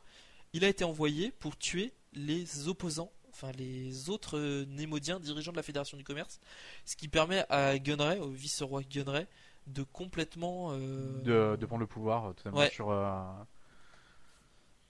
Il 0.53 0.65
a 0.65 0.69
été 0.69 0.85
envoyé 0.85 1.33
pour 1.33 1.57
tuer 1.59 1.93
les 2.13 2.69
opposants, 2.69 3.11
enfin 3.31 3.51
les 3.53 4.09
autres 4.11 4.39
euh, 4.39 4.65
Némodiens 4.67 5.19
dirigeants 5.21 5.51
de 5.53 5.57
la 5.57 5.63
Fédération 5.63 5.97
du 5.97 6.05
Commerce, 6.05 6.41
ce 6.85 6.95
qui 6.97 7.09
permet 7.09 7.45
à 7.51 7.79
Gunray, 7.79 8.19
au 8.19 8.31
vice-roi 8.31 8.83
Gunray, 8.83 9.27
de 9.67 9.83
complètement... 9.83 10.69
euh, 10.73 11.21
de, 11.23 11.57
de 11.57 11.67
prendre 11.67 11.81
le 11.81 11.87
pouvoir 11.87 12.35
totalement 12.35 12.59
Ouais. 12.59 12.71
sur, 12.71 12.89
ouais, 12.89 12.95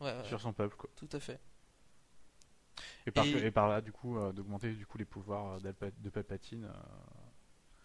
ouais, 0.00 0.24
sur 0.24 0.40
son 0.40 0.52
peuple. 0.52 0.76
Quoi. 0.76 0.90
tout 0.96 1.08
à 1.12 1.20
fait. 1.20 1.40
Et, 3.06 3.10
par, 3.10 3.24
Et- 3.24 3.46
et 3.46 3.50
par 3.50 3.68
là, 3.68 3.80
du 3.80 3.92
coup, 3.92 4.18
d'augmenter 4.32 4.72
du 4.74 4.84
coup 4.86 4.98
les 4.98 5.04
pouvoirs 5.04 5.60
de 5.60 5.70
Palpatine, 6.10 6.70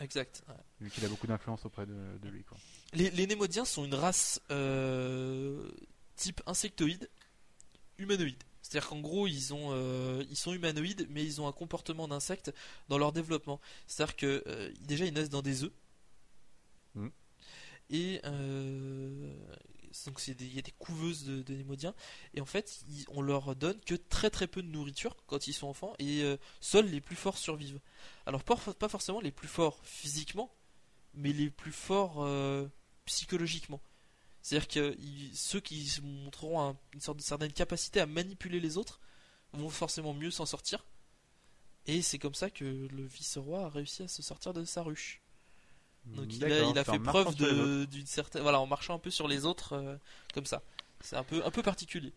Exact. 0.01 0.43
ouais. 0.49 0.55
vu 0.81 0.89
qu'il 0.89 1.05
a 1.05 1.07
beaucoup 1.07 1.27
d'influence 1.27 1.63
auprès 1.65 1.85
de, 1.85 2.17
de 2.21 2.29
lui. 2.29 2.43
Quoi. 2.43 2.57
Les, 2.93 3.09
les 3.11 3.27
Némodiens 3.27 3.65
sont 3.65 3.85
une 3.85 3.95
race 3.95 4.41
euh, 4.51 5.71
type 6.15 6.41
insectoïde, 6.45 7.09
humanoïde. 7.97 8.43
C'est-à-dire 8.61 8.89
qu'en 8.89 8.99
gros, 8.99 9.27
ils, 9.27 9.53
ont, 9.53 9.69
euh, 9.71 10.23
ils 10.29 10.35
sont 10.37 10.53
humanoïdes, 10.53 11.07
mais 11.09 11.23
ils 11.23 11.41
ont 11.41 11.47
un 11.47 11.51
comportement 11.51 12.07
d'insecte 12.07 12.53
dans 12.89 12.97
leur 12.97 13.11
développement. 13.11 13.59
C'est-à-dire 13.87 14.15
que 14.15 14.43
euh, 14.47 14.71
déjà, 14.81 15.05
ils 15.05 15.13
naissent 15.13 15.29
dans 15.29 15.41
des 15.41 15.63
œufs. 15.63 15.71
Mhm. 16.95 17.11
Et 17.89 18.21
euh, 18.25 19.33
donc, 20.05 20.19
c'est 20.19 20.33
des- 20.33 20.45
il 20.45 20.55
y 20.55 20.59
a 20.59 20.61
des 20.61 20.71
couveuses 20.79 21.25
de, 21.25 21.53
Némodiens. 21.53 21.93
Et 22.33 22.41
en 22.41 22.45
fait, 22.45 22.83
on 23.09 23.21
leur 23.21 23.55
donne 23.55 23.79
que 23.81 23.95
très 23.95 24.29
très 24.29 24.47
peu 24.47 24.61
de 24.61 24.67
nourriture 24.67 25.15
quand 25.27 25.47
ils 25.47 25.53
sont 25.53 25.67
enfants. 25.67 25.93
Et 25.99 26.23
euh, 26.23 26.37
seuls 26.59 26.87
les 26.89 27.01
plus 27.01 27.15
forts 27.15 27.37
survivent. 27.37 27.79
Alors, 28.25 28.43
pas, 28.43 28.55
forcément 28.55 29.21
les 29.21 29.31
plus 29.31 29.47
forts 29.47 29.79
physiquement, 29.83 30.53
mais 31.13 31.33
les 31.33 31.49
plus 31.49 31.71
forts 31.73 32.23
euh, 32.23 32.67
psychologiquement. 33.05 33.81
C'est-à-dire 34.41 34.67
que 34.67 34.97
ceux 35.33 35.59
qui 35.59 35.91
montreront 36.01 36.61
un- 36.61 36.77
une 36.93 37.01
sorte 37.01 37.17
de 37.17 37.23
certaine 37.23 37.53
capacité 37.53 37.99
à 37.99 38.05
manipuler 38.05 38.59
les 38.59 38.77
autres 38.77 38.99
vont 39.53 39.69
forcément 39.69 40.13
mieux 40.13 40.31
s'en 40.31 40.45
sortir. 40.45 40.85
Et 41.87 42.01
c'est 42.01 42.19
comme 42.19 42.35
ça 42.35 42.49
que 42.49 42.63
le 42.63 43.03
vice-roi 43.05 43.65
a 43.65 43.69
réussi 43.69 44.03
à 44.03 44.07
se 44.07 44.21
sortir 44.21 44.53
de 44.53 44.63
sa 44.65 44.81
ruche. 44.83 45.21
Donc 46.05 46.33
il 46.33 46.43
a, 46.43 46.63
il 46.63 46.83
fait 46.83 46.99
preuve 46.99 47.35
d'une 47.87 48.05
certaine, 48.05 48.41
voilà, 48.41 48.59
en 48.59 48.65
marchant 48.65 48.95
un 48.95 48.99
peu 48.99 49.11
sur 49.11 49.27
les 49.27 49.45
autres 49.45 49.73
euh, 49.73 49.95
comme 50.33 50.45
ça. 50.45 50.61
C'est 50.99 51.15
un 51.15 51.23
peu, 51.23 51.43
un 51.45 51.51
peu 51.51 51.63
particulier. 51.63 52.13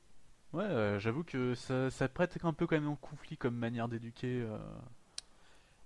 Ouais, 0.53 0.65
euh, 0.65 0.99
j'avoue 1.01 1.25
que 1.25 1.55
ça, 1.55 1.91
ça 1.91 2.09
prête 2.09 2.37
un 2.45 2.53
peu 2.53 2.67
quand 2.67 2.77
même 2.77 2.89
en 2.89 2.97
conflit 2.97 3.37
comme 3.37 3.57
manière 3.57 3.89
d'éduquer. 3.89 4.43
euh. 4.43 4.59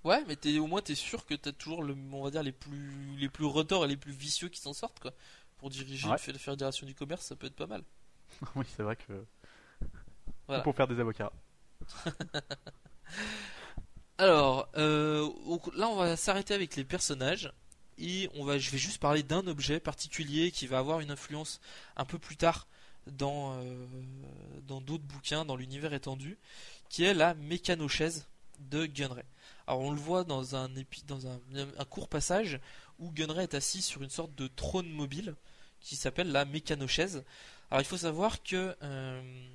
Ouais, 0.04 0.22
mais 0.28 0.36
t'es, 0.36 0.58
au 0.58 0.66
moins 0.66 0.80
t'es 0.80 0.94
sûr 0.94 1.26
que 1.26 1.34
t'as 1.34 1.52
toujours 1.52 1.82
le, 1.82 1.96
on 2.12 2.22
va 2.22 2.30
dire 2.30 2.42
les 2.42 2.52
plus, 2.52 3.16
les 3.16 3.28
plus 3.28 3.46
retors 3.46 3.84
et 3.84 3.88
les 3.88 3.96
plus 3.96 4.12
vicieux 4.12 4.48
qui 4.48 4.60
s'en 4.60 4.72
sortent 4.72 5.00
quoi. 5.00 5.12
Pour 5.56 5.70
diriger 5.70 6.06
Ouais. 6.06 6.16
la 6.26 6.38
fédération 6.38 6.86
du 6.86 6.94
commerce, 6.94 7.26
ça 7.26 7.34
peut 7.34 7.48
être 7.48 7.56
pas 7.56 7.66
mal. 7.66 7.82
oui, 8.54 8.64
c'est 8.76 8.84
vrai 8.84 8.94
que. 8.96 9.24
Voilà. 10.46 10.62
Pour 10.62 10.74
faire 10.76 10.86
des 10.86 11.00
avocats. 11.00 11.32
Alors, 14.18 14.68
euh, 14.76 15.28
là, 15.74 15.88
on 15.88 15.96
va 15.96 16.16
s'arrêter 16.16 16.54
avec 16.54 16.76
les 16.76 16.84
personnages 16.84 17.52
et 17.98 18.28
on 18.34 18.44
va, 18.44 18.58
je 18.58 18.70
vais 18.70 18.78
juste 18.78 18.98
parler 18.98 19.22
d'un 19.22 19.46
objet 19.46 19.80
particulier 19.80 20.50
qui 20.50 20.66
va 20.66 20.78
avoir 20.78 21.00
une 21.00 21.10
influence 21.10 21.60
un 21.96 22.04
peu 22.04 22.18
plus 22.18 22.36
tard 22.36 22.66
dans 23.06 23.56
euh, 23.62 23.86
dans 24.66 24.80
d'autres 24.80 25.04
bouquins, 25.04 25.44
dans 25.44 25.56
l'univers 25.56 25.92
étendu, 25.94 26.36
qui 26.90 27.04
est 27.04 27.14
la 27.14 27.34
mécanochaise 27.34 28.26
de 28.70 28.86
Gunray. 28.86 29.24
Alors, 29.66 29.80
on 29.80 29.90
le 29.92 29.98
voit 30.00 30.24
dans 30.24 30.56
un 30.56 30.68
épi- 30.76 31.04
dans 31.06 31.26
un, 31.26 31.38
un 31.78 31.84
court 31.84 32.08
passage 32.08 32.58
où 32.98 33.10
Gunray 33.12 33.44
est 33.44 33.54
assis 33.54 33.82
sur 33.82 34.02
une 34.02 34.10
sorte 34.10 34.34
de 34.34 34.46
trône 34.48 34.88
mobile 34.90 35.34
qui 35.80 35.94
s'appelle 35.96 36.32
la 36.32 36.44
mécanochaise. 36.44 37.24
Alors, 37.70 37.80
il 37.82 37.84
faut 37.86 37.96
savoir 37.98 38.42
que 38.42 38.74
euh, 38.82 39.46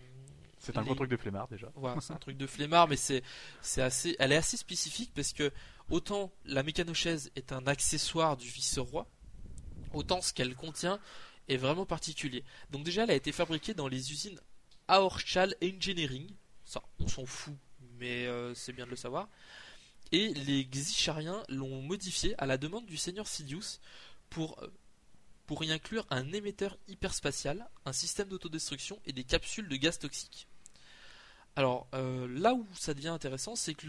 C'est 0.60 0.78
un 0.78 0.82
les- 0.82 0.86
gros 0.86 0.96
truc 0.96 1.10
de 1.10 1.18
flemmard 1.18 1.48
déjà. 1.48 1.68
voilà, 1.76 2.00
c'est 2.00 2.14
un 2.14 2.18
truc 2.18 2.38
de 2.38 2.48
flemmard, 2.48 2.88
mais 2.88 2.96
c'est 2.96 3.24
c'est 3.62 3.82
assez, 3.82 4.16
elle 4.20 4.32
est 4.32 4.38
assez 4.38 4.56
spécifique 4.58 5.12
parce 5.14 5.34
que 5.34 5.52
autant 5.90 6.32
la 6.46 6.64
mécanochaise 6.64 7.32
est 7.36 7.52
un 7.52 7.66
accessoire 7.68 8.38
du 8.38 8.48
vice-roi, 8.48 9.08
autant 9.94 10.22
ce 10.22 10.34
qu'elle 10.34 10.56
contient 10.56 11.00
est 11.48 11.58
vraiment 11.58 11.86
particulier. 11.86 12.44
Donc 12.72 12.84
déjà, 12.84 13.04
elle 13.04 13.12
a 13.12 13.16
été 13.16 13.32
fabriquée 13.32 13.74
dans 13.74 13.88
les 13.88 14.12
usines 14.12 14.40
Aorchal 14.88 15.56
Engineering. 15.64 16.30
Ça, 16.64 16.82
on 17.00 17.08
s'en 17.08 17.26
fout, 17.26 17.56
mais 18.00 18.26
euh, 18.26 18.54
c'est 18.54 18.74
bien 18.74 18.86
de 18.86 18.92
le 18.92 18.96
savoir. 18.96 19.30
Et 20.12 20.34
les 20.34 20.66
Xichariens 20.66 21.44
l'ont 21.50 21.82
modifiée 21.82 22.36
à 22.38 22.46
la 22.46 22.58
demande 22.58 22.86
du 22.86 22.98
seigneur 22.98 23.28
Sidious 23.28 23.80
pour 24.30 24.62
euh, 24.62 24.68
pour 25.46 25.64
y 25.64 25.72
inclure 25.72 26.06
un 26.10 26.32
émetteur 26.32 26.78
hyperspatial, 26.88 27.70
un 27.86 27.94
système 27.94 28.30
d'autodestruction 28.30 29.00
et 29.06 29.12
des 29.12 29.26
capsules 29.26 29.68
de 29.68 29.76
gaz 29.76 30.00
toxiques. 30.00 30.48
Alors 31.56 31.88
euh, 31.94 32.28
là 32.28 32.54
où 32.54 32.66
ça 32.74 32.94
devient 32.94 33.10
intéressant, 33.10 33.56
c'est 33.56 33.76
que 33.76 33.86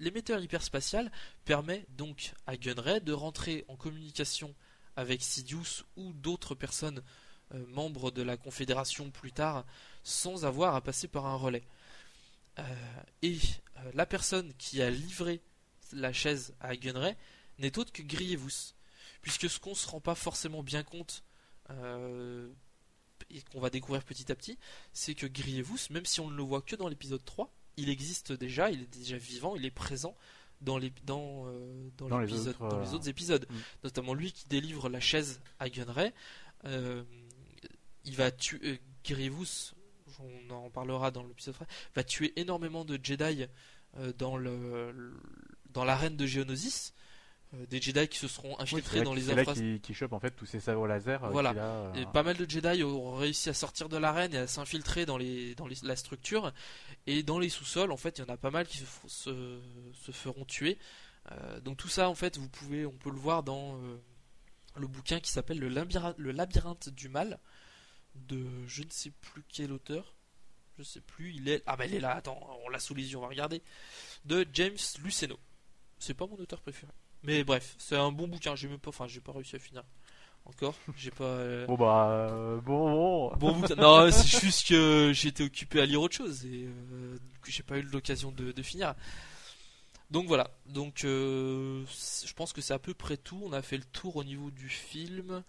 l'émetteur 0.00 0.40
hyperspatial 0.40 1.10
permet 1.44 1.84
donc 1.96 2.32
à 2.46 2.56
Gunray 2.56 3.00
de 3.00 3.12
rentrer 3.12 3.64
en 3.68 3.76
communication 3.76 4.54
avec 4.94 5.22
Sidious 5.22 5.84
ou 5.96 6.12
d'autres 6.12 6.54
personnes 6.54 7.02
euh, 7.54 7.66
membres 7.66 8.12
de 8.12 8.22
la 8.22 8.36
Confédération 8.36 9.10
plus 9.10 9.32
tard 9.32 9.64
sans 10.04 10.44
avoir 10.44 10.76
à 10.76 10.80
passer 10.80 11.08
par 11.08 11.26
un 11.26 11.34
relais. 11.34 11.64
Euh, 12.58 12.62
et 13.22 13.38
la 13.94 14.06
personne 14.06 14.52
qui 14.54 14.80
a 14.80 14.90
livré 14.90 15.40
la 15.92 16.12
chaise 16.12 16.54
à 16.60 16.76
Gunray 16.76 17.16
n'est 17.58 17.78
autre 17.78 17.92
que 17.92 18.02
Grievous. 18.02 18.74
Puisque 19.22 19.48
ce 19.48 19.58
qu'on 19.58 19.74
se 19.74 19.88
rend 19.88 20.00
pas 20.00 20.14
forcément 20.14 20.62
bien 20.62 20.82
compte 20.82 21.24
et 23.30 23.42
qu'on 23.52 23.60
va 23.60 23.70
découvrir 23.70 24.04
petit 24.04 24.30
à 24.32 24.34
petit, 24.34 24.58
c'est 24.92 25.14
que 25.14 25.26
Grievous, 25.26 25.78
même 25.90 26.04
si 26.06 26.20
on 26.20 26.30
ne 26.30 26.36
le 26.36 26.42
voit 26.42 26.62
que 26.62 26.76
dans 26.76 26.88
l'épisode 26.88 27.24
3, 27.24 27.50
il 27.76 27.88
existe 27.88 28.32
déjà, 28.32 28.70
il 28.70 28.82
est 28.82 28.94
déjà 28.98 29.16
vivant, 29.16 29.56
il 29.56 29.64
est 29.64 29.70
présent 29.70 30.16
dans 30.60 30.78
les, 30.78 30.92
dans, 31.04 31.44
euh, 31.48 31.88
dans, 31.98 32.08
Dans 32.08 32.18
les 32.20 32.26
autres, 32.48 32.68
dans 32.68 32.80
les 32.80 32.94
autres 32.94 33.08
épisodes. 33.08 33.46
mm. 33.50 33.54
Notamment 33.84 34.14
lui 34.14 34.32
qui 34.32 34.46
délivre 34.48 34.88
la 34.88 35.00
chaise 35.00 35.40
à 35.58 35.68
Gunray. 35.68 36.12
Euh, 36.66 37.02
il 38.04 38.14
va 38.16 38.30
tuer 38.30 38.60
euh, 38.64 38.76
Grievous, 39.04 39.72
on 40.20 40.50
en 40.54 40.70
parlera 40.70 41.10
dans 41.10 41.24
l'épisode 41.24 41.54
3, 41.54 41.66
va 41.96 42.04
tuer 42.04 42.32
énormément 42.36 42.84
de 42.84 42.98
Jedi 43.02 43.46
dans 44.18 44.36
le- 44.36 45.14
dans 45.70 45.84
l'arène 45.84 46.16
de 46.16 46.24
Geonosis. 46.26 46.92
Euh, 47.54 47.66
des 47.66 47.80
Jedi 47.82 48.08
qui 48.08 48.18
se 48.18 48.28
seront 48.28 48.58
infiltrés 48.60 49.02
dans 49.02 49.12
les 49.12 49.28
infrastructures. 49.30 49.62
qu'il 49.64 49.80
qu'il 49.82 49.94
chope 49.94 50.12
en 50.14 50.20
fait 50.20 50.30
tous 50.30 50.46
ces 50.46 50.58
sabres 50.60 50.86
laser. 50.86 51.22
euh, 51.24 51.30
Voilà. 51.30 51.50
a, 51.50 51.54
euh, 51.54 51.94
Et 51.94 52.06
pas 52.06 52.22
mal 52.22 52.36
de 52.36 52.48
Jedi 52.48 52.82
ont 52.82 53.14
réussi 53.16 53.50
à 53.50 53.54
sortir 53.54 53.88
de 53.90 53.96
l'arène 53.98 54.32
et 54.34 54.38
à 54.38 54.46
s'infiltrer 54.46 55.04
dans, 55.04 55.18
les, 55.18 55.54
dans 55.54 55.66
les- 55.66 55.76
la 55.82 55.96
structure. 55.96 56.52
Et 57.06 57.22
dans 57.22 57.38
les 57.38 57.48
sous-sols, 57.50 57.92
en 57.92 57.96
fait, 57.98 58.18
il 58.18 58.22
y 58.22 58.24
en 58.30 58.32
a 58.32 58.36
pas 58.38 58.50
mal 58.50 58.66
qui 58.66 58.78
se, 58.78 58.84
f- 58.84 59.08
se, 59.08 59.60
se 60.02 60.12
feront 60.12 60.44
tuer. 60.46 60.78
Euh, 61.30 61.60
donc 61.60 61.76
tout 61.76 61.88
ça, 61.88 62.08
en 62.08 62.14
fait, 62.14 62.38
vous 62.38 62.48
pouvez, 62.48 62.86
on 62.86 62.92
peut 62.92 63.10
le 63.10 63.18
voir 63.18 63.42
dans 63.42 63.76
euh, 63.82 63.96
le 64.76 64.86
bouquin 64.86 65.20
qui 65.20 65.30
s'appelle 65.30 65.58
le, 65.58 65.68
labyrinthe- 65.68 66.14
le 66.18 66.32
labyrinthe 66.32 66.88
du 66.88 67.08
mal 67.10 67.38
de 68.14 68.44
je 68.66 68.82
ne 68.82 68.90
sais 68.90 69.10
plus 69.20 69.42
quel 69.48 69.72
auteur. 69.72 70.14
je 70.78 70.82
sais 70.82 71.00
plus, 71.02 71.34
il 71.34 71.48
est. 71.50 71.62
Ah 71.66 71.76
bah 71.76 71.84
il 71.86 71.94
est 71.94 72.00
là, 72.00 72.14
attends, 72.16 72.40
on 72.64 72.68
l'a 72.70 72.78
sous 72.78 72.94
les 72.94 73.10
yeux, 73.12 73.18
on 73.18 73.22
va 73.22 73.28
regarder. 73.28 73.62
De 74.24 74.46
James 74.54 74.76
Luceno. 75.04 75.38
C'est 75.98 76.14
pas 76.14 76.26
mon 76.26 76.36
auteur 76.36 76.60
préféré. 76.62 76.90
Mais 77.24 77.44
bref, 77.44 77.74
c'est 77.78 77.96
un 77.96 78.10
bon 78.12 78.26
bouquin, 78.28 78.54
j'ai 78.56 78.68
même 78.68 78.78
pas. 78.78 78.88
Enfin, 78.90 79.06
j'ai 79.06 79.20
pas 79.20 79.32
réussi 79.32 79.56
à 79.56 79.58
finir. 79.58 79.82
Encore, 80.44 80.74
j'ai 80.96 81.12
pas. 81.12 81.22
euh, 81.24 81.66
Bon 81.66 81.76
bah 81.76 82.08
euh, 82.10 82.60
bon. 82.60 83.30
bon. 83.30 83.36
Bon 83.36 83.52
bouquin. 83.60 83.76
Non, 83.76 84.10
c'est 84.10 84.40
juste 84.40 84.66
que 84.68 85.12
j'étais 85.14 85.44
occupé 85.44 85.80
à 85.80 85.86
lire 85.86 86.02
autre 86.02 86.16
chose 86.16 86.44
et 86.46 86.64
euh, 86.66 87.16
que 87.42 87.50
j'ai 87.52 87.62
pas 87.62 87.78
eu 87.78 87.82
l'occasion 87.82 88.32
de, 88.32 88.50
de 88.50 88.62
finir. 88.62 88.94
Donc 90.10 90.26
voilà. 90.26 90.50
Donc 90.66 91.04
euh, 91.04 91.84
je 92.26 92.32
pense 92.34 92.52
que 92.52 92.60
c'est 92.60 92.74
à 92.74 92.78
peu 92.80 92.92
près 92.92 93.16
tout. 93.16 93.40
On 93.44 93.52
a 93.52 93.62
fait 93.62 93.76
le 93.76 93.84
tour 93.84 94.16
au 94.16 94.24
niveau 94.24 94.50
du 94.50 94.68
film. 94.68 95.42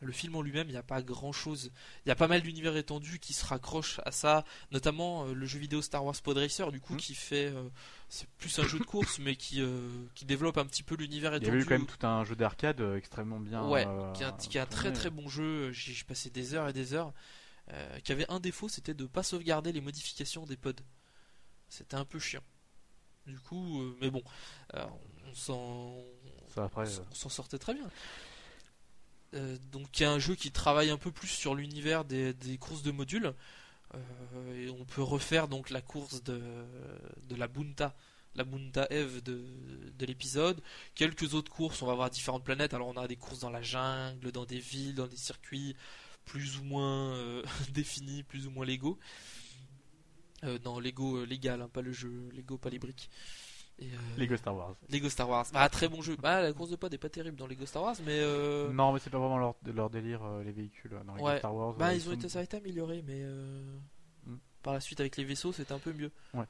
Le 0.00 0.12
film 0.12 0.36
en 0.36 0.42
lui-même, 0.42 0.68
il 0.68 0.72
n'y 0.72 0.76
a 0.78 0.82
pas 0.84 1.02
grand-chose. 1.02 1.72
Il 2.06 2.08
y 2.08 2.12
a 2.12 2.14
pas 2.14 2.28
mal 2.28 2.40
d'univers 2.42 2.76
étendus 2.76 3.18
qui 3.18 3.32
se 3.32 3.44
raccrochent 3.44 3.98
à 4.04 4.12
ça, 4.12 4.44
notamment 4.70 5.26
euh, 5.26 5.32
le 5.34 5.44
jeu 5.44 5.58
vidéo 5.58 5.82
Star 5.82 6.04
Wars 6.04 6.14
Pod 6.22 6.38
Racer, 6.38 6.70
du 6.70 6.80
coup, 6.80 6.92
Mhm. 6.92 7.00
qui 7.00 7.14
fait, 7.16 7.46
euh, 7.46 7.68
c'est 8.08 8.28
plus 8.38 8.56
un 8.60 8.62
jeu 8.62 8.78
de 8.78 8.84
course, 8.84 9.18
mais 9.18 9.34
qui 9.34 9.60
euh, 9.60 9.88
qui 10.14 10.24
développe 10.24 10.56
un 10.56 10.66
petit 10.66 10.84
peu 10.84 10.94
l'univers 10.94 11.32
Il 11.32 11.34
y 11.34 11.36
étendu. 11.38 11.50
avait 11.50 11.62
eu 11.62 11.64
quand 11.64 11.78
même 11.78 11.86
tout 11.86 12.06
un 12.06 12.22
jeu 12.24 12.36
d'arcade 12.36 12.80
extrêmement 12.96 13.40
bien. 13.40 13.66
Ouais, 13.66 13.86
qui 14.14 14.22
est 14.22 14.26
un, 14.26 14.32
qui 14.32 14.56
est 14.56 14.60
un 14.60 14.66
très 14.66 14.92
très 14.92 15.10
bon 15.10 15.28
jeu. 15.28 15.72
J'ai 15.72 16.04
passé 16.04 16.30
des 16.30 16.54
heures 16.54 16.68
et 16.68 16.72
des 16.72 16.94
heures. 16.94 17.12
Qui 18.04 18.12
avait 18.12 18.30
un 18.30 18.38
défaut, 18.40 18.68
c'était 18.68 18.94
de 18.94 19.04
pas 19.04 19.22
sauvegarder 19.24 19.72
les 19.72 19.80
modifications 19.80 20.46
des 20.46 20.56
pods. 20.56 20.72
C'était 21.68 21.96
un 21.96 22.04
peu 22.04 22.18
chiant. 22.20 22.40
Du 23.26 23.38
coup, 23.40 23.82
mais 24.00 24.10
bon, 24.10 24.22
s'en- 25.34 25.96
on 26.56 27.14
s'en 27.14 27.28
sortait 27.28 27.58
très 27.58 27.74
bien. 27.74 27.90
Euh, 29.34 29.56
donc 29.72 30.00
y 30.00 30.04
a 30.04 30.10
un 30.10 30.18
jeu 30.18 30.34
qui 30.34 30.50
travaille 30.50 30.90
un 30.90 30.96
peu 30.96 31.10
plus 31.10 31.28
sur 31.28 31.54
l'univers 31.54 32.04
des, 32.04 32.34
courses 32.58 32.82
de 32.82 32.90
modules. 32.90 33.34
Euh, 33.94 34.66
et 34.66 34.70
on 34.70 34.84
peut 34.84 35.02
refaire 35.02 35.48
donc 35.48 35.70
la 35.70 35.80
course 35.80 36.22
de, 36.22 36.40
la 37.36 37.48
Bunta, 37.48 37.94
la 38.34 38.44
Bunta 38.44 38.86
Eve 38.90 39.22
de, 39.22 39.44
de 39.96 40.06
l'épisode. 40.06 40.60
Quelques 40.94 41.34
autres 41.34 41.52
courses, 41.52 41.82
on 41.82 41.86
va 41.86 41.94
voir 41.94 42.10
différentes 42.10 42.44
planètes. 42.44 42.74
Alors 42.74 42.88
on 42.88 42.96
a 42.96 43.08
des 43.08 43.16
courses 43.16 43.40
dans 43.40 43.50
la 43.50 43.62
jungle, 43.62 44.32
dans 44.32 44.44
des 44.44 44.60
villes, 44.60 44.94
dans 44.94 45.06
des 45.06 45.16
circuits 45.16 45.74
plus 46.28 46.58
ou 46.58 46.64
moins 46.64 47.14
euh, 47.14 47.42
définis, 47.72 48.22
plus 48.22 48.46
ou 48.46 48.50
moins 48.50 48.66
légaux. 48.66 48.98
Euh, 50.44 50.58
non, 50.64 50.78
Lego 50.78 51.24
légal, 51.24 51.62
hein, 51.62 51.68
pas 51.68 51.82
le 51.82 51.90
jeu, 51.90 52.28
Lego, 52.32 52.58
pas 52.58 52.70
les 52.70 52.78
briques. 52.78 53.10
Et, 53.80 53.86
euh, 53.86 53.96
Lego 54.16 54.36
Star 54.36 54.56
Wars. 54.56 54.74
Lego 54.90 55.08
Star 55.08 55.28
Wars. 55.28 55.46
Bah, 55.52 55.68
très 55.68 55.88
bon 55.88 56.02
jeu. 56.02 56.16
Bah, 56.16 56.42
la 56.42 56.52
course 56.52 56.70
de 56.70 56.76
pod 56.76 56.92
est 56.92 56.98
pas 56.98 57.08
terrible 57.08 57.36
dans 57.36 57.46
Lego 57.46 57.64
Star 57.66 57.82
Wars, 57.82 57.94
mais. 58.04 58.18
euh, 58.20 58.72
Non, 58.72 58.92
mais 58.92 58.98
c'est 58.98 59.10
pas 59.10 59.18
vraiment 59.18 59.38
leur, 59.38 59.54
leur 59.72 59.88
délire, 59.90 60.24
euh, 60.24 60.42
les 60.42 60.52
véhicules 60.52 60.92
euh, 60.94 61.04
dans 61.04 61.14
Lego 61.14 61.26
Ouais. 61.26 61.38
Star 61.38 61.54
Wars. 61.54 61.74
Bah, 61.74 61.94
ils 61.94 62.08
ont 62.08 62.12
été, 62.12 62.28
ça 62.28 62.40
a 62.40 62.42
été 62.42 62.56
amélioré, 62.56 63.02
mais. 63.06 63.22
Mm. 64.26 64.36
Par 64.62 64.74
la 64.74 64.80
suite, 64.80 64.98
avec 65.00 65.16
les 65.16 65.24
vaisseaux, 65.24 65.52
c'était 65.52 65.72
un 65.72 65.78
peu 65.78 65.92
mieux. 65.92 66.10
Ouais. 66.34 66.44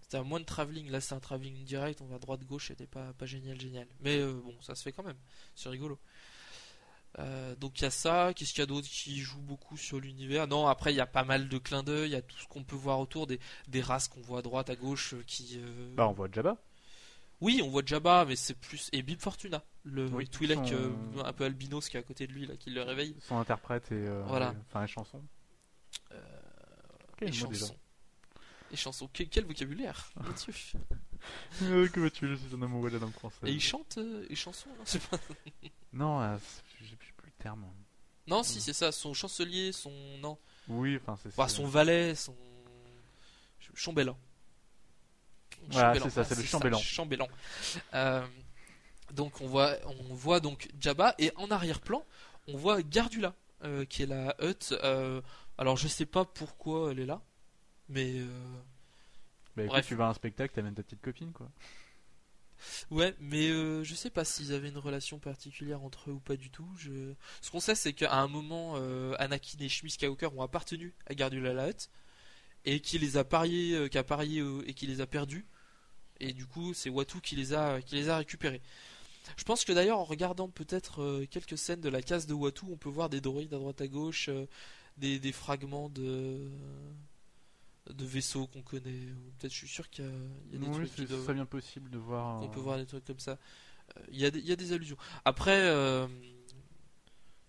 C'était 0.00 0.16
un 0.16 0.24
moins 0.24 0.40
de 0.40 0.44
travelling. 0.44 0.90
Là, 0.90 1.00
c'est 1.00 1.14
un 1.14 1.20
travelling 1.20 1.64
direct. 1.64 2.00
On 2.02 2.06
va 2.06 2.18
droite-gauche. 2.18 2.68
C'était 2.68 2.86
pas, 2.86 3.12
pas 3.14 3.26
génial, 3.26 3.58
génial. 3.60 3.86
Mais 4.00 4.20
bon, 4.24 4.54
ça 4.60 4.74
se 4.74 4.82
fait 4.82 4.92
quand 4.92 5.04
même. 5.04 5.16
C'est 5.54 5.68
rigolo. 5.68 5.98
Euh, 7.18 7.54
donc 7.56 7.78
il 7.80 7.82
y 7.82 7.86
a 7.86 7.90
ça, 7.90 8.32
qu'est-ce 8.34 8.52
qu'il 8.52 8.60
y 8.60 8.62
a 8.62 8.66
d'autre 8.66 8.88
qui 8.88 9.20
joue 9.20 9.40
beaucoup 9.42 9.76
sur 9.76 10.00
l'univers? 10.00 10.46
Non, 10.48 10.66
après 10.66 10.92
il 10.94 10.96
y 10.96 11.00
a 11.00 11.06
pas 11.06 11.24
mal 11.24 11.48
de 11.48 11.58
clins 11.58 11.82
d'œil, 11.82 12.08
il 12.08 12.12
y 12.12 12.16
a 12.16 12.22
tout 12.22 12.38
ce 12.38 12.46
qu'on 12.46 12.64
peut 12.64 12.74
voir 12.76 12.98
autour, 13.00 13.26
des, 13.26 13.38
des 13.68 13.82
races 13.82 14.08
qu'on 14.08 14.22
voit 14.22 14.38
à 14.38 14.42
droite, 14.42 14.70
à 14.70 14.76
gauche, 14.76 15.12
euh, 15.14 15.22
qui... 15.26 15.58
euh, 15.58 15.94
Bah, 15.94 16.08
on 16.08 16.12
voit 16.12 16.28
Jabba. 16.32 16.56
Oui, 17.42 17.60
on 17.62 17.68
voit 17.68 17.82
Jabba, 17.84 18.24
mais 18.24 18.36
c'est 18.36 18.54
plus. 18.54 18.88
Et 18.92 19.02
Bib 19.02 19.20
Fortuna, 19.20 19.62
le 19.84 20.06
Oui, 20.08 20.26
Twi'lek 20.28 20.58
son- 20.68 20.74
euh, 20.74 21.22
un 21.24 21.32
peu 21.32 21.44
albinos 21.44 21.88
qui 21.88 21.96
est 21.96 22.00
à 22.00 22.02
côté 22.04 22.26
de 22.26 22.32
lui, 22.32 22.46
là, 22.46 22.56
qui 22.56 22.70
le 22.70 22.82
réveille. 22.82 23.14
Son 23.20 23.36
interprète 23.36 23.90
et. 23.92 24.06
Voilà. 24.26 24.54
Enfin, 24.68 24.80
les 24.82 24.86
chansons. 24.86 25.22
Déjà 27.20 27.46
chansons. 27.46 27.76
Et 28.72 28.76
chansons. 28.76 29.08
Quel, 29.12 29.28
quel 29.28 29.44
vocabulaire 29.44 30.10
mon 30.16 30.30
Dieu. 31.60 31.88
Que 31.88 32.00
veux-tu, 32.00 32.26
je 32.28 32.34
suis 32.34 32.54
un 32.54 32.62
amoureux 32.62 32.90
de 32.90 32.96
la 32.96 33.02
langue 33.02 33.12
française. 33.12 33.40
Et 33.44 33.52
il 33.52 33.60
chante 33.60 33.98
et 34.30 34.34
chansons 34.34 34.70
non, 34.70 34.82
c'est 34.84 35.02
pas... 35.08 35.18
Non, 35.92 36.38
c'est- 36.82 36.90
j'ai 36.90 37.12
plus 37.16 37.26
le 37.26 37.32
terme. 37.42 37.66
non, 38.26 38.42
si, 38.42 38.60
c'est 38.60 38.72
ça. 38.72 38.92
Son 38.92 39.14
chancelier, 39.14 39.72
son. 39.72 39.92
Non. 40.20 40.38
Oui, 40.68 40.96
enfin, 41.00 41.16
c'est. 41.22 41.30
C'est- 41.30 41.48
son 41.48 41.66
valet, 41.66 42.14
son. 42.14 42.34
ch- 43.60 43.70
Chambellan. 43.74 44.16
Voilà, 45.70 45.88
Chambellan, 45.94 46.04
c'est 46.04 46.10
ça, 46.10 46.24
c'est 46.24 46.34
le 46.36 46.42
chambellan. 46.44 46.78
Chambellan. 46.78 47.28
Euh, 47.94 48.26
donc 49.12 49.40
on 49.40 49.46
voit, 49.46 49.76
on 49.86 50.14
voit 50.14 50.40
donc 50.40 50.68
Jabba 50.80 51.14
et 51.18 51.32
en 51.36 51.50
arrière-plan, 51.50 52.04
on 52.48 52.56
voit 52.56 52.82
Gardula 52.82 53.34
euh, 53.64 53.84
qui 53.84 54.02
est 54.02 54.06
la 54.06 54.34
hutte. 54.40 54.74
euh, 54.82 55.20
alors 55.58 55.76
je 55.76 55.86
sais 55.86 56.06
pas 56.06 56.24
pourquoi 56.24 56.90
elle 56.90 56.98
est 57.00 57.06
là, 57.06 57.20
mais 57.88 58.20
Bah, 59.56 59.62
écoute, 59.64 59.72
Bref. 59.74 59.86
tu 59.86 59.94
vas 59.94 60.06
à 60.06 60.10
un 60.10 60.14
spectacle, 60.14 60.52
t'amènes 60.54 60.74
ta 60.74 60.82
petite 60.82 61.00
copine, 61.02 61.30
quoi. 61.32 61.48
Ouais, 62.90 63.14
mais 63.20 63.48
euh, 63.48 63.84
je 63.84 63.94
sais 63.94 64.10
pas 64.10 64.24
s'ils 64.24 64.52
avaient 64.52 64.68
une 64.68 64.78
relation 64.78 65.18
particulière 65.18 65.82
entre 65.82 66.10
eux 66.10 66.14
ou 66.14 66.20
pas 66.20 66.36
du 66.36 66.50
tout. 66.50 66.68
Ce 67.40 67.50
qu'on 67.50 67.60
sait, 67.60 67.74
c'est 67.74 67.92
qu'à 67.92 68.14
un 68.14 68.28
moment, 68.28 68.74
euh, 68.76 69.14
Anakin 69.18 69.58
et 69.60 69.68
Shmi 69.68 69.90
Skywalker 69.90 70.28
ont 70.36 70.42
appartenu 70.42 70.94
à 71.06 71.14
Gardula 71.14 71.52
la 71.52 71.70
et 72.64 72.80
qui 72.80 72.98
les 72.98 73.16
a 73.16 73.24
pariés, 73.24 73.74
euh, 73.74 73.88
qui 73.88 74.02
parié 74.02 74.42
et 74.66 74.74
qui 74.74 74.86
les 74.86 75.00
a 75.00 75.06
perdus. 75.06 75.46
Et 76.20 76.32
du 76.32 76.46
coup, 76.46 76.74
c'est 76.74 76.90
Watu 76.90 77.20
qui 77.20 77.36
les 77.36 77.52
a, 77.52 77.82
qui 77.82 77.96
les 77.96 78.08
a 78.08 78.18
récupérés. 78.18 78.62
Je 79.36 79.44
pense 79.44 79.64
que 79.64 79.72
d'ailleurs, 79.72 79.98
en 79.98 80.04
regardant 80.04 80.48
peut-être 80.48 81.24
quelques 81.30 81.58
scènes 81.58 81.80
de 81.80 81.88
la 81.88 82.02
case 82.02 82.26
de 82.26 82.34
Watu, 82.34 82.64
on 82.70 82.76
peut 82.76 82.88
voir 82.88 83.08
des 83.08 83.20
droïdes 83.20 83.54
à 83.54 83.58
droite 83.58 83.80
à 83.80 83.86
gauche, 83.86 84.30
des 84.98 85.32
fragments 85.32 85.88
de 85.88 86.50
de 87.90 88.04
vaisseaux 88.04 88.46
qu'on 88.46 88.62
connaît. 88.62 89.06
Peut-être, 89.38 89.52
je 89.52 89.58
suis 89.58 89.68
sûr 89.68 89.88
qu'il 89.90 90.04
y 90.04 90.08
a, 90.08 90.10
il 90.46 90.52
y 90.52 90.56
a 90.56 90.58
des 90.58 90.66
Oui, 90.66 90.72
trucs 90.74 90.94
qui 90.94 91.04
doivent- 91.06 91.34
bien 91.34 91.46
possible 91.46 91.90
de 91.90 91.98
voir. 91.98 92.40
on 92.42 92.46
euh, 92.46 92.48
peut 92.48 92.60
voir 92.60 92.78
des 92.78 92.86
trucs 92.86 93.04
comme 93.04 93.18
ça. 93.20 93.38
Euh, 93.96 94.00
Il 94.10 94.18
y, 94.20 94.24
a 94.24 94.30
des- 94.30 94.38
il 94.38 94.46
y 94.46 94.52
a 94.52 94.56
des 94.56 94.72
allusions. 94.72 94.96
Après, 95.24 95.60
euh, 95.68 96.06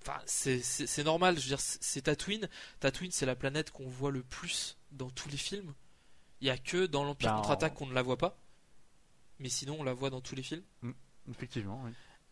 enfin, 0.01 0.19
c'est- 0.25 1.03
normal. 1.03 1.35
Je 1.37 1.41
veux 1.41 1.47
dire, 1.49 1.59
c'est 1.59 2.01
Tatooine. 2.01 2.49
Tatooine, 2.79 3.11
c'est 3.11 3.25
la 3.25 3.35
planète 3.35 3.71
qu'on 3.71 3.87
voit 3.87 4.11
le 4.11 4.23
plus 4.23 4.77
dans 4.91 5.09
tous 5.09 5.29
les 5.29 5.37
films. 5.37 5.73
Il 6.41 6.47
y 6.47 6.49
a 6.49 6.57
que 6.57 6.85
dans 6.87 7.03
l'Empire 7.03 7.29
Bah, 7.31 7.35
contre-attaque 7.37 7.75
qu'on 7.75 7.85
ne 7.87 7.93
la 7.93 8.01
voit 8.01 8.17
pas. 8.17 8.37
Mais 9.39 9.49
sinon, 9.49 9.77
on 9.79 9.83
la 9.83 9.93
voit 9.93 10.09
dans 10.09 10.21
tous 10.21 10.35
les 10.35 10.43
films. 10.43 10.63
Effectivement, 11.29 11.81
oui. 11.85 11.91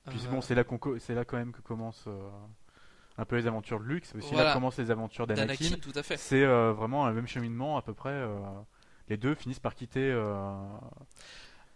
Puis 0.10 0.20
Euh, 0.26 0.30
bon, 0.32 0.42
c'est 0.42 0.56
là, 0.56 0.64
c'est 1.00 1.14
là 1.16 1.24
quand 1.26 1.38
même 1.38 1.52
que 1.52 1.62
commencent 1.62 2.06
euh, 2.08 2.30
un 3.18 3.26
peu 3.26 3.36
les 3.38 3.48
aventures 3.48 3.80
de 3.80 3.86
Luke. 3.86 4.06
C'est 4.06 4.16
aussi 4.18 4.28
là 4.30 4.34
Voilà. 4.34 4.50
que 4.52 4.56
commencent 4.56 4.78
les 4.80 4.92
aventures 4.92 5.28
d'Anakin. 5.28 5.56
d'Anakin, 5.64 5.78
tout 5.82 5.92
à 5.98 6.04
fait. 6.04 6.18
C'est 6.18 6.44
euh, 6.44 6.74
vraiment 6.74 7.08
le 7.08 7.14
même 7.14 7.28
cheminement 7.28 7.78
à 7.78 7.82
peu 7.82 7.94
près. 7.94 8.10
euh, 8.12 8.40
les 9.10 9.18
deux 9.18 9.36
finissent 9.36 9.60
par 9.60 9.76
quitter 9.76 10.10
euh, 10.12 10.54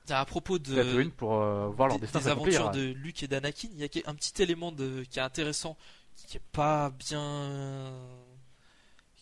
À 0.10 0.26
propos 0.26 0.58
de, 0.60 1.04
pour 1.18 1.36
euh, 1.42 1.68
voir 1.70 1.90
leur 1.90 1.98
des, 1.98 2.02
destin 2.02 2.20
des 2.20 2.28
aventures 2.30 2.72
de 2.72 2.82
Luke 2.94 3.22
et 3.24 3.28
d'Anakin, 3.28 3.68
il 3.74 3.80
y 3.80 3.84
a 3.84 4.10
un 4.10 4.16
petit 4.16 4.42
élément 4.42 4.72
de, 4.72 5.04
qui 5.04 5.20
est 5.20 5.22
intéressant, 5.22 5.76
qui 6.16 6.38
est 6.38 6.44
pas 6.52 6.90
bien. 6.92 7.92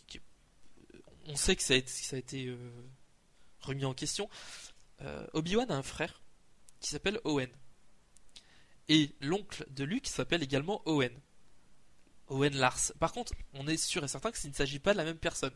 qui 0.08 0.18
est- 0.18 0.22
On 1.28 1.36
sait 1.36 1.56
que 1.56 1.64
ça 1.64 1.74
a 1.74 1.78
été, 1.78 1.90
ça 1.92 2.16
a 2.16 2.20
été 2.20 2.56
remis 3.62 3.86
en 3.86 3.94
question. 3.94 4.30
Obi-Wan 5.34 5.70
a 5.72 5.76
un 5.76 5.84
frère 5.84 6.22
qui 6.80 6.90
s'appelle 6.90 7.20
Owen. 7.24 7.50
Et 8.90 9.10
l'oncle 9.22 9.66
de 9.72 9.84
Luke 9.86 10.08
s'appelle 10.08 10.44
également 10.44 10.82
Owen. 10.86 11.12
Owen 12.28 12.56
Lars. 12.56 12.94
Par 13.00 13.12
contre, 13.12 13.34
on 13.54 13.68
est 13.68 13.78
sûr 13.78 14.04
et 14.04 14.08
certain 14.08 14.32
que 14.32 14.38
s'il 14.38 14.50
ne 14.50 14.56
s'agit 14.56 14.80
pas 14.80 14.94
de 14.94 14.98
la 14.98 15.04
même 15.04 15.18
personne. 15.18 15.54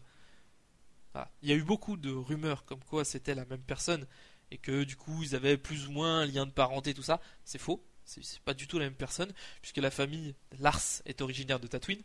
Voilà. 1.14 1.32
Il 1.42 1.50
y 1.50 1.52
a 1.52 1.56
eu 1.56 1.64
beaucoup 1.64 1.98
de 1.98 2.12
rumeurs 2.12 2.66
comme 2.66 2.84
quoi 2.84 3.06
c'était 3.06 3.36
la 3.36 3.46
même 3.46 3.62
personne 3.62 4.06
et 4.52 4.58
que 4.58 4.84
du 4.84 4.96
coup 4.96 5.24
ils 5.24 5.36
avaient 5.36 5.58
plus 5.58 5.88
ou 5.88 5.92
moins 5.92 6.20
un 6.20 6.26
lien 6.26 6.46
de 6.46 6.52
parenté, 6.52 6.94
tout 6.94 7.04
ça. 7.04 7.22
C'est 7.44 7.58
faux. 7.58 7.84
C'est 8.06 8.40
pas 8.42 8.54
du 8.54 8.68
tout 8.68 8.80
la 8.80 8.86
même 8.86 8.96
personne 8.96 9.34
puisque 9.62 9.78
la 9.78 9.92
famille 9.92 10.34
Lars 10.60 11.02
est 11.06 11.22
originaire 11.22 11.60
de 11.60 11.68
Tatooine. 11.68 12.02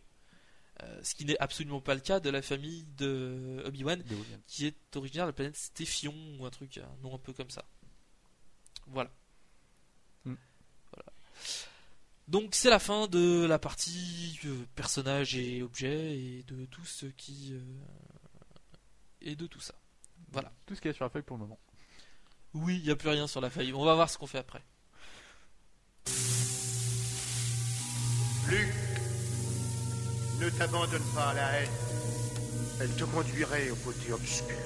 Euh, 0.82 1.00
ce 1.02 1.14
qui 1.14 1.24
n'est 1.24 1.38
absolument 1.38 1.80
pas 1.80 1.94
le 1.94 2.00
cas 2.00 2.18
de 2.18 2.30
la 2.30 2.42
famille 2.42 2.84
de 2.96 3.62
Obi-Wan 3.66 4.02
qui 4.46 4.66
est 4.66 4.96
originaire 4.96 5.26
de 5.26 5.28
la 5.28 5.34
planète 5.34 5.56
Stéphion 5.56 6.14
ou 6.38 6.46
un 6.46 6.50
truc, 6.50 6.78
un 6.78 7.02
nom 7.02 7.14
un 7.14 7.18
peu 7.18 7.32
comme 7.32 7.50
ça. 7.50 7.64
Voilà. 8.86 9.10
Mm. 10.24 10.34
Voilà. 10.92 11.12
Donc 12.32 12.54
c'est 12.54 12.70
la 12.70 12.78
fin 12.78 13.08
de 13.08 13.44
la 13.44 13.58
partie 13.58 14.40
euh, 14.46 14.64
personnages 14.74 15.36
et 15.36 15.62
objets 15.62 16.18
et 16.18 16.42
de 16.48 16.64
tout 16.64 16.86
ce 16.86 17.04
qui 17.04 17.50
euh, 17.52 17.60
et 19.20 19.36
de 19.36 19.46
tout 19.46 19.60
ça. 19.60 19.74
Voilà. 20.32 20.50
Tout 20.64 20.74
ce 20.74 20.80
qu'il 20.80 20.90
y 20.90 20.94
a 20.94 20.94
sur 20.94 21.04
la 21.04 21.10
feuille 21.10 21.20
pour 21.20 21.36
le 21.36 21.42
moment. 21.42 21.58
Oui, 22.54 22.78
il 22.78 22.84
n'y 22.84 22.90
a 22.90 22.96
plus 22.96 23.10
rien 23.10 23.26
sur 23.26 23.42
la 23.42 23.50
faille. 23.50 23.74
On 23.74 23.84
va 23.84 23.94
voir 23.94 24.08
ce 24.08 24.16
qu'on 24.16 24.26
fait 24.26 24.38
après. 24.38 24.62
Luc, 28.48 28.74
ne 30.40 30.48
t'abandonne 30.48 31.14
pas 31.14 31.28
à 31.28 31.34
la 31.34 31.60
haine. 31.60 31.70
Elle 32.80 32.96
te 32.96 33.04
conduirait 33.04 33.68
au 33.68 33.76
côté 33.76 34.10
obscur. 34.10 34.56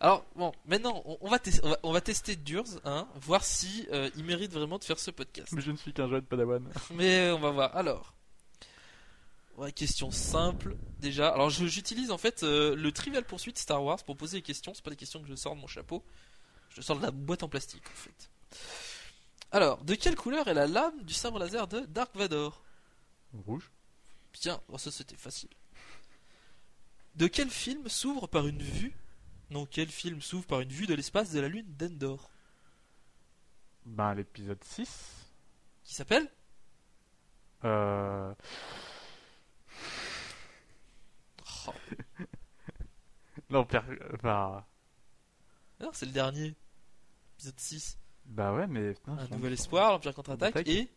Alors 0.00 0.24
bon, 0.36 0.52
maintenant 0.66 1.02
on, 1.04 1.18
on 1.20 1.28
va, 1.28 1.38
on 1.62 1.68
va 1.68 1.78
on 1.82 1.92
va 1.92 2.00
tester 2.00 2.36
Durs, 2.36 2.64
hein, 2.84 3.08
voir 3.20 3.44
si 3.44 3.86
euh, 3.92 4.10
il 4.16 4.24
mérite 4.24 4.52
vraiment 4.52 4.78
de 4.78 4.84
faire 4.84 4.98
ce 4.98 5.10
podcast. 5.10 5.52
Mais 5.52 5.60
je 5.60 5.72
ne 5.72 5.76
suis 5.76 5.92
qu'un 5.92 6.08
jeune 6.08 6.22
padawan. 6.22 6.64
Mais 6.94 7.28
euh, 7.28 7.34
on 7.34 7.40
va 7.40 7.50
voir. 7.50 7.76
Alors, 7.76 8.14
Ouais, 9.58 9.72
question 9.72 10.12
simple 10.12 10.76
déjà. 11.00 11.30
Alors 11.30 11.50
j'utilise 11.50 12.12
en 12.12 12.18
fait 12.18 12.44
euh, 12.44 12.76
le 12.76 12.92
Trivial 12.92 13.24
Poursuite 13.24 13.58
Star 13.58 13.82
Wars 13.82 14.04
pour 14.04 14.16
poser 14.16 14.38
des 14.38 14.42
questions. 14.42 14.72
C'est 14.72 14.84
pas 14.84 14.90
des 14.90 14.96
questions 14.96 15.20
que 15.20 15.26
je 15.26 15.34
sors 15.34 15.56
de 15.56 15.60
mon 15.60 15.66
chapeau. 15.66 16.04
Je 16.70 16.80
sors 16.80 16.96
de 16.96 17.02
la 17.02 17.10
boîte 17.10 17.42
en 17.42 17.48
plastique 17.48 17.82
en 17.90 17.96
fait. 17.96 18.30
Alors, 19.50 19.82
de 19.82 19.96
quelle 19.96 20.14
couleur 20.14 20.46
est 20.46 20.54
la 20.54 20.68
lame 20.68 21.02
du 21.02 21.12
sabre 21.12 21.40
laser 21.40 21.66
de 21.66 21.80
Dark 21.80 22.14
Vador? 22.14 22.62
Rouge. 23.46 23.68
Bien, 24.40 24.60
oh, 24.68 24.78
ça 24.78 24.92
c'était 24.92 25.16
facile. 25.16 25.50
De 27.16 27.26
quel 27.26 27.50
film 27.50 27.88
s'ouvre 27.88 28.28
par 28.28 28.46
une 28.46 28.62
vue 28.62 28.96
Non, 29.50 29.66
quel 29.66 29.88
film 29.88 30.20
s'ouvre 30.20 30.46
par 30.46 30.60
une 30.60 30.68
vue 30.68 30.86
de 30.86 30.94
l'espace 30.94 31.32
de 31.32 31.40
la 31.40 31.48
lune 31.48 31.66
d'Endor? 31.76 32.30
Ben, 33.86 34.14
l'épisode 34.14 34.62
6. 34.62 35.26
Qui 35.84 35.94
s'appelle? 35.94 36.28
Euh... 37.64 38.34
Oh, 41.66 41.72
L'Empire. 43.50 43.84
Bah... 44.22 44.66
Non, 45.80 45.90
c'est 45.92 46.06
le 46.06 46.12
dernier. 46.12 46.54
Épisode 47.36 47.58
6. 47.58 47.98
bah 48.26 48.52
ouais, 48.52 48.66
mais. 48.66 48.92
putain, 48.94 49.16
Un 49.16 49.28
nouvel 49.28 49.54
espoir, 49.54 49.92
l'Empire 49.92 50.14
contre-attaque 50.14 50.56
Attaque. 50.56 50.68
et 50.68 50.90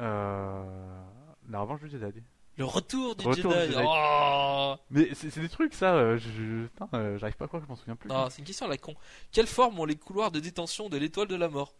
Euh... 0.00 1.04
La 1.48 1.60
revanche 1.60 1.80
du 1.80 1.90
Jedi. 1.90 2.22
Le 2.56 2.64
retour 2.64 3.16
du 3.16 3.26
Retour 3.26 3.52
du 3.52 3.58
Jedi. 3.58 3.74
Oh 3.78 4.76
Mais 4.90 5.14
c'est 5.14 5.38
des 5.40 5.48
trucs, 5.48 5.72
ça. 5.74 5.94
euh, 5.94 6.18
je, 6.18 6.28
je- 6.30 6.96
euh, 6.96 7.18
j'arrive 7.18 7.36
pas 7.36 7.46
à 7.46 7.48
croire 7.48 7.62
que 7.62 7.66
je 7.66 7.70
m'en 7.70 7.76
souviens 7.76 7.96
plus. 7.96 8.08
Non, 8.08 8.28
c'est 8.28 8.38
une 8.40 8.44
question 8.44 8.66
à 8.66 8.68
la 8.68 8.76
con. 8.76 8.94
Quelle 9.32 9.46
forme 9.46 9.78
ont 9.80 9.84
les 9.86 9.96
couloirs 9.96 10.30
de 10.30 10.40
détention 10.40 10.88
de 10.90 10.96
l'étoile 10.98 11.28
de 11.28 11.36
la 11.36 11.48
mort? 11.48 11.74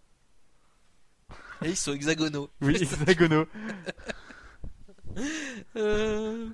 Et 1.62 1.68
ils 1.70 1.76
sont 1.76 1.92
hexagonaux. 1.92 2.48
Oui, 2.62 2.76
hexagonaux. 2.80 3.46
Euh. 5.76 6.48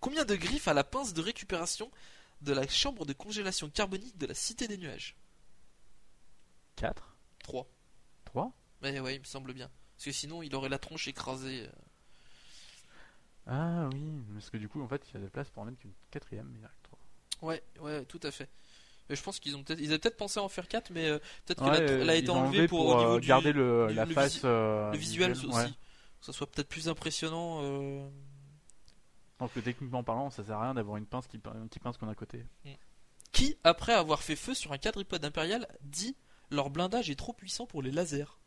Combien 0.00 0.24
de 0.24 0.34
griffes 0.36 0.68
a 0.68 0.74
la 0.74 0.84
pince 0.84 1.12
de 1.14 1.20
récupération 1.22 1.90
de 2.42 2.52
la 2.52 2.68
chambre 2.68 3.04
de 3.06 3.12
congélation 3.12 3.68
carbonique 3.68 4.16
de 4.18 4.26
la 4.26 4.34
Cité 4.34 4.68
des 4.68 4.76
Nuages? 4.76 5.16
4 6.76 7.16
3. 7.42 7.66
3 8.26 8.52
Mais 8.82 9.00
ouais, 9.00 9.16
il 9.16 9.20
me 9.20 9.24
semble 9.24 9.52
bien. 9.54 9.70
Parce 9.98 10.04
que 10.06 10.12
sinon, 10.12 10.42
il 10.42 10.54
aurait 10.54 10.68
la 10.70 10.78
tronche 10.78 11.08
écrasée. 11.08 11.68
Ah 13.46 13.88
oui, 13.92 14.22
parce 14.34 14.50
que 14.50 14.56
du 14.58 14.68
coup, 14.68 14.82
en 14.82 14.88
fait, 14.88 15.02
il 15.08 15.14
y 15.14 15.16
a 15.16 15.20
de 15.20 15.24
la 15.24 15.30
place 15.30 15.48
pour 15.50 15.62
en 15.62 15.66
mettre 15.66 15.78
qu'une 15.78 15.92
quatrième, 16.10 16.48
mais 16.52 16.58
il 16.58 16.62
y 16.62 16.64
en 16.64 16.68
a 16.68 16.70
que 16.70 16.82
trois. 16.82 16.98
Ouais, 17.42 17.62
ouais, 17.80 18.04
tout 18.04 18.20
à 18.22 18.30
fait. 18.30 18.48
Mais 19.08 19.16
je 19.16 19.22
pense 19.22 19.40
qu'ils 19.40 19.56
ont 19.56 19.62
peut-être, 19.64 19.80
ils 19.80 19.88
avaient 19.88 19.98
peut-être 19.98 20.18
pensé 20.18 20.38
à 20.38 20.42
en 20.42 20.50
faire 20.50 20.68
4, 20.68 20.90
mais 20.90 21.06
euh, 21.08 21.18
peut-être 21.46 21.64
Ouais, 21.64 21.70
qu'elle 21.76 21.82
a, 21.88 22.02
elle 22.02 22.10
a 22.10 22.16
ils 22.16 22.18
été 22.18 22.30
enlevée 22.30 22.48
enlevé 22.48 22.68
pour, 22.68 22.86
au 22.86 22.98
niveau 22.98 23.16
euh, 23.16 23.20
du, 23.20 23.26
garder 23.28 23.52
le, 23.52 23.86
du- 23.88 23.94
la 23.94 24.04
le 24.04 24.12
face 24.12 24.34
visi- 24.34 24.40
euh, 24.44 24.92
le 24.92 24.98
visuel 24.98 25.30
aussi. 25.32 25.46
ouais. 25.46 25.68
Que 26.20 26.26
ça 26.26 26.32
soit 26.32 26.50
peut-être 26.50 26.68
plus 26.68 26.88
impressionnant. 26.88 27.60
euh. 27.62 28.06
Donc 29.38 29.52
que 29.54 29.60
techniquement 29.60 30.02
parlant, 30.02 30.30
ça 30.30 30.44
sert 30.44 30.58
à 30.58 30.64
rien 30.64 30.74
d'avoir 30.74 30.96
une 30.96 31.06
pince 31.06 31.26
qui, 31.26 31.38
pin- 31.38 31.68
qui 31.70 31.78
pince 31.78 31.96
qu'on 31.96 32.08
a 32.08 32.12
à 32.12 32.14
côté. 32.14 32.44
Qui, 33.32 33.56
après 33.64 33.92
avoir 33.94 34.22
fait 34.22 34.36
feu 34.36 34.52
sur 34.54 34.72
un 34.72 34.78
quadripode 34.78 35.24
impérial, 35.24 35.66
dit 35.82 36.16
leur 36.50 36.70
blindage 36.70 37.08
est 37.08 37.14
trop 37.14 37.32
puissant 37.32 37.66
pour 37.66 37.82
les 37.82 37.90
lasers 37.92 38.37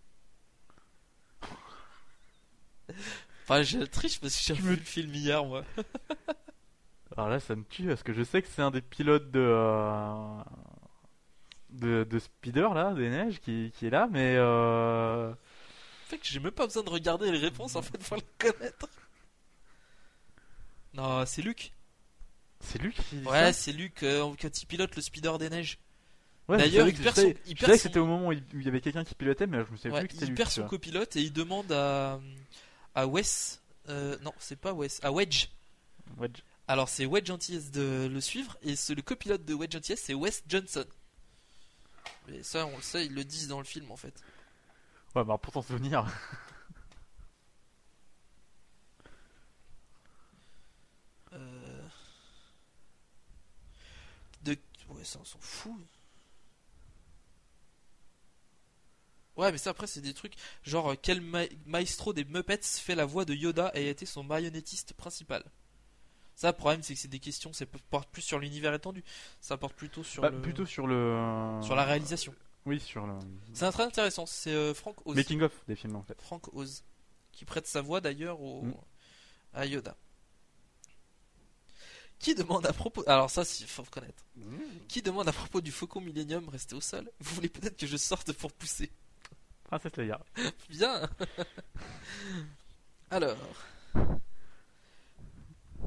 Enfin, 3.43 3.63
je 3.63 3.79
triche 3.79 4.19
parce 4.21 4.35
que 4.37 4.41
j'ai 4.43 4.53
vu 4.61 4.69
me- 4.71 4.75
le 4.75 4.81
film 4.81 5.13
hier, 5.13 5.43
moi. 5.43 5.63
Alors 7.17 7.27
là, 7.29 7.39
ça 7.39 7.55
me 7.55 7.63
tue 7.65 7.85
parce 7.87 8.03
que 8.03 8.13
je 8.13 8.23
sais 8.23 8.41
que 8.41 8.47
c'est 8.47 8.61
un 8.61 8.71
des 8.71 8.81
pilotes 8.81 9.29
de 9.31 9.39
euh, 9.41 10.43
de, 11.71 12.03
de 12.09 12.19
Speeder 12.19 12.73
là, 12.73 12.93
des 12.93 13.09
neiges, 13.09 13.39
qui, 13.41 13.71
qui 13.75 13.87
est 13.87 13.89
là, 13.89 14.07
mais 14.11 14.35
euh... 14.37 15.33
fait 16.07 16.17
que 16.17 16.25
j'ai 16.27 16.39
même 16.39 16.51
pas 16.51 16.65
besoin 16.67 16.83
de 16.83 16.89
regarder 16.89 17.31
les 17.31 17.37
réponses 17.39 17.75
en 17.75 17.81
fait 17.81 17.97
pour 17.97 18.15
les 18.17 18.23
connaître. 18.37 18.87
Non, 20.93 21.25
c'est 21.25 21.41
Luc. 21.41 21.73
c'est 22.59 22.79
lui 22.81 22.93
qui. 22.93 23.17
Ouais, 23.23 23.53
c'est 23.53 23.71
Luc 23.71 24.03
euh, 24.03 24.31
quand 24.41 24.61
il 24.61 24.65
pilote 24.65 24.95
le 24.95 25.01
speeder 25.01 25.37
des 25.37 25.49
neiges. 25.49 25.79
Ouais, 26.47 26.57
D'ailleurs, 26.57 26.87
il 26.87 26.95
perd 26.97 27.15
que- 27.15 27.21
je 27.21 27.65
son- 27.65 27.77
c'était 27.77 27.99
au 27.99 28.05
moment 28.05 28.27
où 28.27 28.31
il 28.33 28.43
y 28.63 28.67
avait 28.67 28.81
quelqu'un 28.81 29.03
qui 29.05 29.15
pilotait, 29.15 29.47
mais 29.47 29.63
je 29.65 29.71
me 29.71 29.77
souviens 29.77 29.91
Ouais, 29.93 29.99
plus 30.01 30.07
que 30.09 30.13
c'était 30.15 30.25
il 30.27 30.35
perd 30.35 30.49
son 30.49 30.67
copilote 30.67 31.15
et 31.15 31.21
il 31.21 31.31
demande 31.31 31.71
à 31.71 32.19
à 32.95 33.07
Wes. 33.07 33.61
euh, 33.89 34.17
non, 34.19 34.33
c'est 34.39 34.55
pas 34.55 34.73
Wes, 34.73 34.99
à 35.03 35.11
Wedge. 35.11 35.47
Wedge. 36.17 36.41
Alors 36.67 36.89
c'est 36.89 37.05
Wedge 37.05 37.29
Antilles 37.29 37.71
de 37.71 38.09
le 38.11 38.21
suivre 38.21 38.57
et 38.61 38.75
le 38.93 39.01
copilote 39.01 39.43
de 39.43 39.53
Wedge 39.53 39.75
Antilles 39.75 39.97
c'est 39.97 40.13
Wes 40.13 40.43
Johnson. 40.47 40.85
Mais 42.27 42.43
ça, 42.43 42.65
on 42.65 42.75
le 42.77 42.81
sait, 42.81 43.05
ils 43.05 43.13
le 43.13 43.23
disent 43.23 43.47
dans 43.47 43.59
le 43.59 43.65
film 43.65 43.91
en 43.91 43.97
fait. 43.97 44.13
Ouais, 45.15 45.23
bah 45.23 45.37
pour 45.37 45.53
t'en 45.53 45.61
souvenir. 45.61 46.05
Euh... 51.33 51.87
De... 54.43 54.57
Ouais, 54.89 55.03
ça 55.03 55.19
on 55.21 55.25
s'en 55.25 55.39
fout. 55.39 55.73
Ouais, 59.41 59.51
mais 59.51 59.57
ça 59.57 59.71
après 59.71 59.87
c'est 59.87 60.01
des 60.01 60.13
trucs 60.13 60.35
genre 60.63 60.91
euh, 60.91 60.95
quel 61.01 61.19
ma- 61.19 61.45
maestro 61.65 62.13
des 62.13 62.23
Muppets 62.25 62.59
fait 62.61 62.93
la 62.95 63.05
voix 63.05 63.25
de 63.25 63.33
Yoda 63.33 63.71
et 63.73 63.87
a 63.87 63.89
été 63.89 64.05
son 64.05 64.23
marionnettiste 64.23 64.93
principal? 64.93 65.43
Ça, 66.35 66.47
le 66.51 66.53
problème 66.57 66.83
c'est 66.83 66.93
que 66.93 66.99
c'est 66.99 67.07
des 67.07 67.19
questions, 67.19 67.51
ça 67.51 67.65
porte 67.89 68.09
plus 68.09 68.21
sur 68.21 68.37
l'univers 68.39 68.73
étendu, 68.73 69.03
ça 69.41 69.57
porte 69.57 69.75
plutôt 69.75 70.03
sur 70.03 70.21
Bah, 70.21 70.29
le... 70.29 70.41
Plutôt 70.41 70.65
sur 70.65 70.85
le. 70.87 71.59
sur 71.63 71.75
la 71.75 71.83
réalisation. 71.85 72.33
Oui, 72.65 72.79
sur 72.79 73.05
le. 73.07 73.13
C'est 73.53 73.69
très 73.71 73.83
intéressant, 73.83 74.25
c'est 74.27 74.53
euh, 74.53 74.73
Frank 74.75 74.95
Oz. 75.07 75.15
Making 75.15 75.41
of 75.41 75.51
des 75.67 75.75
films 75.75 75.95
en 75.95 76.03
fait. 76.03 76.21
Frank 76.21 76.53
Oz 76.53 76.83
qui 77.31 77.43
prête 77.45 77.65
sa 77.65 77.81
voix 77.81 77.99
d'ailleurs 78.01 78.39
au... 78.41 78.61
Mm. 78.63 78.73
à 79.53 79.65
Yoda. 79.65 79.97
Qui 82.19 82.35
demande 82.35 82.67
à 82.67 82.73
propos 82.73 83.03
alors 83.07 83.31
ça 83.31 83.41
il 83.59 83.65
faut 83.65 83.83
connaître. 83.85 84.23
Qui 84.87 85.01
demande 85.01 85.27
à 85.27 85.31
propos 85.33 85.59
du 85.61 85.71
faucon 85.71 85.99
Millennium 86.01 86.47
resté 86.49 86.75
au 86.75 86.81
sol? 86.81 87.09
Vous 87.19 87.33
voulez 87.33 87.49
peut-être 87.49 87.77
que 87.77 87.87
je 87.87 87.97
sorte 87.97 88.31
pour 88.33 88.51
pousser 88.51 88.91
Princesse 89.71 89.95
Leia. 89.95 90.19
Bien 90.69 91.09
Alors. 93.09 93.37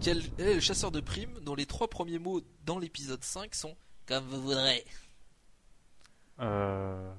Quel 0.01 0.23
est 0.39 0.55
le 0.55 0.61
chasseur 0.61 0.91
de 0.91 1.01
primes 1.01 1.39
dont 1.41 1.55
les 1.55 1.67
trois 1.67 1.89
premiers 1.89 2.19
mots 2.19 2.41
dans 2.65 2.79
l'épisode 2.79 3.23
5 3.23 3.55
sont 3.55 3.77
Comme 4.07 4.25
vous 4.29 4.41
voudrez 4.41 4.87
Euh... 6.41 7.13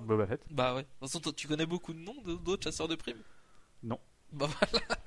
Boba 0.00 0.26
Fett. 0.26 0.40
Bah 0.50 0.74
ouais. 0.74 0.82
De 0.82 0.88
toute 0.88 0.98
façon, 1.08 1.20
toi, 1.20 1.32
tu 1.32 1.46
connais 1.46 1.66
beaucoup 1.66 1.92
de 1.92 1.98
noms 2.00 2.20
d'autres 2.22 2.64
chasseurs 2.64 2.88
de 2.88 2.96
primes? 2.96 3.22
Non. 3.84 4.00
Bah 4.32 4.48
voilà. 4.48 4.98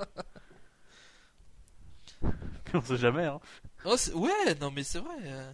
On 2.74 2.82
sait 2.82 2.98
jamais, 2.98 3.26
hein. 3.26 3.40
Oh, 3.84 3.98
c'est- 3.98 4.14
ouais, 4.14 4.56
non 4.62 4.72
mais 4.72 4.84
c'est 4.84 5.00
vrai. 5.00 5.16
euh. 5.26 5.52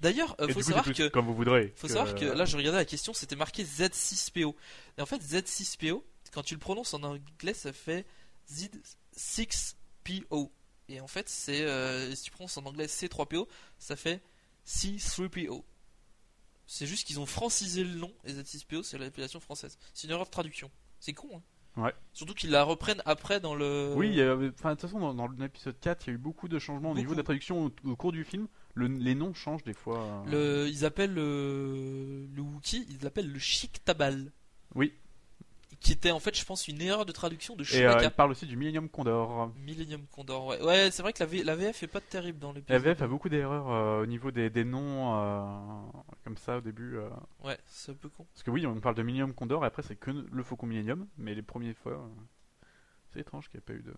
D'ailleurs, 0.00 0.34
euh, 0.40 0.48
faut 0.48 0.54
coup, 0.54 0.62
savoir 0.62 0.84
que 0.84 1.08
Comme 1.08 1.26
vous 1.26 1.34
voudrez. 1.34 1.72
faut 1.76 1.88
savoir 1.88 2.14
que 2.14 2.24
là 2.24 2.44
je 2.44 2.56
regardais 2.56 2.78
la 2.78 2.84
question, 2.84 3.12
c'était 3.12 3.36
marqué 3.36 3.64
Z6PO. 3.64 4.54
Et 4.98 5.02
en 5.02 5.06
fait 5.06 5.22
Z6PO, 5.22 6.02
quand 6.32 6.42
tu 6.42 6.54
le 6.54 6.60
prononces 6.60 6.94
en 6.94 7.02
anglais, 7.02 7.54
ça 7.54 7.72
fait 7.72 8.06
Z6PO. 8.50 10.50
Et 10.88 11.00
en 11.00 11.06
fait, 11.06 11.28
c'est 11.28 11.62
euh, 11.62 12.14
si 12.14 12.24
tu 12.24 12.30
prononces 12.30 12.56
en 12.56 12.66
anglais 12.66 12.86
C3PO, 12.86 13.46
ça 13.78 13.96
fait 13.96 14.22
C3PO. 14.66 15.62
C'est 16.66 16.86
juste 16.86 17.06
qu'ils 17.06 17.20
ont 17.20 17.26
francisé 17.26 17.84
le 17.84 17.94
nom 17.94 18.12
et 18.24 18.32
Z6PO, 18.32 18.82
c'est 18.82 18.98
l'appellation 18.98 19.40
française. 19.40 19.76
C'est 19.92 20.06
une 20.06 20.12
erreur 20.12 20.26
de 20.26 20.30
traduction. 20.30 20.70
C'est 21.00 21.12
con 21.12 21.28
hein. 21.34 21.42
Ouais. 21.76 21.94
Surtout 22.12 22.34
qu'ils 22.34 22.50
la 22.50 22.64
reprennent 22.64 23.02
après 23.06 23.38
dans 23.38 23.54
le 23.54 23.94
Oui, 23.96 24.20
enfin, 24.20 24.70
de 24.70 24.74
toute 24.74 24.80
façon, 24.80 24.98
dans, 24.98 25.14
dans 25.14 25.28
l'épisode 25.28 25.78
4, 25.80 26.06
il 26.06 26.08
y 26.08 26.10
a 26.10 26.14
eu 26.14 26.18
beaucoup 26.18 26.48
de 26.48 26.58
changements 26.58 26.90
au 26.90 26.94
niveau 26.94 27.12
de 27.12 27.18
la 27.18 27.22
traduction 27.22 27.66
au, 27.66 27.90
au 27.90 27.96
cours 27.96 28.10
du 28.10 28.24
film. 28.24 28.48
Le- 28.74 28.86
les 28.86 29.14
noms 29.14 29.34
changent 29.34 29.64
des 29.64 29.74
fois. 29.74 30.22
Le, 30.26 30.68
ils 30.68 30.84
appellent 30.84 31.14
le, 31.14 32.26
le 32.34 32.42
Wookie, 32.42 32.86
ils 32.90 33.02
l'appellent 33.02 33.30
le 33.32 33.38
Chic 33.38 33.84
Tabal. 33.84 34.30
Oui. 34.74 34.94
Qui 35.80 35.92
était 35.92 36.10
en 36.10 36.20
fait, 36.20 36.36
je 36.38 36.44
pense, 36.44 36.68
une 36.68 36.82
erreur 36.82 37.06
de 37.06 37.12
traduction 37.12 37.56
de 37.56 37.62
Et 37.62 37.66
euh, 37.86 37.88
Chewbacca. 37.92 38.04
il 38.04 38.10
parle 38.10 38.30
aussi 38.32 38.44
du 38.46 38.54
Millennium 38.56 38.88
Condor. 38.90 39.50
Millennium 39.56 40.02
Condor, 40.12 40.46
ouais. 40.48 40.62
Ouais, 40.62 40.90
c'est 40.90 41.00
vrai 41.02 41.14
que 41.14 41.20
la, 41.20 41.26
V- 41.26 41.42
la 41.42 41.56
VF 41.56 41.82
est 41.82 41.86
pas 41.86 42.02
terrible 42.02 42.38
dans 42.38 42.48
La 42.52 42.56
l'épisode. 42.58 42.82
VF 42.82 43.00
a 43.02 43.06
beaucoup 43.06 43.30
d'erreurs 43.30 43.70
euh, 43.70 44.02
au 44.02 44.06
niveau 44.06 44.30
des, 44.30 44.50
des 44.50 44.64
noms, 44.64 45.16
euh, 45.16 45.90
comme 46.22 46.36
ça 46.36 46.58
au 46.58 46.60
début. 46.60 46.98
Ouais, 47.42 47.56
c'est 47.66 47.92
un 47.92 47.94
peu 47.94 48.10
con. 48.10 48.26
Parce 48.34 48.42
que 48.42 48.50
oui, 48.50 48.66
on 48.66 48.78
parle 48.78 48.94
de 48.94 49.02
Millennium 49.02 49.32
Condor 49.32 49.64
et 49.64 49.68
après 49.68 49.82
c'est 49.82 49.96
que 49.96 50.10
le 50.10 50.42
Faucon 50.42 50.66
Millennium, 50.66 51.06
mais 51.16 51.34
les 51.34 51.42
premières 51.42 51.76
fois, 51.78 52.06
c'est 53.14 53.20
étrange 53.20 53.48
qu'il 53.48 53.58
n'y 53.58 53.62
ait 53.62 53.74
pas 53.74 53.80
eu 53.80 53.82
de. 53.82 53.94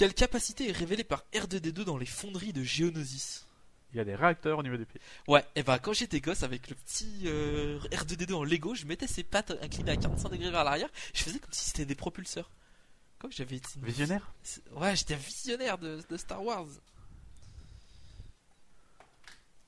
Quelle 0.00 0.14
capacité 0.14 0.66
est 0.70 0.72
révélée 0.72 1.04
par 1.04 1.26
R2D2 1.34 1.84
dans 1.84 1.98
les 1.98 2.06
fonderies 2.06 2.54
de 2.54 2.62
Geonosis 2.62 3.46
Il 3.92 3.98
y 3.98 4.00
a 4.00 4.04
des 4.06 4.14
réacteurs 4.14 4.58
au 4.58 4.62
niveau 4.62 4.78
des 4.78 4.86
pieds. 4.86 4.98
Ouais, 5.28 5.44
et 5.56 5.62
bah 5.62 5.78
quand 5.78 5.92
j'étais 5.92 6.22
gosse 6.22 6.42
avec 6.42 6.70
le 6.70 6.74
petit 6.74 7.24
euh, 7.26 7.78
R2D2 7.90 8.32
en 8.32 8.42
Lego, 8.42 8.74
je 8.74 8.86
mettais 8.86 9.06
ses 9.06 9.24
pattes 9.24 9.50
inclinées 9.60 9.90
à 9.90 9.96
45 9.98 10.30
degrés 10.30 10.50
vers 10.50 10.64
l'arrière, 10.64 10.88
je 11.12 11.22
faisais 11.22 11.38
comme 11.38 11.52
si 11.52 11.66
c'était 11.66 11.84
des 11.84 11.94
propulseurs. 11.94 12.50
Comme 13.18 13.30
j'avais 13.30 13.56
été 13.56 13.68
une- 13.76 13.84
Visionnaire 13.84 14.32
Ouais, 14.72 14.96
j'étais 14.96 15.12
un 15.12 15.18
visionnaire 15.18 15.76
de, 15.76 16.00
de 16.08 16.16
Star 16.16 16.42
Wars. 16.42 16.64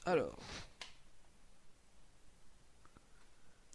Alors. 0.07 0.39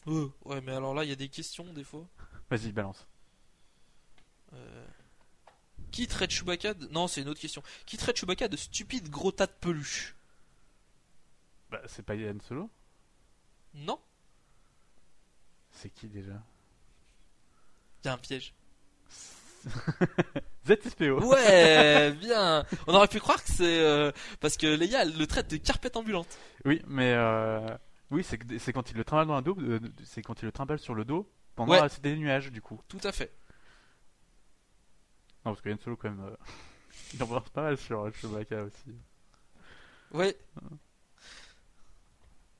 Euh, 0.07 0.27
ouais, 0.45 0.61
mais 0.61 0.71
alors 0.71 0.95
là, 0.95 1.03
il 1.03 1.09
y 1.11 1.13
a 1.13 1.15
des 1.15 1.29
questions 1.29 1.71
des 1.71 1.83
fois? 1.83 2.07
Vas-y, 2.49 2.71
balance. 2.71 3.05
Euh, 4.53 4.87
Qui 5.91 6.07
traite 6.07 6.31
Chewbacca 6.31 6.73
de... 6.73 6.87
Non, 6.87 7.07
c'est 7.07 7.21
une 7.21 7.29
autre 7.29 7.39
question. 7.39 7.63
Qui 7.85 7.97
traite 7.97 8.17
Chewbacca 8.17 8.47
de 8.47 8.57
stupide 8.57 9.09
gros 9.09 9.31
tas 9.31 9.47
de 9.47 9.51
peluche 9.59 10.15
Bah, 11.71 11.81
c'est 11.87 12.05
pas 12.05 12.15
Yann 12.15 12.39
Solo 12.41 12.69
Non 13.73 13.99
C'est 15.71 15.89
qui 15.89 16.07
déjà 16.07 16.41
Il 18.03 18.07
y 18.07 18.09
a 18.09 18.13
un 18.13 18.17
piège. 18.17 18.53
ZSPO 20.67 21.23
Ouais, 21.25 22.11
bien 22.19 22.65
On 22.87 22.93
aurait 22.93 23.07
pu 23.07 23.19
croire 23.19 23.43
que 23.43 23.49
c'est... 23.51 23.79
euh, 23.79 24.11
Parce 24.39 24.57
que 24.57 24.67
Leia, 24.67 25.01
elle 25.03 25.17
le 25.17 25.27
traite 25.27 25.49
de 25.49 25.57
carpette 25.57 25.95
ambulante. 25.97 26.37
Oui, 26.65 26.81
mais 26.87 27.13
euh... 27.13 27.67
oui, 28.11 28.23
c'est 28.23 28.73
quand 28.73 28.91
il 28.91 28.97
le 28.97 29.03
trimballe 29.03 29.27
dans 29.27 29.35
un 29.35 29.41
dos, 29.41 29.57
euh, 29.59 29.79
c'est 30.03 30.21
quand 30.21 30.41
il 30.41 30.45
le 30.45 30.51
trimballe 30.51 30.79
sur 30.79 30.93
le 30.95 31.05
dos 31.05 31.29
pendant 31.55 31.71
Ouais. 31.73 31.81
la 31.81 31.89
c'est 31.89 32.01
des 32.01 32.15
nuages 32.15 32.51
du 32.51 32.61
coup. 32.61 32.79
Tout 32.87 32.99
à 33.03 33.11
fait. 33.11 33.31
Non, 35.47 35.53
parce 35.53 35.61
que 35.61 35.69
Yann 35.69 35.79
Solo 35.79 35.95
quand 35.95 36.09
même, 36.09 36.25
euh, 36.25 36.35
il 37.13 37.23
en 37.23 37.39
pas 37.39 37.61
mal 37.61 37.77
sur 37.77 38.13
Chewbacca 38.13 38.63
aussi. 38.63 38.93
Ouais. 40.11 40.37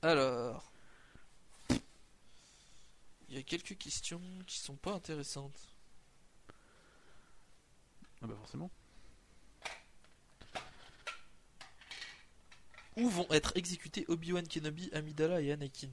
Alors... 0.00 0.72
Il 3.28 3.34
y 3.34 3.38
a 3.38 3.42
quelques 3.42 3.76
questions 3.76 4.22
qui 4.46 4.56
sont 4.56 4.76
pas 4.76 4.94
intéressantes. 4.94 5.76
Ah 8.22 8.26
bah 8.26 8.36
forcément. 8.36 8.70
Où 12.96 13.06
vont 13.10 13.26
être 13.30 13.54
exécutés 13.54 14.06
Obi-Wan 14.08 14.48
Kenobi, 14.48 14.88
Amidala 14.94 15.42
et 15.42 15.52
Anakin? 15.52 15.90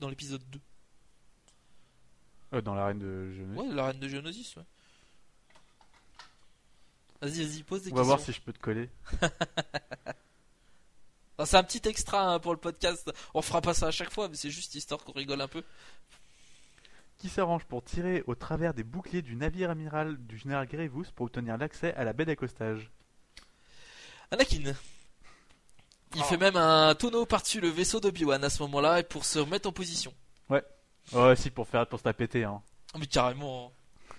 Dans 0.00 0.10
l'épisode 0.10 0.44
2. 0.50 0.60
Euh, 2.54 2.60
dans 2.60 2.74
l'arène 2.74 2.98
de 2.98 3.30
Geonosis. 3.32 3.58
Ouais, 3.68 3.74
la 3.74 3.86
reine 3.86 3.98
de 3.98 4.08
Geonosis, 4.08 4.56
ouais. 4.56 4.62
Vas-y, 7.22 7.44
vas-y, 7.44 7.62
pose 7.62 7.82
des 7.82 7.92
On 7.92 7.94
va 7.94 8.00
questions. 8.00 8.04
voir 8.16 8.20
si 8.20 8.32
je 8.32 8.40
peux 8.40 8.52
te 8.52 8.58
coller. 8.58 8.90
Ah, 11.38 11.46
c'est 11.46 11.56
un 11.56 11.64
petit 11.64 11.80
extra 11.88 12.34
hein, 12.34 12.38
pour 12.38 12.52
le 12.52 12.60
podcast. 12.60 13.10
On 13.34 13.42
fera 13.42 13.60
pas 13.62 13.74
ça 13.74 13.86
à 13.86 13.90
chaque 13.90 14.12
fois, 14.12 14.28
mais 14.28 14.36
c'est 14.36 14.50
juste 14.50 14.74
histoire 14.76 15.02
qu'on 15.02 15.12
rigole 15.12 15.40
un 15.40 15.48
peu. 15.48 15.64
Qui 17.18 17.28
s'arrange 17.28 17.64
pour 17.64 17.82
tirer 17.82 18.22
au 18.26 18.34
travers 18.36 18.74
des 18.74 18.84
boucliers 18.84 19.22
du 19.22 19.34
navire 19.34 19.70
amiral 19.70 20.18
du 20.18 20.36
général 20.38 20.68
Grievous 20.68 21.06
pour 21.16 21.26
obtenir 21.26 21.56
l'accès 21.56 21.94
à 21.94 22.04
la 22.04 22.12
baie 22.12 22.26
d'accostage? 22.26 22.90
Anakin. 24.30 24.74
Il 26.14 26.20
Oh. 26.20 26.24
fait 26.24 26.36
même 26.36 26.56
un 26.56 26.94
tonneau 26.94 27.24
par-dessus 27.26 27.60
le 27.60 27.68
vaisseau 27.68 27.98
d'Obi-Wan 27.98 28.44
à 28.44 28.50
ce 28.50 28.62
moment-là 28.62 29.00
et 29.00 29.02
pour 29.02 29.24
se 29.24 29.38
remettre 29.40 29.68
en 29.68 29.72
position. 29.72 30.14
Ouais, 31.12 31.36
si, 31.36 31.50
pour 31.50 31.68
faire 31.68 31.86
pour 31.86 31.98
se 32.00 32.04
la 32.04 32.12
péter. 32.14 32.44
Hein. 32.44 32.62
Oh, 32.94 32.98
mais 32.98 33.06
carrément. 33.06 33.66
hein. 33.66 34.14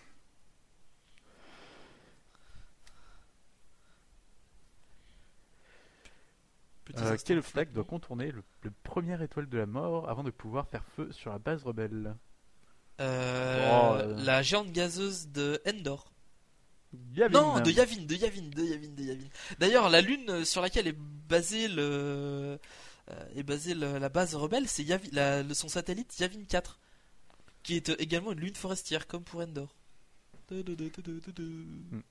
Euh, 6.97 7.17
quel 7.25 7.39
obstacle 7.39 7.71
doit 7.71 7.85
contourner 7.85 8.31
le, 8.31 8.43
le 8.61 8.71
premier 8.83 9.21
étoile 9.23 9.47
de 9.49 9.57
la 9.57 9.65
mort 9.65 10.09
avant 10.09 10.23
de 10.23 10.31
pouvoir 10.31 10.67
faire 10.67 10.83
feu 10.95 11.11
sur 11.11 11.31
la 11.31 11.39
base 11.39 11.63
rebelle? 11.63 12.15
Euh, 12.99 13.69
Oh, 13.71 13.95
euh. 13.95 14.23
La 14.23 14.41
géante 14.43 14.71
gazeuse 14.71 15.29
de 15.29 15.61
Endor. 15.67 16.11
Yavin. 17.15 17.41
Non, 17.41 17.59
de 17.61 17.71
Yavin, 17.71 18.03
de 18.03 18.13
Yavin, 18.13 18.49
de 18.49 18.61
Yavin, 18.63 18.87
de 18.89 19.01
Yavin. 19.03 19.27
D'ailleurs, 19.57 19.89
la 19.89 20.01
lune 20.01 20.45
sur 20.45 20.61
laquelle 20.61 20.87
est 20.87 20.97
basée 20.97 21.67
le 21.67 22.59
est 23.35 23.43
basée 23.43 23.73
le- 23.73 23.97
la 23.99 24.09
base 24.09 24.35
rebelle, 24.35 24.67
c'est 24.67 24.83
Yavin, 24.83 25.07
la- 25.11 25.43
le- 25.43 25.53
son 25.53 25.67
satellite 25.69 26.17
Yavin 26.19 26.43
4, 26.45 26.79
qui 27.63 27.75
est 27.75 27.89
euh, 27.89 27.95
également 27.99 28.31
une 28.33 28.39
lune 28.41 28.55
forestière, 28.55 29.07
comme 29.07 29.23
pour 29.23 29.41
Endor. 29.41 29.75
Du- 30.49 30.63
du- 30.63 30.75
du- 30.75 30.89
du- 30.89 31.01
du- 31.01 31.21
du- 31.21 31.33
du. 31.33 32.03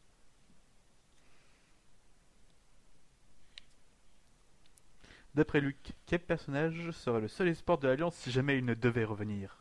D'après 5.35 5.61
Luke, 5.61 5.93
quel 6.07 6.21
personnage 6.21 6.91
serait 6.93 7.21
le 7.21 7.29
seul 7.29 7.49
espoir 7.49 7.77
de 7.79 7.87
l'Alliance 7.89 8.15
si 8.17 8.31
jamais 8.31 8.57
il 8.59 8.65
ne 8.65 8.75
devait 8.75 9.05
revenir? 9.05 9.59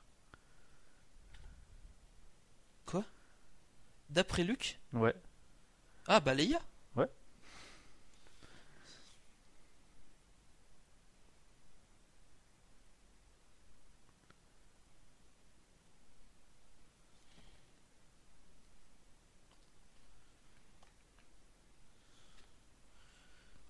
D'après 4.09 4.43
Luke, 4.43 4.79
Ouais. 4.93 5.15
ah 6.07 6.19
bah 6.19 6.33
Leia. 6.33 6.59
Ouais. 6.95 7.09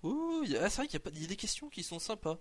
Ouh, 0.02 0.42
y 0.44 0.51
a- 0.51 0.51
ah, 0.62 0.70
c'est 0.70 0.76
vrai 0.78 0.86
qu'il 0.86 0.94
y 0.94 0.96
a, 0.96 1.00
pas- 1.00 1.10
il 1.14 1.22
y 1.22 1.24
a 1.24 1.28
des 1.28 1.36
questions 1.36 1.68
qui 1.68 1.82
sont 1.82 1.98
sympas. 1.98 2.38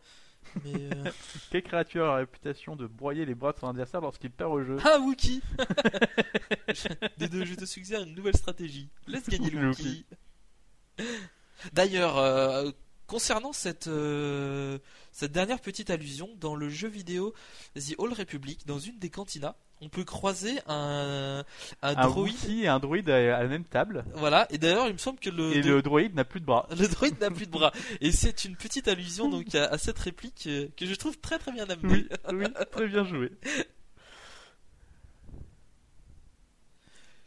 Mais 0.64 0.74
euh, 0.76 1.12
Quelle 1.52 1.64
créature 1.64 2.06
a 2.06 2.08
la 2.08 2.16
réputation 2.18 2.76
de 2.76 2.88
broyer 2.88 3.26
les 3.26 3.36
bras 3.36 3.54
de 3.54 3.60
son 3.60 3.68
adversaire 3.68 4.02
lorsqu'il 4.02 4.32
perd 4.32 4.52
au 4.52 4.64
jeu 4.64 4.78
ah 4.84 5.00
Wookie. 5.00 5.42
Des 7.18 7.28
deux, 7.28 7.46
je 7.46 7.56
te 7.56 7.66
suggère 7.66 8.02
une 8.04 8.16
nouvelle 8.16 8.36
stratégie. 8.38 8.90
Laisse 9.08 9.30
gagner 9.30 9.50
le 9.50 9.62
Le 9.62 9.68
Wookie. 9.70 10.06
D'ailleurs, 11.74 12.18
euh, 12.18 12.72
concernant 13.12 13.52
cette 13.52 13.88
euh, 13.88 14.80
cette 15.12 15.34
dernière 15.34 15.60
petite 15.60 15.90
allusion 15.90 16.30
dans 16.40 16.56
le 16.56 16.70
jeu 16.70 16.88
vidéo 16.88 17.34
The 17.76 17.96
Old 17.98 18.14
Republic, 18.14 18.66
dans 18.66 18.80
une 18.80 18.98
des 19.00 19.10
cantinas, 19.10 19.56
on 19.82 19.90
peut 19.90 20.06
croiser 20.06 20.60
un 20.68 21.44
un, 21.82 21.96
Un 21.98 22.08
droïde. 22.08 22.36
Et 22.50 22.68
un 22.70 22.80
droïde 22.80 23.10
à 23.10 23.18
à 23.38 23.44
la 23.44 23.50
même 23.50 23.66
table, 23.66 24.06
Voilà. 24.14 24.48
Et 24.50 24.58
d'ailleurs, 24.58 24.88
il 24.88 24.94
me 24.94 24.98
semble 24.98 25.20
que 25.20 25.30
le 25.30 25.52
et 25.58 25.62
de- 25.62 25.70
le 25.74 25.82
droïde 25.82 26.16
n'a 26.16 26.24
plus 26.24 26.40
de 26.40 26.46
bras. 26.46 26.68
Le 26.72 26.88
droïde 26.88 27.20
n'a 27.20 27.30
plus 27.32 27.48
de 27.48 27.52
bras. 27.52 27.74
Et 28.00 28.14
c'est 28.14 28.46
une 28.46 28.56
petite 28.56 28.88
allusion 28.88 29.28
donc 29.28 29.54
à, 29.56 29.66
à 29.66 29.78
cette 29.78 30.00
réplique 30.00 30.46
euh, 30.48 30.68
que 30.78 30.86
je 30.86 30.96
trouve 30.96 31.18
très 31.20 31.38
très 31.38 31.52
bien 31.52 31.68
amenée. 31.70 32.06
Oui, 32.32 32.34
oui, 32.34 32.46
très 32.72 32.88
bien 32.88 33.04
joué. 33.04 33.32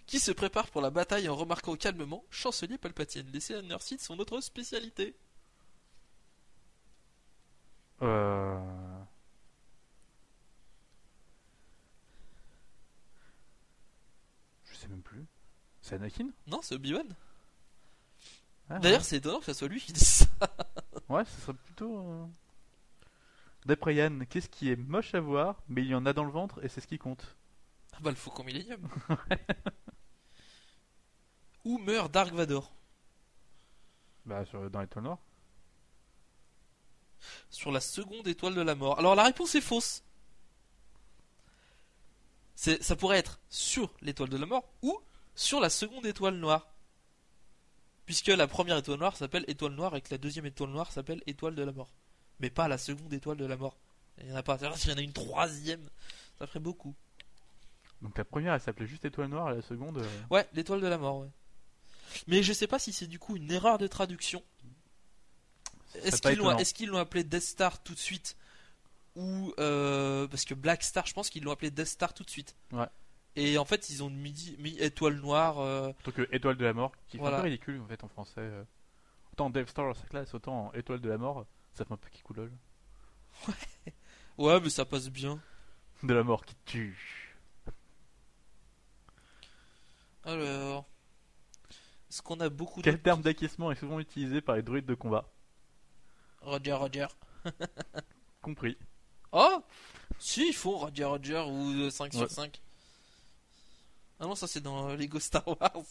Qui 0.07 0.19
se 0.21 0.33
prépare 0.33 0.69
pour 0.71 0.81
la 0.83 0.91
bataille 0.91 1.29
en 1.29 1.35
remarquant 1.37 1.77
calmement 1.77 2.25
Chancelier 2.31 2.79
Palpatine. 2.79 3.27
Les 3.33 3.41
Seigneurs 3.41 3.83
Sith 3.83 4.01
sont 4.03 4.17
notre 4.17 4.41
spécialité. 4.41 5.15
Euh... 8.03 8.59
Je 14.65 14.75
sais 14.77 14.89
même 14.89 15.03
plus. 15.03 15.25
C'est 15.83 15.97
Anakin? 15.97 16.29
Non, 16.47 16.61
c'est 16.63 16.75
Obi-Wan. 16.75 17.07
Ah, 18.71 18.79
D'ailleurs, 18.79 19.05
c'est 19.05 19.17
étonnant 19.17 19.41
que 19.41 19.45
ce 19.47 19.53
soit 19.53 19.69
lui 19.69 19.81
qui 19.81 19.93
dise 19.93 20.07
ça. 20.09 20.27
ouais. 21.09 21.25
ce 21.25 21.41
serait 21.43 21.55
plutôt. 21.55 21.99
euh, 21.99 22.27
D'après 23.67 23.95
Yann, 23.95 24.27
qu'est-ce 24.27 24.49
qui 24.49 24.71
est 24.71 24.77
moche 24.77 25.15
à 25.15 25.21
voir, 25.21 25.63
mais 25.69 25.83
il 25.83 25.89
y 25.89 25.95
en 25.95 26.07
a 26.07 26.13
dans 26.13 26.25
le 26.25 26.31
ventre 26.31 26.63
et 26.65 26.69
c'est 26.69 26.81
ce 26.81 26.87
qui 26.87 26.99
compte? 26.99 27.37
Ah 27.93 27.99
bah 28.03 28.11
le 28.11 28.17
Faucon 28.17 28.45
Millenium. 28.45 28.89
Où 31.65 31.79
meurt 31.79 32.13
Dark 32.13 32.33
Vador 32.35 32.73
Bah, 34.27 34.45
sur, 34.45 34.69
dans 34.71 34.81
l'étoile 34.81 35.05
noire. 35.05 35.19
Sur 37.51 37.73
la 37.73 37.81
seconde 37.81 38.27
étoile 38.29 38.55
de 38.55 38.61
la 38.63 38.75
mort. 38.75 38.99
Alors 38.99 39.15
la 39.15 39.25
réponse 39.25 39.55
est 39.55 39.61
fausse. 39.61 40.03
C'est, 42.57 42.83
ça 42.83 42.97
pourrait 42.97 43.19
être 43.19 43.41
sur 43.49 43.93
l'étoile 44.01 44.29
de 44.29 44.37
la 44.37 44.47
mort 44.47 44.65
ou 44.83 44.99
sur 45.35 45.61
la 45.61 45.71
seconde 45.71 46.07
étoile 46.07 46.37
noire. 46.37 46.69
Puisque 48.07 48.29
la 48.29 48.47
première 48.47 48.77
étoile 48.77 48.99
noire 48.99 49.17
s'appelle 49.17 49.45
étoile 49.49 49.73
noire 49.73 49.97
et 49.97 50.01
que 50.01 50.09
la 50.11 50.19
deuxième 50.19 50.47
étoile 50.47 50.71
noire 50.71 50.93
s'appelle 50.93 51.23
étoile 51.27 51.55
de 51.55 51.63
la 51.63 51.73
mort. 51.73 51.91
Mais 52.41 52.51
pas 52.51 52.69
la 52.69 52.79
seconde 52.79 53.13
étoile 53.13 53.39
de 53.39 53.47
la 53.47 53.57
mort. 53.57 53.77
Il 54.19 54.29
y 54.29 54.33
en 54.33 54.37
a 54.37 54.43
pas. 54.43 54.59
S'il 54.77 54.91
y 54.91 54.95
en 54.95 54.99
a 54.99 55.01
une 55.01 55.13
troisième, 55.13 55.89
ça 56.39 56.47
ferait 56.47 56.61
beaucoup. 56.61 56.95
Donc 58.03 58.17
la 58.19 58.25
première, 58.25 58.55
elle 58.55 58.61
s'appelait 58.61 58.87
juste 58.87 59.05
étoile 59.05 59.29
noire, 59.29 59.51
et 59.51 59.57
la 59.57 59.63
seconde. 59.63 59.99
euh, 59.99 60.23
Ouais, 60.31 60.47
l'étoile 60.53 60.81
de 60.81 60.87
la 60.87 60.99
mort, 60.99 61.19
ouais. 61.19 61.31
Mais 62.27 62.43
je 62.43 62.53
sais 62.53 62.67
pas 62.67 62.79
si 62.79 62.93
c'est 62.93 63.07
du 63.07 63.19
coup 63.19 63.37
une 63.37 63.51
erreur 63.51 63.79
de 63.79 63.87
traduction. 63.87 64.43
Est-ce 66.03 66.75
qu'ils 66.75 66.89
l'ont 66.89 66.99
appelé 66.99 67.25
Death 67.25 67.43
Star 67.43 67.83
tout 67.83 67.95
de 67.95 67.99
suite 67.99 68.37
Ou. 69.17 69.53
euh, 69.59 70.27
parce 70.29 70.45
que 70.45 70.55
Black 70.55 70.83
Star, 70.83 71.07
je 71.07 71.15
pense 71.15 71.31
qu'ils 71.31 71.45
l'ont 71.45 71.53
appelé 71.53 71.71
Death 71.71 71.87
Star 71.87 72.13
tout 72.15 72.25
de 72.25 72.31
suite. 72.31 72.57
Ouais. 72.73 72.87
Et 73.37 73.59
en 73.59 73.65
fait, 73.65 73.91
ils 73.91 74.03
ont 74.03 74.11
mis, 74.11 74.57
mis 74.59 74.79
étoile 74.79 75.17
noire. 75.17 75.59
euh, 75.59 75.93
Plutôt 75.93 76.13
que 76.13 76.29
étoile 76.33 76.57
de 76.57 76.65
la 76.65 76.73
mort, 76.73 76.93
qui 77.09 77.17
fait 77.17 77.21
Voilà. 77.23 77.37
un 77.39 77.41
peu 77.41 77.45
ridicule 77.45 77.81
en 77.81 77.87
fait 77.87 78.03
en 78.05 78.09
français. 78.09 78.35
euh. 78.41 78.65
Autant 79.33 79.51
Death 79.51 79.69
Star 79.71 79.87
dans 79.87 79.95
sa 79.95 80.07
classe, 80.07 80.33
autant 80.35 80.73
étoile 80.75 81.01
de 81.01 81.09
la 81.09 81.19
mort, 81.19 81.45
ça 81.73 81.85
fait 81.85 81.93
un 81.93 81.97
peu 81.97 82.09
qui 82.11 82.23
coulole. 82.23 82.53
Ouais, 84.39 84.61
mais 84.61 84.71
ça 84.71 84.85
passe 84.85 85.09
bien. 85.09 85.41
De 86.05 86.15
la 86.15 86.23
mort 86.23 86.45
qui 86.45 86.55
tue. 86.65 87.37
Alors. 90.25 90.87
Est-ce 92.11 92.23
qu'on 92.23 92.39
a 92.41 92.49
beaucoup 92.49 92.81
Quel 92.83 92.95
de. 92.97 93.01
terme 93.01 93.23
d'acquiescement 93.23 93.73
est 93.73 93.77
souvent 93.77 93.99
utilisé 93.99 94.41
par 94.41 94.55
les 94.57 94.63
druides 94.63 94.87
de 94.87 94.95
combat? 94.95 95.29
Roger, 96.45 96.73
Roger. 96.73 97.07
Compris. 98.43 98.77
Oh 99.33 99.63
Si, 100.19 100.49
ils 100.49 100.55
font 100.55 100.79
Roger 100.79 101.05
Roger 101.05 101.45
ou 101.49 101.71
euh, 101.83 101.91
5 101.91 102.13
Ouais. 102.13 102.19
sur 102.21 102.31
5. 102.31 102.61
Ah 104.21 104.25
non, 104.27 104.35
ça 104.35 104.47
c'est 104.47 104.61
dans 104.61 104.91
euh, 104.91 104.97
Lego 104.97 105.19
Star 105.19 105.47
Wars. 105.47 105.83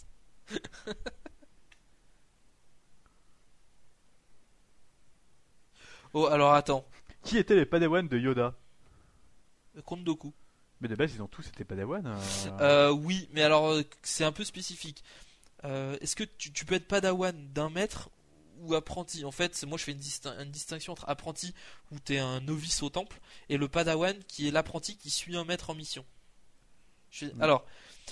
oh, 6.14 6.28
alors 6.28 6.54
attends. 6.54 6.86
Qui 7.24 7.38
étaient 7.38 7.56
les 7.56 7.66
Padawan 7.66 8.08
de 8.08 8.18
Yoda? 8.18 8.54
Compte 9.86 10.04
Doku. 10.04 10.34
Mais 10.82 10.88
de 10.88 10.96
base, 10.96 11.14
ils 11.16 11.22
ont 11.22 11.28
tous 11.28 11.48
été 11.48 11.64
Padawan. 11.64 12.06
euh, 12.06 12.50
Euh, 12.60 12.92
oui, 12.92 13.30
mais 13.32 13.42
alors 13.42 13.70
euh, 13.72 13.84
c'est 14.02 14.26
un 14.26 14.32
peu 14.32 14.44
spécifique. 14.44 15.04
Euh, 15.64 15.98
Est-ce 16.02 16.16
que 16.16 16.24
tu, 16.26 16.52
tu 16.52 16.66
peux 16.66 16.76
être 16.76 16.88
padawan 16.88 17.34
d'un 17.54 17.70
maître 17.70 18.10
ou 18.64 18.76
apprenti 18.76 19.26
En 19.26 19.32
fait, 19.32 19.64
moi 19.66 19.78
je 19.78 19.84
fais 19.84 19.92
une, 19.94 20.00
distin- 20.00 20.38
une 20.42 20.52
distinction 20.52 20.94
entre 20.94 21.08
apprenti 21.10 21.54
où 21.92 22.00
t'es 22.00 22.18
un 22.20 22.40
novice 22.42 22.82
au 22.84 22.90
temple 22.90 23.20
et 23.50 23.58
le 23.58 23.68
padawan 23.68 24.18
qui 24.28 24.48
est 24.48 24.52
l'apprenti 24.52 24.98
qui 24.98 25.10
suit 25.10 25.36
un 25.36 25.46
maître 25.46 25.70
en 25.70 25.76
mission. 25.76 26.06
Je- 27.12 27.26
Mm. 27.28 27.42
Alors, 27.42 27.66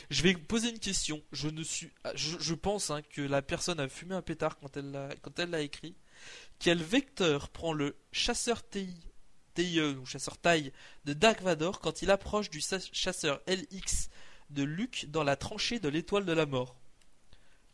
je 0.10 0.22
vais 0.22 0.34
poser 0.36 0.70
une 0.70 0.80
question. 0.80 1.22
Je 1.32 1.48
ne 1.50 1.64
suis, 1.64 1.90
ah, 2.04 2.12
je, 2.16 2.38
je 2.40 2.54
pense 2.54 2.92
hein, 2.92 3.02
que 3.02 3.22
la 3.22 3.42
personne 3.42 3.80
a 3.80 3.90
fumé 3.90 4.16
un 4.16 4.22
pétard 4.22 4.58
quand 4.60 4.78
elle 4.78 4.92
l'a 4.92 5.10
quand 5.22 5.38
elle 5.40 5.50
l'a 5.50 5.62
écrit. 5.62 5.96
Quel 6.60 6.82
vecteur 6.84 7.50
prend 7.50 7.74
le 7.74 7.98
chasseur 8.12 8.68
TI, 8.70 8.96
TIE 9.56 9.82
ou 9.82 10.06
chasseur 10.06 10.38
taille 10.38 10.72
de 11.06 11.14
Dark 11.14 11.42
Vador 11.42 11.80
quand 11.80 12.02
il 12.04 12.12
approche 12.12 12.50
du 12.52 12.62
chasseur 12.62 13.42
LX 13.48 14.10
de 14.52 14.64
Luke 14.64 15.08
dans 15.10 15.24
la 15.24 15.36
tranchée 15.36 15.80
de 15.80 15.90
l'étoile 15.90 16.26
de 16.26 16.34
la 16.34 16.46
mort? 16.46 16.76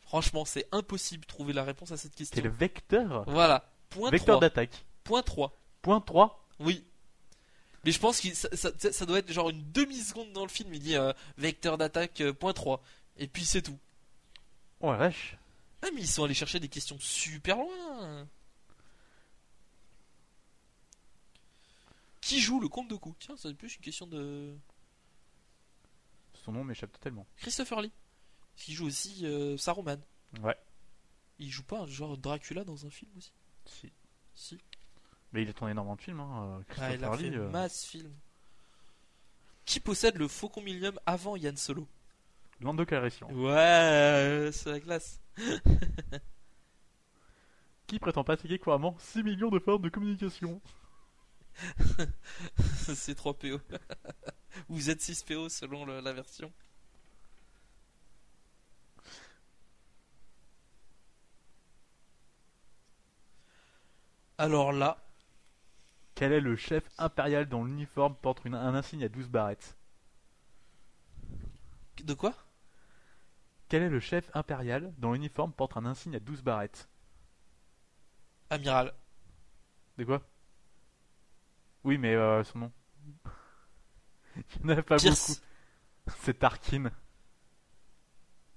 Franchement, 0.08 0.46
c'est 0.46 0.66
impossible 0.72 1.20
de 1.24 1.26
trouver 1.26 1.52
la 1.52 1.64
réponse 1.64 1.92
à 1.92 1.98
cette 1.98 2.12
C'est 2.12 2.18
question. 2.24 2.42
le 2.42 2.48
vecteur. 2.48 3.24
Voilà. 3.28 3.70
Point 3.90 4.10
Vecteur 4.10 4.36
3. 4.36 4.40
d'attaque. 4.40 4.86
Point 5.04 5.22
3. 5.22 5.54
Point 5.82 6.00
3. 6.00 6.48
Oui. 6.60 6.82
Mais 7.84 7.92
je 7.92 8.00
pense 8.00 8.18
que 8.22 8.32
ça, 8.32 8.48
ça- 8.56 8.72
ça 8.92 9.04
doit 9.04 9.18
être 9.18 9.30
genre 9.30 9.50
une 9.50 9.70
demi-seconde 9.70 10.32
dans 10.32 10.44
le 10.44 10.48
film. 10.48 10.72
Il 10.72 10.80
dit 10.80 10.96
euh, 10.96 11.12
vecteur 11.36 11.76
d'attaque 11.76 12.22
euh, 12.22 12.32
point 12.32 12.54
3. 12.54 12.82
Et 13.18 13.26
puis 13.28 13.44
c'est 13.44 13.60
tout. 13.60 13.78
Oh 14.80 14.90
la 14.92 14.96
vache. 14.96 15.36
Ah, 15.82 15.88
mais 15.94 16.00
ils 16.00 16.08
sont 16.08 16.24
allés 16.24 16.32
chercher 16.32 16.58
des 16.58 16.68
questions 16.70 16.96
super 16.98 17.56
loin. 17.58 18.26
Qui 22.22 22.40
joue 22.40 22.60
le 22.60 22.68
comte 22.68 22.88
de 22.88 22.96
coup 22.96 23.14
Tiens, 23.18 23.34
c'est 23.36 23.52
plus 23.54 23.74
une 23.76 23.82
question 23.82 24.06
de 24.06 24.56
Son 26.32 26.52
nom 26.52 26.64
m'échappe 26.64 26.92
totalement. 26.92 27.26
Christopher 27.36 27.82
Lee. 27.82 27.92
Qui 28.58 28.74
joue 28.74 28.86
aussi 28.86 29.24
euh, 29.24 29.56
Saruman. 29.56 29.98
Ouais. 30.42 30.56
Il 31.38 31.50
joue 31.50 31.62
pas 31.62 31.78
un 31.80 31.86
genre 31.86 32.18
Dracula 32.18 32.64
dans 32.64 32.84
un 32.86 32.90
film 32.90 33.10
aussi? 33.16 33.32
Si. 33.64 33.92
Si. 34.34 34.58
Mais 35.32 35.42
il 35.42 35.48
a 35.48 35.52
tourné 35.52 35.70
énormément 35.72 35.94
de 35.96 36.00
films. 36.02 36.20
Hein. 36.20 36.58
euh, 36.58 36.74
Ah, 36.78 36.94
il 36.94 37.04
a 37.04 37.16
fait 37.16 37.30
euh, 37.34 37.48
masse 37.50 37.84
film. 37.84 38.12
Qui 39.64 39.78
possède 39.80 40.16
le 40.16 40.26
Faucon 40.28 40.62
Millium 40.62 40.98
avant 41.06 41.36
Yann 41.36 41.56
Solo? 41.56 41.86
Lando 42.60 42.84
Calrissian. 42.84 43.30
Ouais, 43.30 44.50
c'est 44.52 44.70
la 44.72 44.80
classe. 44.80 45.20
Qui 47.86 47.98
prétend 47.98 48.24
pratiquer 48.24 48.58
couramment 48.58 48.96
6 48.98 49.22
millions 49.22 49.50
de 49.50 49.58
formes 49.58 49.82
de 49.82 49.88
communication? 49.88 50.60
C'est 52.94 53.14
3 53.14 53.34
PO. 53.38 53.60
Ou 54.68 54.78
Z6 54.78 55.24
PO 55.24 55.48
selon 55.48 55.84
le- 55.86 56.00
la 56.00 56.12
version. 56.12 56.52
Alors 64.38 64.72
là, 64.72 64.96
Quel 66.14 66.32
est 66.32 66.40
le 66.40 66.54
chef 66.54 66.84
impérial 66.98 67.48
dont 67.48 67.64
l'uniforme 67.64 68.14
porte 68.14 68.44
une- 68.44 68.54
un 68.54 68.74
insigne 68.74 69.04
à 69.04 69.08
12 69.08 69.28
barrettes? 69.30 69.76
De 72.04 72.14
quoi? 72.14 72.34
Quel 73.68 73.82
est 73.82 73.88
le 73.88 74.00
chef 74.00 74.30
impérial 74.34 74.92
dont 74.98 75.12
l'uniforme 75.12 75.52
porte 75.52 75.76
un 75.76 75.84
insigne 75.86 76.16
à 76.16 76.20
12 76.20 76.42
barrettes? 76.42 76.88
Amiral. 78.50 78.92
De 79.98 80.04
quoi? 80.04 80.22
Oui, 81.84 81.98
mais 81.98 82.14
euh, 82.14 82.42
son 82.44 82.58
nom. 82.58 82.72
Il 84.60 84.66
n'y 84.66 84.72
en 84.74 84.78
a 84.78 84.82
pas 84.82 84.96
Pierce. 84.96 85.28
beaucoup. 85.28 85.40
C'est 86.24 86.38
Tarkin. 86.38 86.90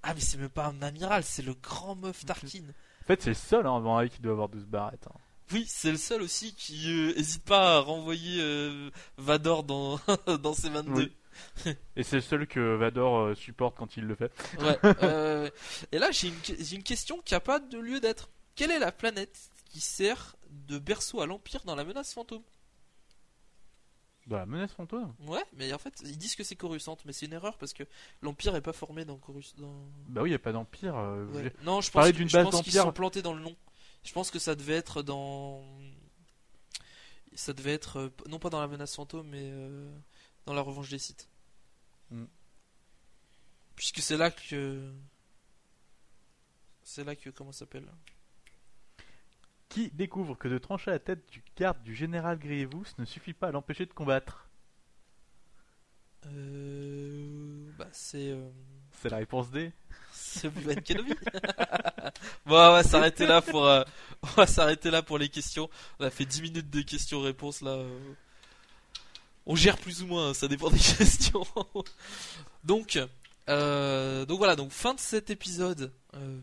Ah 0.04 0.14
mais 0.14 0.20
c'est 0.20 0.38
même 0.38 0.50
pas 0.50 0.68
un 0.68 0.82
amiral, 0.82 1.24
c'est 1.24 1.42
le 1.44 1.54
grand 1.54 1.96
meuf 1.96 2.26
Tarkin. 2.26 2.64
En 3.02 3.06
fait, 3.06 3.22
c'est 3.22 3.30
le 3.32 3.36
seul 3.36 3.68
hein, 3.68 3.76
avant 3.76 4.08
qui 4.08 4.22
doit 4.22 4.32
avoir 4.34 4.50
12 4.50 4.66
barrettes. 4.66 5.08
hein. 5.08 5.20
Oui, 5.54 5.66
c'est 5.68 5.92
le 5.92 5.98
seul 5.98 6.22
aussi 6.22 6.54
qui 6.56 6.92
euh, 6.92 7.18
hésite 7.18 7.44
pas 7.44 7.78
à 7.78 7.80
renvoyer 7.80 8.42
euh, 8.42 8.90
Vador 9.18 9.64
dans, 9.64 10.00
dans 10.42 10.54
ses 10.54 10.70
22. 10.70 10.94
Oui. 10.94 11.12
Et 11.96 12.04
c'est 12.04 12.18
le 12.18 12.22
seul 12.22 12.48
que 12.48 12.76
Vador 12.76 13.20
euh, 13.20 13.36
supporte 13.36 13.78
quand 13.78 13.98
il 13.98 14.06
le 14.06 14.16
fait. 14.16 14.32
Ouais. 14.60 14.78
euh, 15.04 15.50
et 15.92 15.98
là, 15.98 16.12
j'ai 16.12 16.28
une, 16.28 16.84
question 16.84 17.22
qui 17.24 17.36
a 17.36 17.40
pas 17.40 17.60
de 17.60 17.78
lieu 17.80 18.00
d'être. 18.00 18.30
Quelle 18.56 18.72
est 18.72 18.80
la 18.80 18.92
planète 18.92 19.50
qui 19.66 19.80
sert 19.80 20.36
de 20.50 20.78
berceau 20.78 21.22
à 21.22 21.26
l'Empire 21.26 21.62
dans 21.66 21.76
la 21.76 21.84
menace 21.84 22.14
fantôme? 22.14 22.44
Dans 24.28 24.38
la 24.38 24.46
menace 24.46 24.74
fantôme 24.74 25.14
Ouais, 25.26 25.44
mais 25.54 25.74
en 25.74 25.78
fait, 25.80 25.94
ils 26.06 26.18
disent 26.18 26.36
que 26.36 26.44
c'est 26.44 26.56
Coruscant, 26.56 26.98
mais 27.06 27.14
c'est 27.14 27.26
une 27.26 27.34
erreur 27.34 27.58
parce 27.58 27.74
que 27.74 27.84
l'Empire 28.22 28.56
est 28.56 28.62
pas 28.62 28.74
formé 28.74 29.04
dans 29.04 29.18
Corus. 29.18 29.56
Dans... 29.56 29.74
Bah 30.08 30.22
oui, 30.22 30.30
il 30.30 30.32
n'y 30.32 30.36
a 30.36 30.40
pas 30.40 30.52
d'empire. 30.52 30.96
euh, 30.96 31.26
Ouais. 31.28 31.54
Non, 31.64 31.82
je 31.82 31.90
pense, 31.92 32.12
qu'ils 32.12 32.72
sont 32.74 32.92
plantés 32.92 33.22
dans 33.22 33.34
le 33.34 33.42
nom. 33.42 33.56
Je 34.04 34.12
pense 34.14 34.32
que 34.32 34.40
ça 34.40 34.56
devait 34.56 34.74
être 34.76 35.02
dans. 35.04 35.64
Ça 37.36 37.54
devait 37.54 37.74
être. 37.74 37.98
euh, 38.00 38.10
Non 38.28 38.40
pas 38.40 38.50
dans 38.50 38.60
la 38.62 38.68
menace 38.68 38.96
fantôme, 38.96 39.28
mais 39.30 39.50
euh, 39.52 39.90
dans 40.46 40.54
la 40.54 40.62
revanche 40.62 40.90
des 40.90 41.00
sites. 41.00 41.30
Hmm. 42.10 42.26
Puisque 43.76 44.00
c'est 44.00 44.18
là 44.18 44.32
que. 44.32 44.92
C'est 46.84 47.04
là 47.04 47.16
que. 47.16 47.30
Comment 47.30 47.52
ça 47.52 47.60
s'appelle 47.60 47.88
Qui 49.70 49.90
découvre 49.92 50.36
que 50.36 50.48
de 50.48 50.58
trancher 50.58 50.92
la 50.92 51.00
tête 51.00 51.30
du 51.32 51.44
garde 51.56 51.82
du 51.84 51.96
général 51.96 52.38
Grievous 52.40 52.86
ne 52.98 53.06
suffit 53.06 53.34
pas 53.34 53.48
à 53.50 53.52
l'empêcher 53.52 53.86
de 53.86 53.94
combattre? 53.94 54.50
Euh. 56.26 57.72
Bah, 57.78 57.88
c'est. 57.92 58.32
euh, 58.32 58.50
C'est 58.92 59.10
la 59.10 59.18
réponse 59.18 59.50
D. 59.52 59.72
C'est 60.34 60.48
Obi-Wan 60.48 60.82
Kenobi. 60.82 61.14
bon, 62.46 62.56
on 62.56 62.72
va 62.72 62.84
s'arrêter 62.84 63.26
là 63.26 63.42
pour. 63.42 63.66
euh, 63.66 63.84
On 64.24 64.28
va 64.28 64.48
s'arrêter 64.48 64.90
là 64.92 65.02
pour 65.02 65.18
les 65.18 65.30
questions. 65.30 65.70
On 66.00 66.06
a 66.06 66.10
fait 66.10 66.26
10 66.26 66.42
minutes 66.42 66.70
de 66.70 66.82
questions-réponses 66.82 67.62
là. 67.62 67.78
On 69.46 69.56
gère 69.56 69.78
plus 69.78 70.04
ou 70.04 70.08
moins, 70.08 70.30
hein, 70.30 70.34
ça 70.34 70.48
dépend 70.48 70.70
des 70.70 70.80
questions. 70.98 71.44
donc, 72.64 73.00
euh, 73.50 74.26
donc 74.26 74.38
voilà, 74.38 74.56
donc 74.56 74.72
fin 74.72 74.94
de 74.94 75.00
cet 75.00 75.30
épisode 75.32 75.92
euh, 76.16 76.40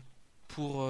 pour 0.49 0.87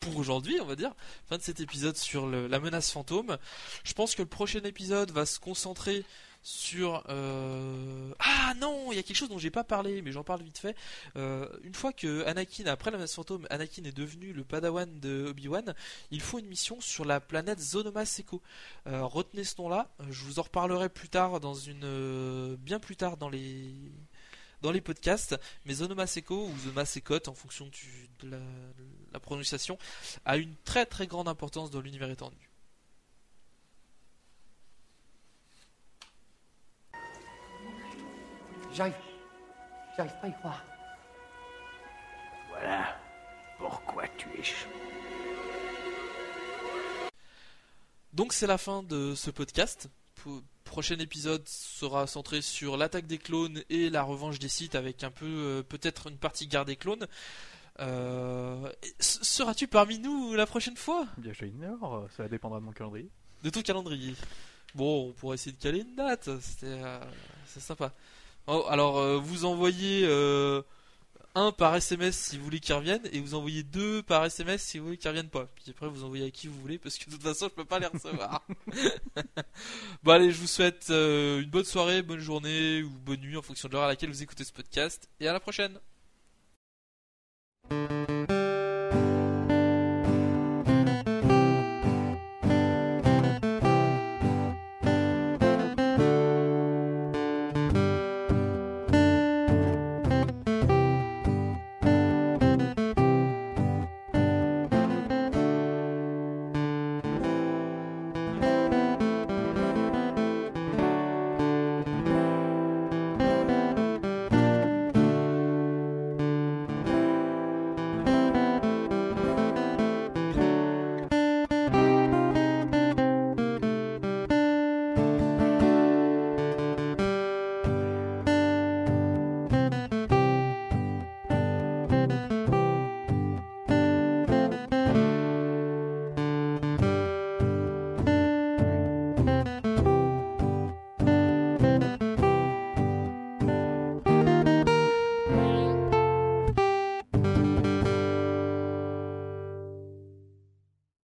pour 0.00 0.16
aujourd'hui, 0.16 0.58
on 0.62 0.64
va 0.64 0.76
dire. 0.76 0.92
Fin 1.28 1.36
de 1.36 1.42
cet 1.42 1.60
épisode 1.60 1.96
sur 1.96 2.26
la 2.26 2.58
menace 2.58 2.90
fantôme. 2.90 3.36
Je 3.84 3.92
pense 3.92 4.14
que 4.14 4.22
le 4.22 4.28
prochain 4.28 4.60
épisode 4.64 5.10
va 5.10 5.26
se 5.26 5.38
concentrer 5.38 6.04
sur 6.42 7.04
euh, 7.08 8.14
ah 8.18 8.54
non 8.60 8.92
il 8.92 8.96
y 8.96 8.98
a 8.98 9.02
quelque 9.02 9.16
chose 9.16 9.28
dont 9.28 9.38
j'ai 9.38 9.50
pas 9.50 9.64
parlé 9.64 10.00
mais 10.02 10.12
j'en 10.12 10.24
parle 10.24 10.42
vite 10.42 10.58
fait. 10.58 10.74
Euh, 11.16 11.46
une 11.62 11.74
fois 11.74 11.92
que 11.92 12.24
Anakin 12.24 12.66
après 12.66 12.90
la 12.90 12.96
menace 12.96 13.14
fantôme 13.14 13.46
Anakin 13.50 13.84
est 13.84 13.96
devenu 13.96 14.32
le 14.32 14.44
padawan 14.44 15.00
de 15.00 15.26
Obi-Wan 15.28 15.74
il 16.10 16.20
faut 16.20 16.38
une 16.38 16.46
mission 16.46 16.80
sur 16.80 17.04
la 17.04 17.20
planète 17.20 17.60
Zonoma 17.60 18.04
Seko 18.06 18.42
Euh, 18.86 19.04
retenez 19.04 19.44
ce 19.44 19.60
nom 19.60 19.68
là 19.68 19.90
je 20.10 20.24
vous 20.24 20.38
en 20.38 20.42
reparlerai 20.42 20.88
plus 20.88 21.08
tard 21.08 21.40
dans 21.40 21.54
une 21.54 22.56
bien 22.56 22.78
plus 22.80 22.96
tard 22.96 23.16
dans 23.16 23.28
les 23.28 23.74
dans 24.62 24.70
les 24.70 24.80
podcasts 24.80 25.38
mais 25.66 25.74
Zonoma 25.74 26.06
Seko 26.06 26.46
ou 26.46 26.58
Zonoma 26.58 26.84
Sekot 26.86 27.28
en 27.28 27.34
fonction 27.34 27.70
de 28.20 28.30
la 29.12 29.20
prononciation 29.20 29.78
a 30.24 30.36
une 30.38 30.54
très 30.64 30.86
très 30.86 31.06
grande 31.06 31.28
importance 31.28 31.70
dans 31.70 31.80
l'univers 31.80 32.10
étendu 32.10 32.49
J'arrive. 38.74 38.94
J'arrive 39.96 40.12
pas 40.20 40.26
à 40.26 40.28
y 40.28 40.32
croire. 40.34 40.64
Voilà 42.48 42.96
pourquoi 43.58 44.04
tu 44.16 44.28
es 44.38 44.42
chaud. 44.42 44.68
Donc 48.12 48.32
c'est 48.32 48.46
la 48.46 48.58
fin 48.58 48.82
de 48.82 49.14
ce 49.14 49.30
podcast. 49.30 49.88
Pro- 50.16 50.42
Prochain 50.64 50.98
épisode 51.00 51.42
sera 51.48 52.06
centré 52.06 52.42
sur 52.42 52.76
l'attaque 52.76 53.06
des 53.08 53.18
clones 53.18 53.60
et 53.70 53.90
la 53.90 54.02
revanche 54.04 54.38
des 54.38 54.48
sites 54.48 54.76
avec 54.76 55.02
un 55.02 55.10
peu 55.10 55.26
euh, 55.26 55.62
peut-être 55.64 56.08
une 56.08 56.16
partie 56.16 56.46
garde 56.46 56.68
des 56.68 56.76
clones. 56.76 57.08
Euh, 57.80 58.70
Seras-tu 59.00 59.66
parmi 59.66 59.98
nous 59.98 60.34
la 60.34 60.46
prochaine 60.46 60.76
fois? 60.76 61.06
Bien, 61.18 61.32
j'ignore, 61.32 61.94
euh, 61.96 62.06
ça 62.16 62.28
dépendra 62.28 62.60
de 62.60 62.64
mon 62.64 62.70
calendrier. 62.72 63.08
de 63.42 63.50
ton 63.50 63.62
calendrier 63.62 64.14
Bon, 64.76 65.08
on 65.08 65.12
pourrait 65.12 65.34
essayer 65.34 65.50
de 65.56 65.60
caler 65.60 65.80
une 65.80 65.96
date. 65.96 66.30
C'était 66.40 66.66
euh, 66.66 67.00
c'est 67.46 67.58
sympa. 67.60 67.92
Oh, 68.52 68.64
alors 68.68 68.98
euh, 68.98 69.16
vous 69.16 69.44
envoyez 69.44 70.04
euh, 70.06 70.62
un 71.36 71.52
par 71.52 71.76
SMS 71.76 72.16
si 72.16 72.36
vous 72.36 72.42
voulez 72.42 72.58
qu'il 72.58 72.74
revienne 72.74 73.00
et 73.12 73.20
vous 73.20 73.36
envoyez 73.36 73.62
deux 73.62 74.02
par 74.02 74.24
SMS 74.24 74.60
si 74.60 74.80
vous 74.80 74.86
voulez 74.86 74.96
qu'ils 74.96 75.08
reviennent 75.08 75.28
pas. 75.28 75.46
Puis 75.54 75.66
après 75.70 75.88
vous 75.88 76.02
envoyez 76.02 76.26
à 76.26 76.30
qui 76.32 76.48
vous 76.48 76.60
voulez 76.60 76.76
parce 76.76 76.98
que 76.98 77.04
de 77.04 77.12
toute 77.12 77.22
façon 77.22 77.46
je 77.48 77.54
peux 77.54 77.64
pas 77.64 77.78
les 77.78 77.86
recevoir. 77.86 78.44
Bon 80.02 80.12
allez, 80.12 80.32
je 80.32 80.40
vous 80.40 80.48
souhaite 80.48 80.88
euh, 80.90 81.40
une 81.40 81.48
bonne 81.48 81.64
soirée, 81.64 82.02
bonne 82.02 82.18
journée 82.18 82.82
ou 82.82 82.90
bonne 82.90 83.20
nuit 83.20 83.36
en 83.36 83.42
fonction 83.42 83.68
de 83.68 83.74
l'heure 83.74 83.84
à 83.84 83.88
laquelle 83.88 84.10
vous 84.10 84.22
écoutez 84.24 84.42
ce 84.42 84.52
podcast. 84.52 85.08
Et 85.20 85.28
à 85.28 85.32
la 85.32 85.38
prochaine 85.38 85.78